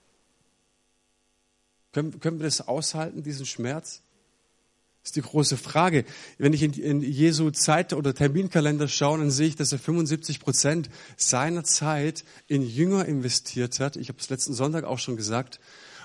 Können, 1.91 2.19
können 2.19 2.39
wir 2.39 2.45
das 2.45 2.67
aushalten, 2.67 3.23
diesen 3.23 3.45
Schmerz? 3.45 4.01
Das 5.03 5.09
ist 5.09 5.15
die 5.15 5.21
große 5.21 5.57
Frage. 5.57 6.05
Wenn 6.37 6.53
ich 6.53 6.61
in, 6.61 6.73
in 6.73 7.01
Jesu 7.01 7.49
Zeit- 7.49 7.93
oder 7.93 8.13
Terminkalender 8.13 8.87
schaue, 8.87 9.17
dann 9.17 9.31
sehe 9.31 9.47
ich, 9.47 9.55
dass 9.55 9.71
er 9.71 9.79
75 9.79 10.39
Prozent 10.39 10.89
seiner 11.17 11.63
Zeit 11.63 12.23
in 12.47 12.61
Jünger 12.61 13.05
investiert 13.05 13.79
hat. 13.79 13.95
Ich 13.95 14.09
habe 14.09 14.19
es 14.19 14.29
letzten 14.29 14.53
Sonntag 14.53 14.83
auch 14.83 14.99
schon 14.99 15.17
gesagt. 15.17 15.59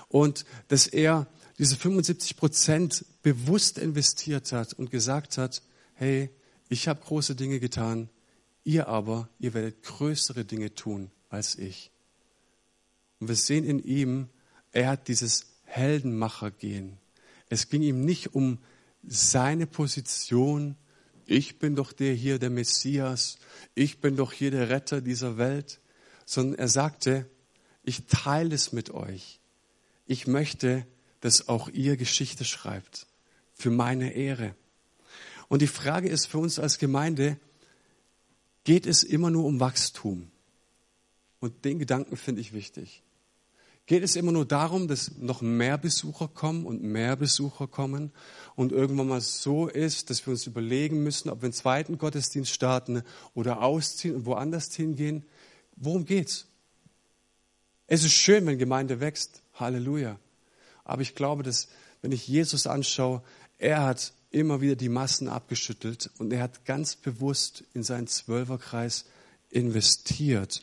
Und 0.09 0.45
dass 0.69 0.87
er 0.87 1.27
diese 1.59 1.75
75 1.75 2.37
Prozent 2.37 3.05
bewusst 3.21 3.77
investiert 3.77 4.51
hat 4.51 4.73
und 4.73 4.89
gesagt 4.89 5.37
hat, 5.37 5.61
hey, 5.93 6.31
ich 6.69 6.87
habe 6.87 7.01
große 7.01 7.35
Dinge 7.35 7.59
getan, 7.59 8.09
ihr 8.67 8.87
aber, 8.87 9.29
ihr 9.39 9.53
werdet 9.53 9.81
größere 9.81 10.43
Dinge 10.43 10.75
tun 10.75 11.09
als 11.29 11.55
ich. 11.55 11.89
Und 13.19 13.29
wir 13.29 13.35
sehen 13.35 13.63
in 13.63 13.79
ihm, 13.79 14.29
er 14.73 14.89
hat 14.89 15.07
dieses 15.07 15.47
Heldenmachergehen. 15.63 16.97
Es 17.49 17.69
ging 17.69 17.81
ihm 17.81 18.03
nicht 18.03 18.35
um 18.35 18.59
seine 19.07 19.67
Position, 19.67 20.75
ich 21.25 21.59
bin 21.59 21.75
doch 21.75 21.93
der 21.93 22.13
hier, 22.13 22.39
der 22.39 22.49
Messias, 22.49 23.37
ich 23.73 23.99
bin 23.99 24.17
doch 24.17 24.33
hier 24.33 24.51
der 24.51 24.69
Retter 24.69 25.01
dieser 25.01 25.37
Welt, 25.37 25.79
sondern 26.25 26.59
er 26.59 26.67
sagte, 26.67 27.29
ich 27.83 28.05
teile 28.05 28.53
es 28.53 28.73
mit 28.73 28.91
euch. 28.91 29.39
Ich 30.05 30.27
möchte, 30.27 30.85
dass 31.21 31.47
auch 31.47 31.69
ihr 31.69 31.95
Geschichte 31.95 32.43
schreibt 32.43 33.07
für 33.53 33.71
meine 33.71 34.13
Ehre. 34.13 34.55
Und 35.47 35.61
die 35.61 35.67
Frage 35.67 36.09
ist 36.09 36.25
für 36.27 36.37
uns 36.37 36.59
als 36.59 36.79
Gemeinde, 36.79 37.39
geht 38.67 38.85
es 38.85 39.03
immer 39.03 39.29
nur 39.29 39.45
um 39.45 39.61
Wachstum? 39.61 40.29
Und 41.39 41.63
den 41.63 41.79
Gedanken 41.79 42.17
finde 42.17 42.41
ich 42.41 42.51
wichtig. 42.51 43.01
Geht 43.85 44.03
es 44.03 44.17
immer 44.17 44.33
nur 44.33 44.45
darum, 44.45 44.89
dass 44.89 45.19
noch 45.19 45.41
mehr 45.41 45.77
Besucher 45.77 46.27
kommen 46.27 46.65
und 46.65 46.83
mehr 46.83 47.15
Besucher 47.15 47.67
kommen 47.69 48.11
und 48.57 48.73
irgendwann 48.73 49.07
mal 49.07 49.21
so 49.21 49.69
ist, 49.69 50.09
dass 50.09 50.27
wir 50.27 50.31
uns 50.31 50.47
überlegen 50.47 51.01
müssen, 51.01 51.29
ob 51.29 51.41
wir 51.41 51.45
einen 51.45 51.53
zweiten 51.53 51.97
Gottesdienst 51.97 52.51
starten 52.51 53.03
oder 53.33 53.61
ausziehen 53.61 54.15
und 54.15 54.25
woanders 54.25 54.75
hingehen? 54.75 55.23
Worum 55.77 56.03
geht's? 56.03 56.47
Es 57.87 58.03
ist 58.03 58.15
schön, 58.15 58.45
wenn 58.47 58.57
Gemeinde 58.57 58.99
wächst. 58.99 59.43
Halleluja. 59.53 60.19
Aber 60.83 61.01
ich 61.01 61.15
glaube, 61.15 61.43
dass, 61.43 61.69
wenn 62.01 62.11
ich 62.11 62.27
Jesus 62.27 62.67
anschaue, 62.67 63.23
er 63.59 63.85
hat 63.85 64.11
immer 64.31 64.61
wieder 64.61 64.75
die 64.75 64.89
Massen 64.89 65.27
abgeschüttelt 65.27 66.09
und 66.17 66.31
er 66.33 66.41
hat 66.41 66.65
ganz 66.65 66.95
bewusst 66.95 67.63
in 67.73 67.83
seinen 67.83 68.07
Zwölferkreis 68.07 69.05
investiert. 69.49 70.61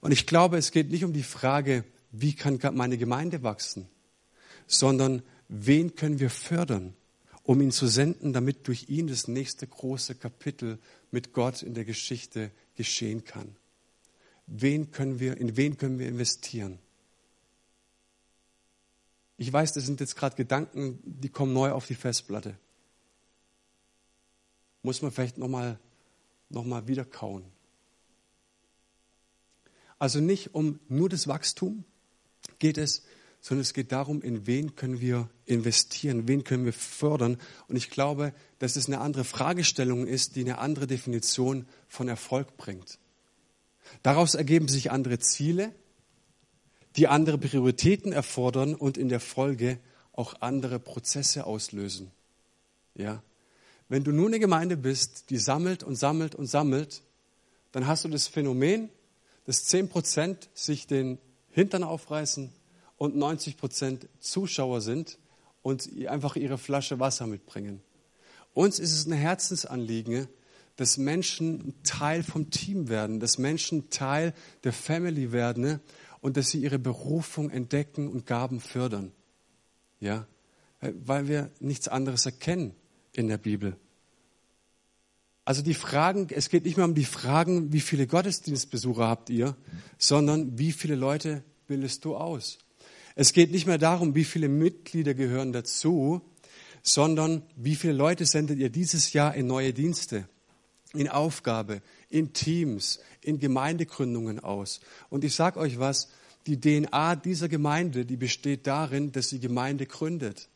Und 0.00 0.12
ich 0.12 0.26
glaube, 0.26 0.58
es 0.58 0.70
geht 0.70 0.90
nicht 0.90 1.04
um 1.04 1.12
die 1.12 1.22
Frage, 1.22 1.84
wie 2.10 2.34
kann 2.34 2.58
meine 2.74 2.98
Gemeinde 2.98 3.42
wachsen, 3.42 3.88
sondern 4.66 5.22
wen 5.48 5.94
können 5.94 6.20
wir 6.20 6.30
fördern, 6.30 6.94
um 7.42 7.60
ihn 7.60 7.72
zu 7.72 7.86
senden, 7.86 8.32
damit 8.32 8.68
durch 8.68 8.88
ihn 8.88 9.06
das 9.06 9.28
nächste 9.28 9.66
große 9.66 10.14
Kapitel 10.14 10.78
mit 11.10 11.32
Gott 11.32 11.62
in 11.62 11.74
der 11.74 11.84
Geschichte 11.84 12.50
geschehen 12.76 13.24
kann. 13.24 13.56
Wen 14.46 14.90
können 14.90 15.20
wir, 15.20 15.36
in 15.36 15.56
wen 15.56 15.76
können 15.76 15.98
wir 15.98 16.08
investieren? 16.08 16.78
Ich 19.36 19.52
weiß, 19.52 19.72
das 19.72 19.86
sind 19.86 20.00
jetzt 20.00 20.16
gerade 20.16 20.36
Gedanken, 20.36 20.98
die 21.02 21.30
kommen 21.30 21.52
neu 21.52 21.70
auf 21.70 21.86
die 21.86 21.94
Festplatte. 21.94 22.56
Muss 24.82 25.02
man 25.02 25.10
vielleicht 25.10 25.38
nochmal 25.38 25.78
noch 26.50 26.64
mal 26.64 26.88
wieder 26.88 27.04
kauen. 27.04 27.44
Also 29.98 30.20
nicht 30.20 30.54
um 30.54 30.80
nur 30.88 31.08
das 31.08 31.28
Wachstum, 31.28 31.84
geht 32.58 32.78
es, 32.78 33.04
sondern 33.40 33.62
es 33.62 33.72
geht 33.72 33.92
darum, 33.92 34.22
in 34.22 34.46
wen 34.46 34.76
können 34.76 35.00
wir 35.00 35.30
investieren, 35.46 36.28
wen 36.28 36.44
können 36.44 36.64
wir 36.64 36.72
fördern. 36.72 37.38
Und 37.68 37.76
ich 37.76 37.90
glaube, 37.90 38.34
dass 38.58 38.76
es 38.76 38.86
eine 38.86 39.00
andere 39.00 39.24
Fragestellung 39.24 40.06
ist, 40.06 40.36
die 40.36 40.42
eine 40.42 40.58
andere 40.58 40.86
Definition 40.86 41.66
von 41.88 42.08
Erfolg 42.08 42.56
bringt. 42.56 42.98
Daraus 44.02 44.34
ergeben 44.34 44.68
sich 44.68 44.90
andere 44.90 45.18
Ziele, 45.18 45.74
die 46.96 47.08
andere 47.08 47.38
Prioritäten 47.38 48.12
erfordern 48.12 48.74
und 48.74 48.98
in 48.98 49.08
der 49.08 49.20
Folge 49.20 49.78
auch 50.12 50.40
andere 50.40 50.78
Prozesse 50.78 51.46
auslösen. 51.46 52.10
Ja? 52.94 53.22
Wenn 53.90 54.04
du 54.04 54.12
nur 54.12 54.28
eine 54.28 54.38
Gemeinde 54.38 54.76
bist, 54.76 55.30
die 55.30 55.38
sammelt 55.38 55.82
und 55.82 55.96
sammelt 55.96 56.36
und 56.36 56.46
sammelt, 56.46 57.02
dann 57.72 57.88
hast 57.88 58.04
du 58.04 58.08
das 58.08 58.28
Phänomen, 58.28 58.88
dass 59.46 59.64
10 59.64 59.88
Prozent 59.88 60.48
sich 60.54 60.86
den 60.86 61.18
Hintern 61.50 61.82
aufreißen 61.82 62.52
und 62.96 63.16
90 63.16 63.56
Prozent 63.56 64.08
Zuschauer 64.20 64.80
sind 64.80 65.18
und 65.62 65.88
einfach 66.06 66.36
ihre 66.36 66.56
Flasche 66.56 67.00
Wasser 67.00 67.26
mitbringen. 67.26 67.82
Uns 68.54 68.78
ist 68.78 68.92
es 68.92 69.06
ein 69.06 69.12
Herzensanliegen, 69.12 70.28
dass 70.76 70.96
Menschen 70.96 71.74
Teil 71.82 72.22
vom 72.22 72.48
Team 72.50 72.88
werden, 72.88 73.18
dass 73.18 73.38
Menschen 73.38 73.90
Teil 73.90 74.34
der 74.62 74.72
Family 74.72 75.32
werden 75.32 75.80
und 76.20 76.36
dass 76.36 76.50
sie 76.50 76.62
ihre 76.62 76.78
Berufung 76.78 77.50
entdecken 77.50 78.06
und 78.06 78.24
Gaben 78.24 78.60
fördern. 78.60 79.10
Ja, 79.98 80.28
weil 80.80 81.26
wir 81.26 81.50
nichts 81.58 81.88
anderes 81.88 82.24
erkennen 82.24 82.76
in 83.20 83.28
der 83.28 83.38
Bibel. 83.38 83.76
Also 85.44 85.62
die 85.62 85.74
Fragen, 85.74 86.28
es 86.30 86.48
geht 86.48 86.64
nicht 86.64 86.76
mehr 86.76 86.86
um 86.86 86.94
die 86.94 87.04
Fragen, 87.04 87.72
wie 87.72 87.80
viele 87.80 88.06
Gottesdienstbesucher 88.06 89.06
habt 89.06 89.30
ihr, 89.30 89.56
sondern 89.98 90.58
wie 90.58 90.72
viele 90.72 90.94
Leute 90.94 91.42
bildest 91.66 92.04
du 92.04 92.16
aus? 92.16 92.58
Es 93.14 93.32
geht 93.32 93.50
nicht 93.50 93.66
mehr 93.66 93.78
darum, 93.78 94.14
wie 94.14 94.24
viele 94.24 94.48
Mitglieder 94.48 95.14
gehören 95.14 95.52
dazu, 95.52 96.20
sondern 96.82 97.42
wie 97.56 97.74
viele 97.74 97.92
Leute 97.92 98.26
sendet 98.26 98.58
ihr 98.58 98.70
dieses 98.70 99.12
Jahr 99.12 99.34
in 99.34 99.46
neue 99.46 99.72
Dienste, 99.72 100.28
in 100.94 101.08
Aufgabe, 101.08 101.82
in 102.08 102.32
Teams, 102.32 103.00
in 103.20 103.38
Gemeindegründungen 103.38 104.40
aus. 104.40 104.80
Und 105.08 105.24
ich 105.24 105.34
sage 105.34 105.58
euch 105.58 105.78
was, 105.78 106.08
die 106.46 106.60
DNA 106.60 107.16
dieser 107.16 107.48
Gemeinde, 107.48 108.04
die 108.04 108.16
besteht 108.16 108.66
darin, 108.66 109.12
dass 109.12 109.28
sie 109.28 109.40
Gemeinde 109.40 109.86
gründet. 109.86 110.48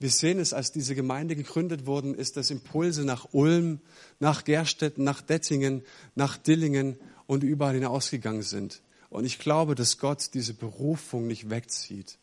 Wir 0.00 0.10
sehen 0.10 0.38
es, 0.38 0.52
als 0.52 0.70
diese 0.70 0.94
Gemeinde 0.94 1.34
gegründet 1.34 1.86
worden 1.86 2.14
ist, 2.14 2.36
dass 2.36 2.50
Impulse 2.50 3.04
nach 3.04 3.28
Ulm, 3.32 3.80
nach 4.20 4.44
Gerstetten, 4.44 5.02
nach 5.02 5.20
Dettingen, 5.20 5.82
nach 6.14 6.36
Dillingen 6.36 6.96
und 7.26 7.42
überall 7.42 7.74
hinausgegangen 7.74 8.42
sind. 8.42 8.80
Und 9.10 9.24
ich 9.24 9.38
glaube, 9.38 9.74
dass 9.74 9.98
Gott 9.98 10.30
diese 10.34 10.54
Berufung 10.54 11.26
nicht 11.26 11.50
wegzieht, 11.50 12.18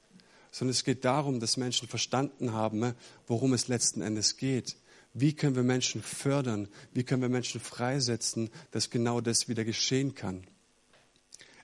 sondern 0.52 0.72
es 0.72 0.86
geht 0.86 1.04
darum, 1.04 1.40
dass 1.42 1.58
Menschen 1.58 1.88
verstanden 1.88 2.54
haben, 2.54 2.94
worum 3.28 3.54
es 3.54 3.68
letzten 3.68 4.02
Endes 4.02 4.38
geht. 4.38 4.78
Wie 5.14 5.34
können 5.34 5.56
wir 5.56 5.64
Menschen 5.64 6.02
fördern? 6.02 6.70
Wie 6.94 7.04
können 7.04 7.22
wir 7.22 7.30
Menschen 7.30 7.60
freisetzen, 7.60 8.50
dass 8.72 8.90
genau 8.90 9.20
das 9.20 9.50
wieder 9.50 9.66
geschehen 9.66 10.16
kann? 10.16 10.46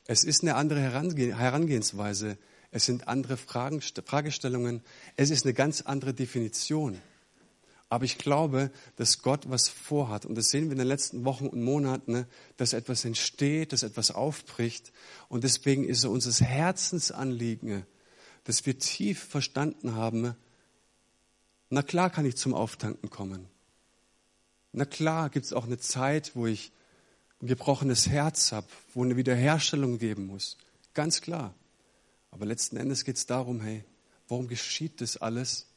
Es 0.07 0.23
ist 0.23 0.41
eine 0.41 0.55
andere 0.55 0.81
Herangehensweise. 0.81 2.37
Es 2.71 2.85
sind 2.85 3.07
andere 3.07 3.37
Fragen, 3.37 3.81
Fragestellungen. 3.81 4.81
Es 5.17 5.29
ist 5.29 5.45
eine 5.45 5.53
ganz 5.53 5.81
andere 5.81 6.13
Definition. 6.13 7.01
Aber 7.89 8.05
ich 8.05 8.17
glaube, 8.17 8.71
dass 8.95 9.21
Gott 9.21 9.49
was 9.49 9.67
vorhat. 9.67 10.25
Und 10.25 10.35
das 10.35 10.49
sehen 10.49 10.65
wir 10.65 10.71
in 10.71 10.77
den 10.77 10.87
letzten 10.87 11.25
Wochen 11.25 11.47
und 11.47 11.61
Monaten, 11.61 12.13
ne, 12.13 12.27
dass 12.55 12.71
etwas 12.71 13.03
entsteht, 13.03 13.73
dass 13.73 13.83
etwas 13.83 14.11
aufbricht. 14.11 14.93
Und 15.27 15.43
deswegen 15.43 15.83
ist 15.83 15.97
es 15.97 16.05
unser 16.05 16.45
Herzensanliegen, 16.45 17.85
dass 18.45 18.65
wir 18.65 18.79
tief 18.79 19.21
verstanden 19.21 19.95
haben, 19.95 20.35
na 21.69 21.81
klar 21.81 22.09
kann 22.09 22.25
ich 22.25 22.37
zum 22.37 22.53
Auftanken 22.53 23.09
kommen. 23.09 23.47
Na 24.71 24.85
klar 24.85 25.29
gibt 25.29 25.45
es 25.45 25.53
auch 25.53 25.65
eine 25.65 25.77
Zeit, 25.77 26.35
wo 26.35 26.47
ich 26.47 26.71
ein 27.41 27.47
gebrochenes 27.47 28.07
Herz 28.07 28.53
habe, 28.53 28.67
wo 28.93 29.03
eine 29.03 29.17
Wiederherstellung 29.17 29.97
geben 29.97 30.27
muss. 30.27 30.57
Ganz 30.93 31.21
klar. 31.21 31.53
Aber 32.31 32.45
letzten 32.45 32.77
Endes 32.77 33.03
geht 33.03 33.17
es 33.17 33.25
darum, 33.25 33.61
hey, 33.61 33.83
warum 34.27 34.47
geschieht 34.47 35.01
das 35.01 35.17
alles? 35.17 35.67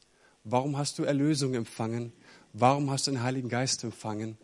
Warum 0.43 0.77
hast 0.77 0.97
du 0.97 1.03
Erlösung 1.03 1.53
empfangen? 1.53 2.13
Warum 2.53 2.89
hast 2.89 3.07
du 3.07 3.11
den 3.11 3.21
Heiligen 3.21 3.49
Geist 3.49 3.83
empfangen? 3.83 4.37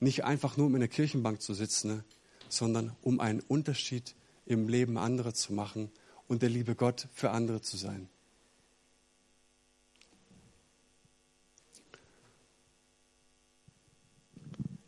Nicht 0.00 0.24
einfach 0.24 0.56
nur, 0.56 0.66
um 0.66 0.74
in 0.74 0.80
der 0.80 0.88
Kirchenbank 0.88 1.42
zu 1.42 1.54
sitzen, 1.54 1.88
ne, 1.88 2.04
sondern 2.48 2.96
um 3.02 3.20
einen 3.20 3.40
Unterschied 3.40 4.14
im 4.46 4.68
Leben 4.68 4.96
anderer 4.96 5.34
zu 5.34 5.52
machen 5.52 5.90
und 6.28 6.42
der 6.42 6.48
liebe 6.48 6.74
Gott 6.74 7.08
für 7.12 7.30
andere 7.30 7.60
zu 7.60 7.76
sein. 7.76 8.08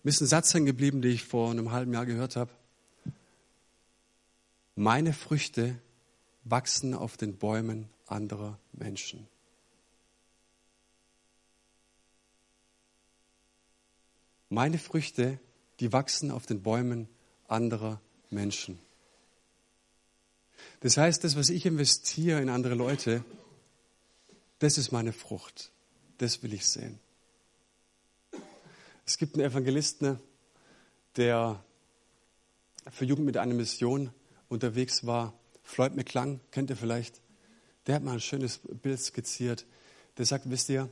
Mir 0.03 0.11
ist 0.11 0.21
ein 0.23 0.27
Satz 0.27 0.55
hängen 0.55 0.66
geblieben, 0.66 1.03
den 1.03 1.12
ich 1.12 1.25
vor 1.25 1.51
einem 1.51 1.73
halben 1.73 1.93
Jahr 1.93 2.07
gehört 2.07 2.37
habe. 2.37 2.51
Meine 4.77 5.12
Früchte 5.12 5.79
wachsen 6.45 6.95
auf 6.95 7.16
den 7.16 7.36
Bäumen 7.36 7.88
anderer 8.07 8.59
Menschen. 8.72 9.26
Meine 14.49 14.78
Früchte, 14.78 15.38
die 15.78 15.93
wachsen 15.93 16.30
auf 16.30 16.47
den 16.47 16.62
Bäumen 16.62 17.09
anderer 17.47 18.01
Menschen. 18.30 18.78
Das 20.80 20.97
heißt, 20.97 21.22
das, 21.24 21.36
was 21.36 21.51
ich 21.51 21.66
investiere 21.66 22.41
in 22.41 22.49
andere 22.49 22.74
Leute, 22.74 23.24
das 24.59 24.76
ist 24.76 24.93
meine 24.93 25.12
Frucht. 25.12 25.70
das 26.18 26.43
will 26.43 26.53
ich 26.53 26.66
sehen. 26.66 27.01
Es 29.07 29.16
gibt 29.16 29.34
einen 29.34 29.45
Evangelisten, 29.45 30.20
der 31.16 31.64
für 32.91 33.07
Jugend 33.07 33.24
mit 33.24 33.38
einer 33.38 33.55
Mission 33.55 34.12
unterwegs 34.51 35.07
war. 35.07 35.32
Floyd 35.63 35.95
McClung, 35.95 36.41
kennt 36.51 36.71
ihr 36.71 36.77
vielleicht? 36.77 37.21
Der 37.87 37.97
hat 37.97 38.03
mal 38.03 38.13
ein 38.13 38.21
schönes 38.21 38.59
Bild 38.59 39.01
skizziert. 39.01 39.67
Der 40.19 40.27
sagt, 40.27 40.51
wisst 40.51 40.69
ihr, 40.69 40.89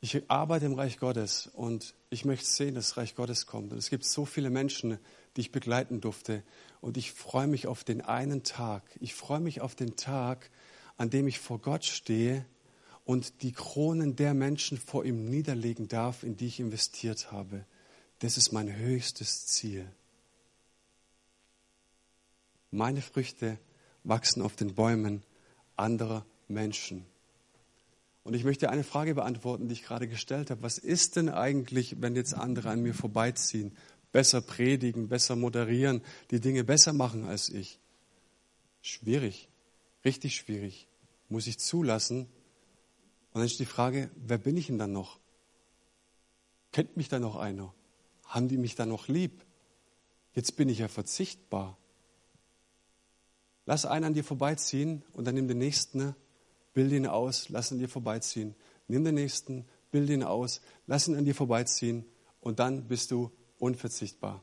ich 0.00 0.28
arbeite 0.28 0.66
im 0.66 0.74
Reich 0.74 0.98
Gottes 0.98 1.48
und 1.52 1.94
ich 2.10 2.24
möchte 2.24 2.46
sehen, 2.46 2.74
dass 2.74 2.88
das 2.88 2.96
Reich 2.96 3.14
Gottes 3.14 3.46
kommt. 3.46 3.72
Und 3.72 3.78
es 3.78 3.88
gibt 3.88 4.04
so 4.04 4.24
viele 4.24 4.50
Menschen, 4.50 4.98
die 5.36 5.42
ich 5.42 5.52
begleiten 5.52 6.00
durfte. 6.00 6.42
Und 6.80 6.96
ich 6.96 7.12
freue 7.12 7.46
mich 7.46 7.66
auf 7.66 7.84
den 7.84 8.00
einen 8.00 8.42
Tag. 8.42 8.82
Ich 9.00 9.14
freue 9.14 9.40
mich 9.40 9.60
auf 9.60 9.74
den 9.74 9.96
Tag, 9.96 10.50
an 10.96 11.10
dem 11.10 11.28
ich 11.28 11.38
vor 11.38 11.60
Gott 11.60 11.84
stehe 11.84 12.44
und 13.04 13.42
die 13.42 13.52
Kronen 13.52 14.16
der 14.16 14.34
Menschen 14.34 14.78
vor 14.78 15.04
ihm 15.04 15.28
niederlegen 15.30 15.88
darf, 15.88 16.22
in 16.22 16.36
die 16.36 16.46
ich 16.46 16.60
investiert 16.60 17.32
habe. 17.32 17.64
Das 18.18 18.36
ist 18.36 18.52
mein 18.52 18.74
höchstes 18.74 19.46
Ziel. 19.46 19.88
Meine 22.70 23.02
Früchte 23.02 23.58
wachsen 24.04 24.42
auf 24.42 24.56
den 24.56 24.74
Bäumen 24.74 25.22
anderer 25.76 26.26
Menschen. 26.48 27.06
Und 28.24 28.34
ich 28.34 28.44
möchte 28.44 28.70
eine 28.70 28.84
Frage 28.84 29.14
beantworten, 29.14 29.68
die 29.68 29.74
ich 29.74 29.82
gerade 29.82 30.06
gestellt 30.06 30.50
habe. 30.50 30.62
Was 30.62 30.78
ist 30.78 31.16
denn 31.16 31.28
eigentlich, 31.28 32.00
wenn 32.00 32.14
jetzt 32.14 32.34
andere 32.34 32.70
an 32.70 32.82
mir 32.82 32.94
vorbeiziehen, 32.94 33.76
besser 34.12 34.40
predigen, 34.40 35.08
besser 35.08 35.34
moderieren, 35.34 36.02
die 36.30 36.40
Dinge 36.40 36.62
besser 36.62 36.92
machen 36.92 37.24
als 37.24 37.48
ich? 37.48 37.80
Schwierig, 38.80 39.48
richtig 40.04 40.36
schwierig. 40.36 40.88
Muss 41.28 41.46
ich 41.46 41.58
zulassen, 41.58 42.28
und 43.32 43.38
dann 43.38 43.46
ist 43.46 43.58
die 43.58 43.66
Frage, 43.66 44.10
wer 44.14 44.36
bin 44.36 44.58
ich 44.58 44.66
denn 44.66 44.78
dann 44.78 44.92
noch? 44.92 45.18
Kennt 46.70 46.98
mich 46.98 47.08
da 47.08 47.18
noch 47.18 47.36
einer? 47.36 47.74
Haben 48.26 48.48
die 48.48 48.58
mich 48.58 48.74
da 48.74 48.84
noch 48.84 49.08
lieb? 49.08 49.44
Jetzt 50.34 50.56
bin 50.56 50.68
ich 50.68 50.78
ja 50.78 50.88
verzichtbar. 50.88 51.78
Lass 53.66 53.86
einen 53.86 54.06
an 54.06 54.14
dir 54.14 54.24
vorbeiziehen 54.24 55.02
und 55.12 55.24
dann 55.24 55.34
nimm 55.34 55.48
den 55.48 55.58
nächsten, 55.58 56.14
bild 56.74 56.92
ihn 56.92 57.06
aus, 57.06 57.48
lass 57.48 57.70
ihn 57.70 57.76
an 57.76 57.80
dir 57.80 57.88
vorbeiziehen. 57.88 58.54
Nimm 58.88 59.04
den 59.04 59.14
nächsten, 59.14 59.64
bild 59.90 60.10
ihn 60.10 60.22
aus, 60.22 60.60
lass 60.86 61.06
ihn 61.06 61.16
an 61.16 61.24
dir 61.24 61.34
vorbeiziehen 61.34 62.04
und 62.40 62.58
dann 62.58 62.88
bist 62.88 63.10
du 63.10 63.30
unverzichtbar. 63.58 64.42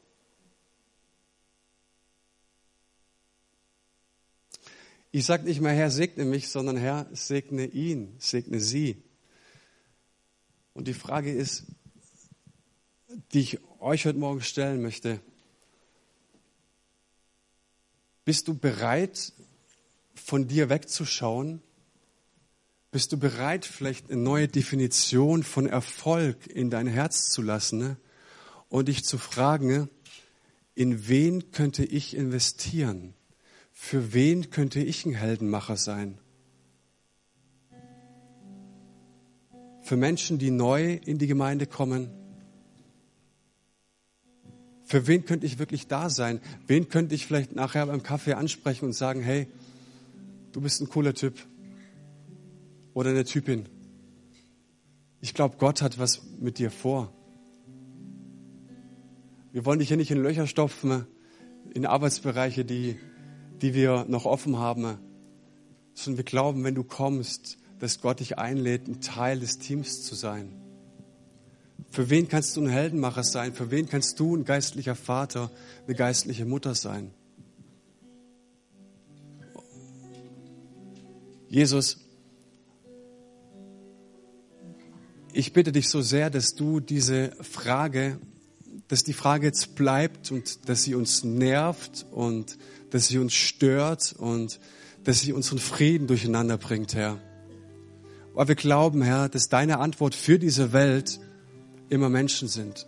Ich 5.11 5.25
sage 5.25 5.43
nicht 5.43 5.59
mehr, 5.59 5.73
Herr, 5.73 5.89
segne 5.89 6.23
mich, 6.23 6.49
sondern 6.49 6.77
Herr, 6.77 7.07
segne 7.11 7.65
ihn, 7.65 8.15
segne 8.19 8.59
sie. 8.59 9.01
Und 10.73 10.87
die 10.87 10.93
Frage 10.93 11.31
ist, 11.33 11.65
die 13.33 13.39
ich 13.39 13.59
euch 13.79 14.05
heute 14.05 14.19
Morgen 14.19 14.41
stellen 14.41 14.81
möchte, 14.81 15.19
bist 18.29 18.47
du 18.47 18.53
bereit, 18.53 19.33
von 20.13 20.47
dir 20.47 20.69
wegzuschauen? 20.69 21.63
Bist 22.91 23.11
du 23.11 23.17
bereit, 23.17 23.65
vielleicht 23.65 24.11
eine 24.11 24.21
neue 24.21 24.47
Definition 24.47 25.41
von 25.41 25.65
Erfolg 25.65 26.45
in 26.45 26.69
dein 26.69 26.85
Herz 26.85 27.31
zu 27.31 27.41
lassen 27.41 27.79
ne? 27.79 27.97
und 28.69 28.87
dich 28.87 29.03
zu 29.03 29.17
fragen, 29.17 29.89
in 30.75 31.07
wen 31.07 31.49
könnte 31.49 31.83
ich 31.83 32.15
investieren? 32.15 33.15
für 33.71 34.13
wen 34.13 34.51
könnte 34.51 34.79
ich 34.79 35.07
ein 35.07 35.15
Heldenmacher 35.15 35.75
sein? 35.75 36.19
Für 39.81 39.97
Menschen, 39.97 40.37
die 40.37 40.51
neu 40.51 40.99
in 41.03 41.17
die 41.17 41.25
Gemeinde 41.25 41.65
kommen? 41.65 42.18
Für 44.89 45.05
wen 45.05 45.23
könnte 45.23 45.45
ich 45.45 45.59
wirklich 45.59 45.87
da 45.87 46.09
sein? 46.09 46.41
Wen 46.65 46.89
könnte 46.89 47.13
ich 47.13 47.25
vielleicht 47.27 47.55
nachher 47.55 47.85
beim 47.85 48.01
Kaffee 48.01 48.33
ansprechen 48.33 48.85
und 48.85 48.93
sagen, 48.93 49.21
hey, 49.21 49.47
du 50.51 50.61
bist 50.61 50.81
ein 50.81 50.89
cooler 50.89 51.13
Typ 51.13 51.35
oder 52.93 53.11
eine 53.11 53.23
Typin. 53.23 53.69
Ich 55.21 55.33
glaube, 55.33 55.57
Gott 55.59 55.81
hat 55.81 55.99
was 55.99 56.23
mit 56.39 56.57
dir 56.57 56.71
vor. 56.71 57.13
Wir 59.51 59.63
wollen 59.63 59.79
dich 59.79 59.89
hier 59.89 59.97
nicht 59.97 60.11
in 60.11 60.23
Löcher 60.23 60.47
stopfen, 60.47 61.05
in 61.73 61.85
Arbeitsbereiche, 61.85 62.65
die 62.65 62.97
die 63.61 63.73
wir 63.73 64.05
noch 64.07 64.25
offen 64.25 64.57
haben, 64.57 64.97
sondern 65.93 66.17
wir 66.17 66.23
glauben, 66.23 66.63
wenn 66.63 66.75
du 66.75 66.83
kommst, 66.83 67.57
dass 67.79 68.01
Gott 68.01 68.19
dich 68.19 68.37
einlädt, 68.37 68.87
ein 68.87 69.01
Teil 69.01 69.39
des 69.39 69.59
Teams 69.59 70.03
zu 70.03 70.15
sein. 70.15 70.58
Für 71.89 72.09
wen 72.09 72.27
kannst 72.27 72.55
du 72.55 72.61
ein 72.61 72.69
Heldenmacher 72.69 73.23
sein? 73.23 73.53
Für 73.53 73.71
wen 73.71 73.87
kannst 73.87 74.19
du 74.19 74.35
ein 74.35 74.45
geistlicher 74.45 74.95
Vater, 74.95 75.51
eine 75.85 75.95
geistliche 75.95 76.45
Mutter 76.45 76.75
sein? 76.75 77.11
Jesus, 81.49 81.97
ich 85.33 85.51
bitte 85.53 85.71
dich 85.71 85.89
so 85.89 86.01
sehr, 86.01 86.29
dass 86.29 86.53
du 86.53 86.79
diese 86.79 87.31
Frage, 87.41 88.19
dass 88.87 89.03
die 89.03 89.13
Frage 89.13 89.47
jetzt 89.47 89.75
bleibt 89.75 90.31
und 90.31 90.69
dass 90.69 90.83
sie 90.83 90.93
uns 90.93 91.23
nervt 91.23 92.05
und 92.11 92.57
dass 92.91 93.07
sie 93.07 93.17
uns 93.17 93.33
stört 93.33 94.13
und 94.17 94.59
dass 95.03 95.21
sie 95.21 95.33
unseren 95.33 95.59
Frieden 95.59 96.05
durcheinander 96.07 96.57
bringt, 96.57 96.93
Herr. 96.93 97.19
Weil 98.33 98.47
wir 98.47 98.55
glauben, 98.55 99.01
Herr, 99.01 99.27
dass 99.27 99.49
deine 99.49 99.79
Antwort 99.79 100.13
für 100.13 100.37
diese 100.37 100.71
Welt 100.71 101.19
immer 101.89 102.09
Menschen 102.09 102.47
sind. 102.47 102.87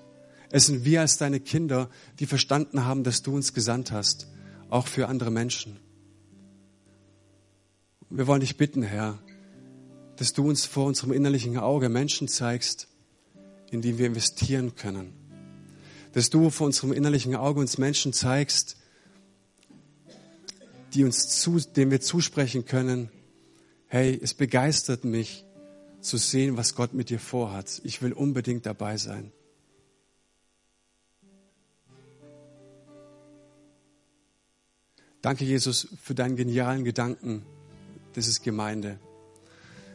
Es 0.49 0.65
sind 0.65 0.83
wir 0.83 1.01
als 1.01 1.17
deine 1.17 1.39
Kinder, 1.39 1.89
die 2.19 2.25
verstanden 2.25 2.85
haben, 2.85 3.03
dass 3.03 3.21
du 3.21 3.33
uns 3.33 3.53
gesandt 3.53 3.91
hast, 3.91 4.27
auch 4.69 4.87
für 4.87 5.07
andere 5.07 5.31
Menschen. 5.31 5.79
Wir 8.09 8.27
wollen 8.27 8.41
dich 8.41 8.57
bitten, 8.57 8.83
Herr, 8.83 9.19
dass 10.17 10.33
du 10.33 10.47
uns 10.47 10.65
vor 10.65 10.85
unserem 10.85 11.13
innerlichen 11.13 11.57
Auge 11.57 11.87
Menschen 11.87 12.27
zeigst, 12.27 12.89
in 13.71 13.81
die 13.81 13.97
wir 13.97 14.07
investieren 14.07 14.75
können. 14.75 15.13
Dass 16.11 16.29
du 16.29 16.49
vor 16.49 16.67
unserem 16.67 16.91
innerlichen 16.91 17.35
Auge 17.35 17.61
uns 17.61 17.77
Menschen 17.77 18.11
zeigst, 18.11 18.75
die 20.93 21.05
uns 21.05 21.29
zu, 21.39 21.59
dem 21.59 21.89
wir 21.89 22.01
zusprechen 22.01 22.65
können, 22.65 23.09
hey, 23.87 24.19
es 24.21 24.33
begeistert 24.33 25.05
mich 25.05 25.45
zu 26.01 26.17
sehen, 26.17 26.57
was 26.57 26.75
Gott 26.75 26.93
mit 26.93 27.09
dir 27.09 27.19
vorhat. 27.19 27.81
Ich 27.83 28.01
will 28.01 28.13
unbedingt 28.13 28.65
dabei 28.65 28.97
sein. 28.97 29.31
Danke, 35.21 35.45
Jesus, 35.45 35.87
für 36.01 36.15
deinen 36.15 36.35
genialen 36.35 36.83
Gedanken. 36.83 37.45
Das 38.13 38.27
ist 38.27 38.43
Gemeinde. 38.43 38.99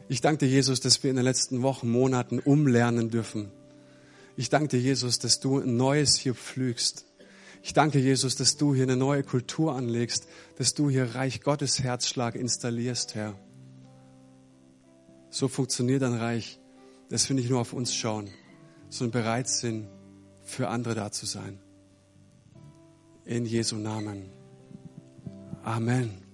Ich 0.08 0.20
danke 0.20 0.46
dir, 0.46 0.52
Jesus, 0.52 0.80
dass 0.80 1.02
wir 1.02 1.10
in 1.10 1.16
den 1.16 1.24
letzten 1.24 1.62
Wochen, 1.62 1.90
Monaten 1.90 2.38
umlernen 2.38 3.10
dürfen. 3.10 3.50
Ich 4.36 4.50
danke 4.50 4.68
dir, 4.68 4.80
Jesus, 4.80 5.18
dass 5.18 5.40
du 5.40 5.58
ein 5.58 5.76
Neues 5.76 6.16
hier 6.16 6.34
pflügst. 6.34 7.06
Ich 7.64 7.72
danke, 7.72 7.98
Jesus, 7.98 8.36
dass 8.36 8.56
du 8.56 8.74
hier 8.74 8.84
eine 8.84 8.96
neue 8.96 9.24
Kultur 9.24 9.74
anlegst, 9.74 10.28
dass 10.58 10.74
du 10.74 10.88
hier 10.88 11.16
Reich 11.16 11.40
Gottes 11.40 11.80
Herzschlag 11.80 12.36
installierst, 12.36 13.16
Herr. 13.16 13.34
So 15.38 15.48
funktioniert 15.48 16.02
ein 16.02 16.14
Reich, 16.14 16.58
dass 17.10 17.28
wir 17.28 17.36
nicht 17.36 17.50
nur 17.50 17.60
auf 17.60 17.74
uns 17.74 17.94
schauen, 17.94 18.30
sondern 18.88 19.22
bereit 19.22 19.50
sind, 19.50 19.86
für 20.40 20.68
andere 20.68 20.94
da 20.94 21.12
zu 21.12 21.26
sein. 21.26 21.58
In 23.26 23.44
Jesu 23.44 23.76
Namen. 23.76 24.30
Amen. 25.62 26.25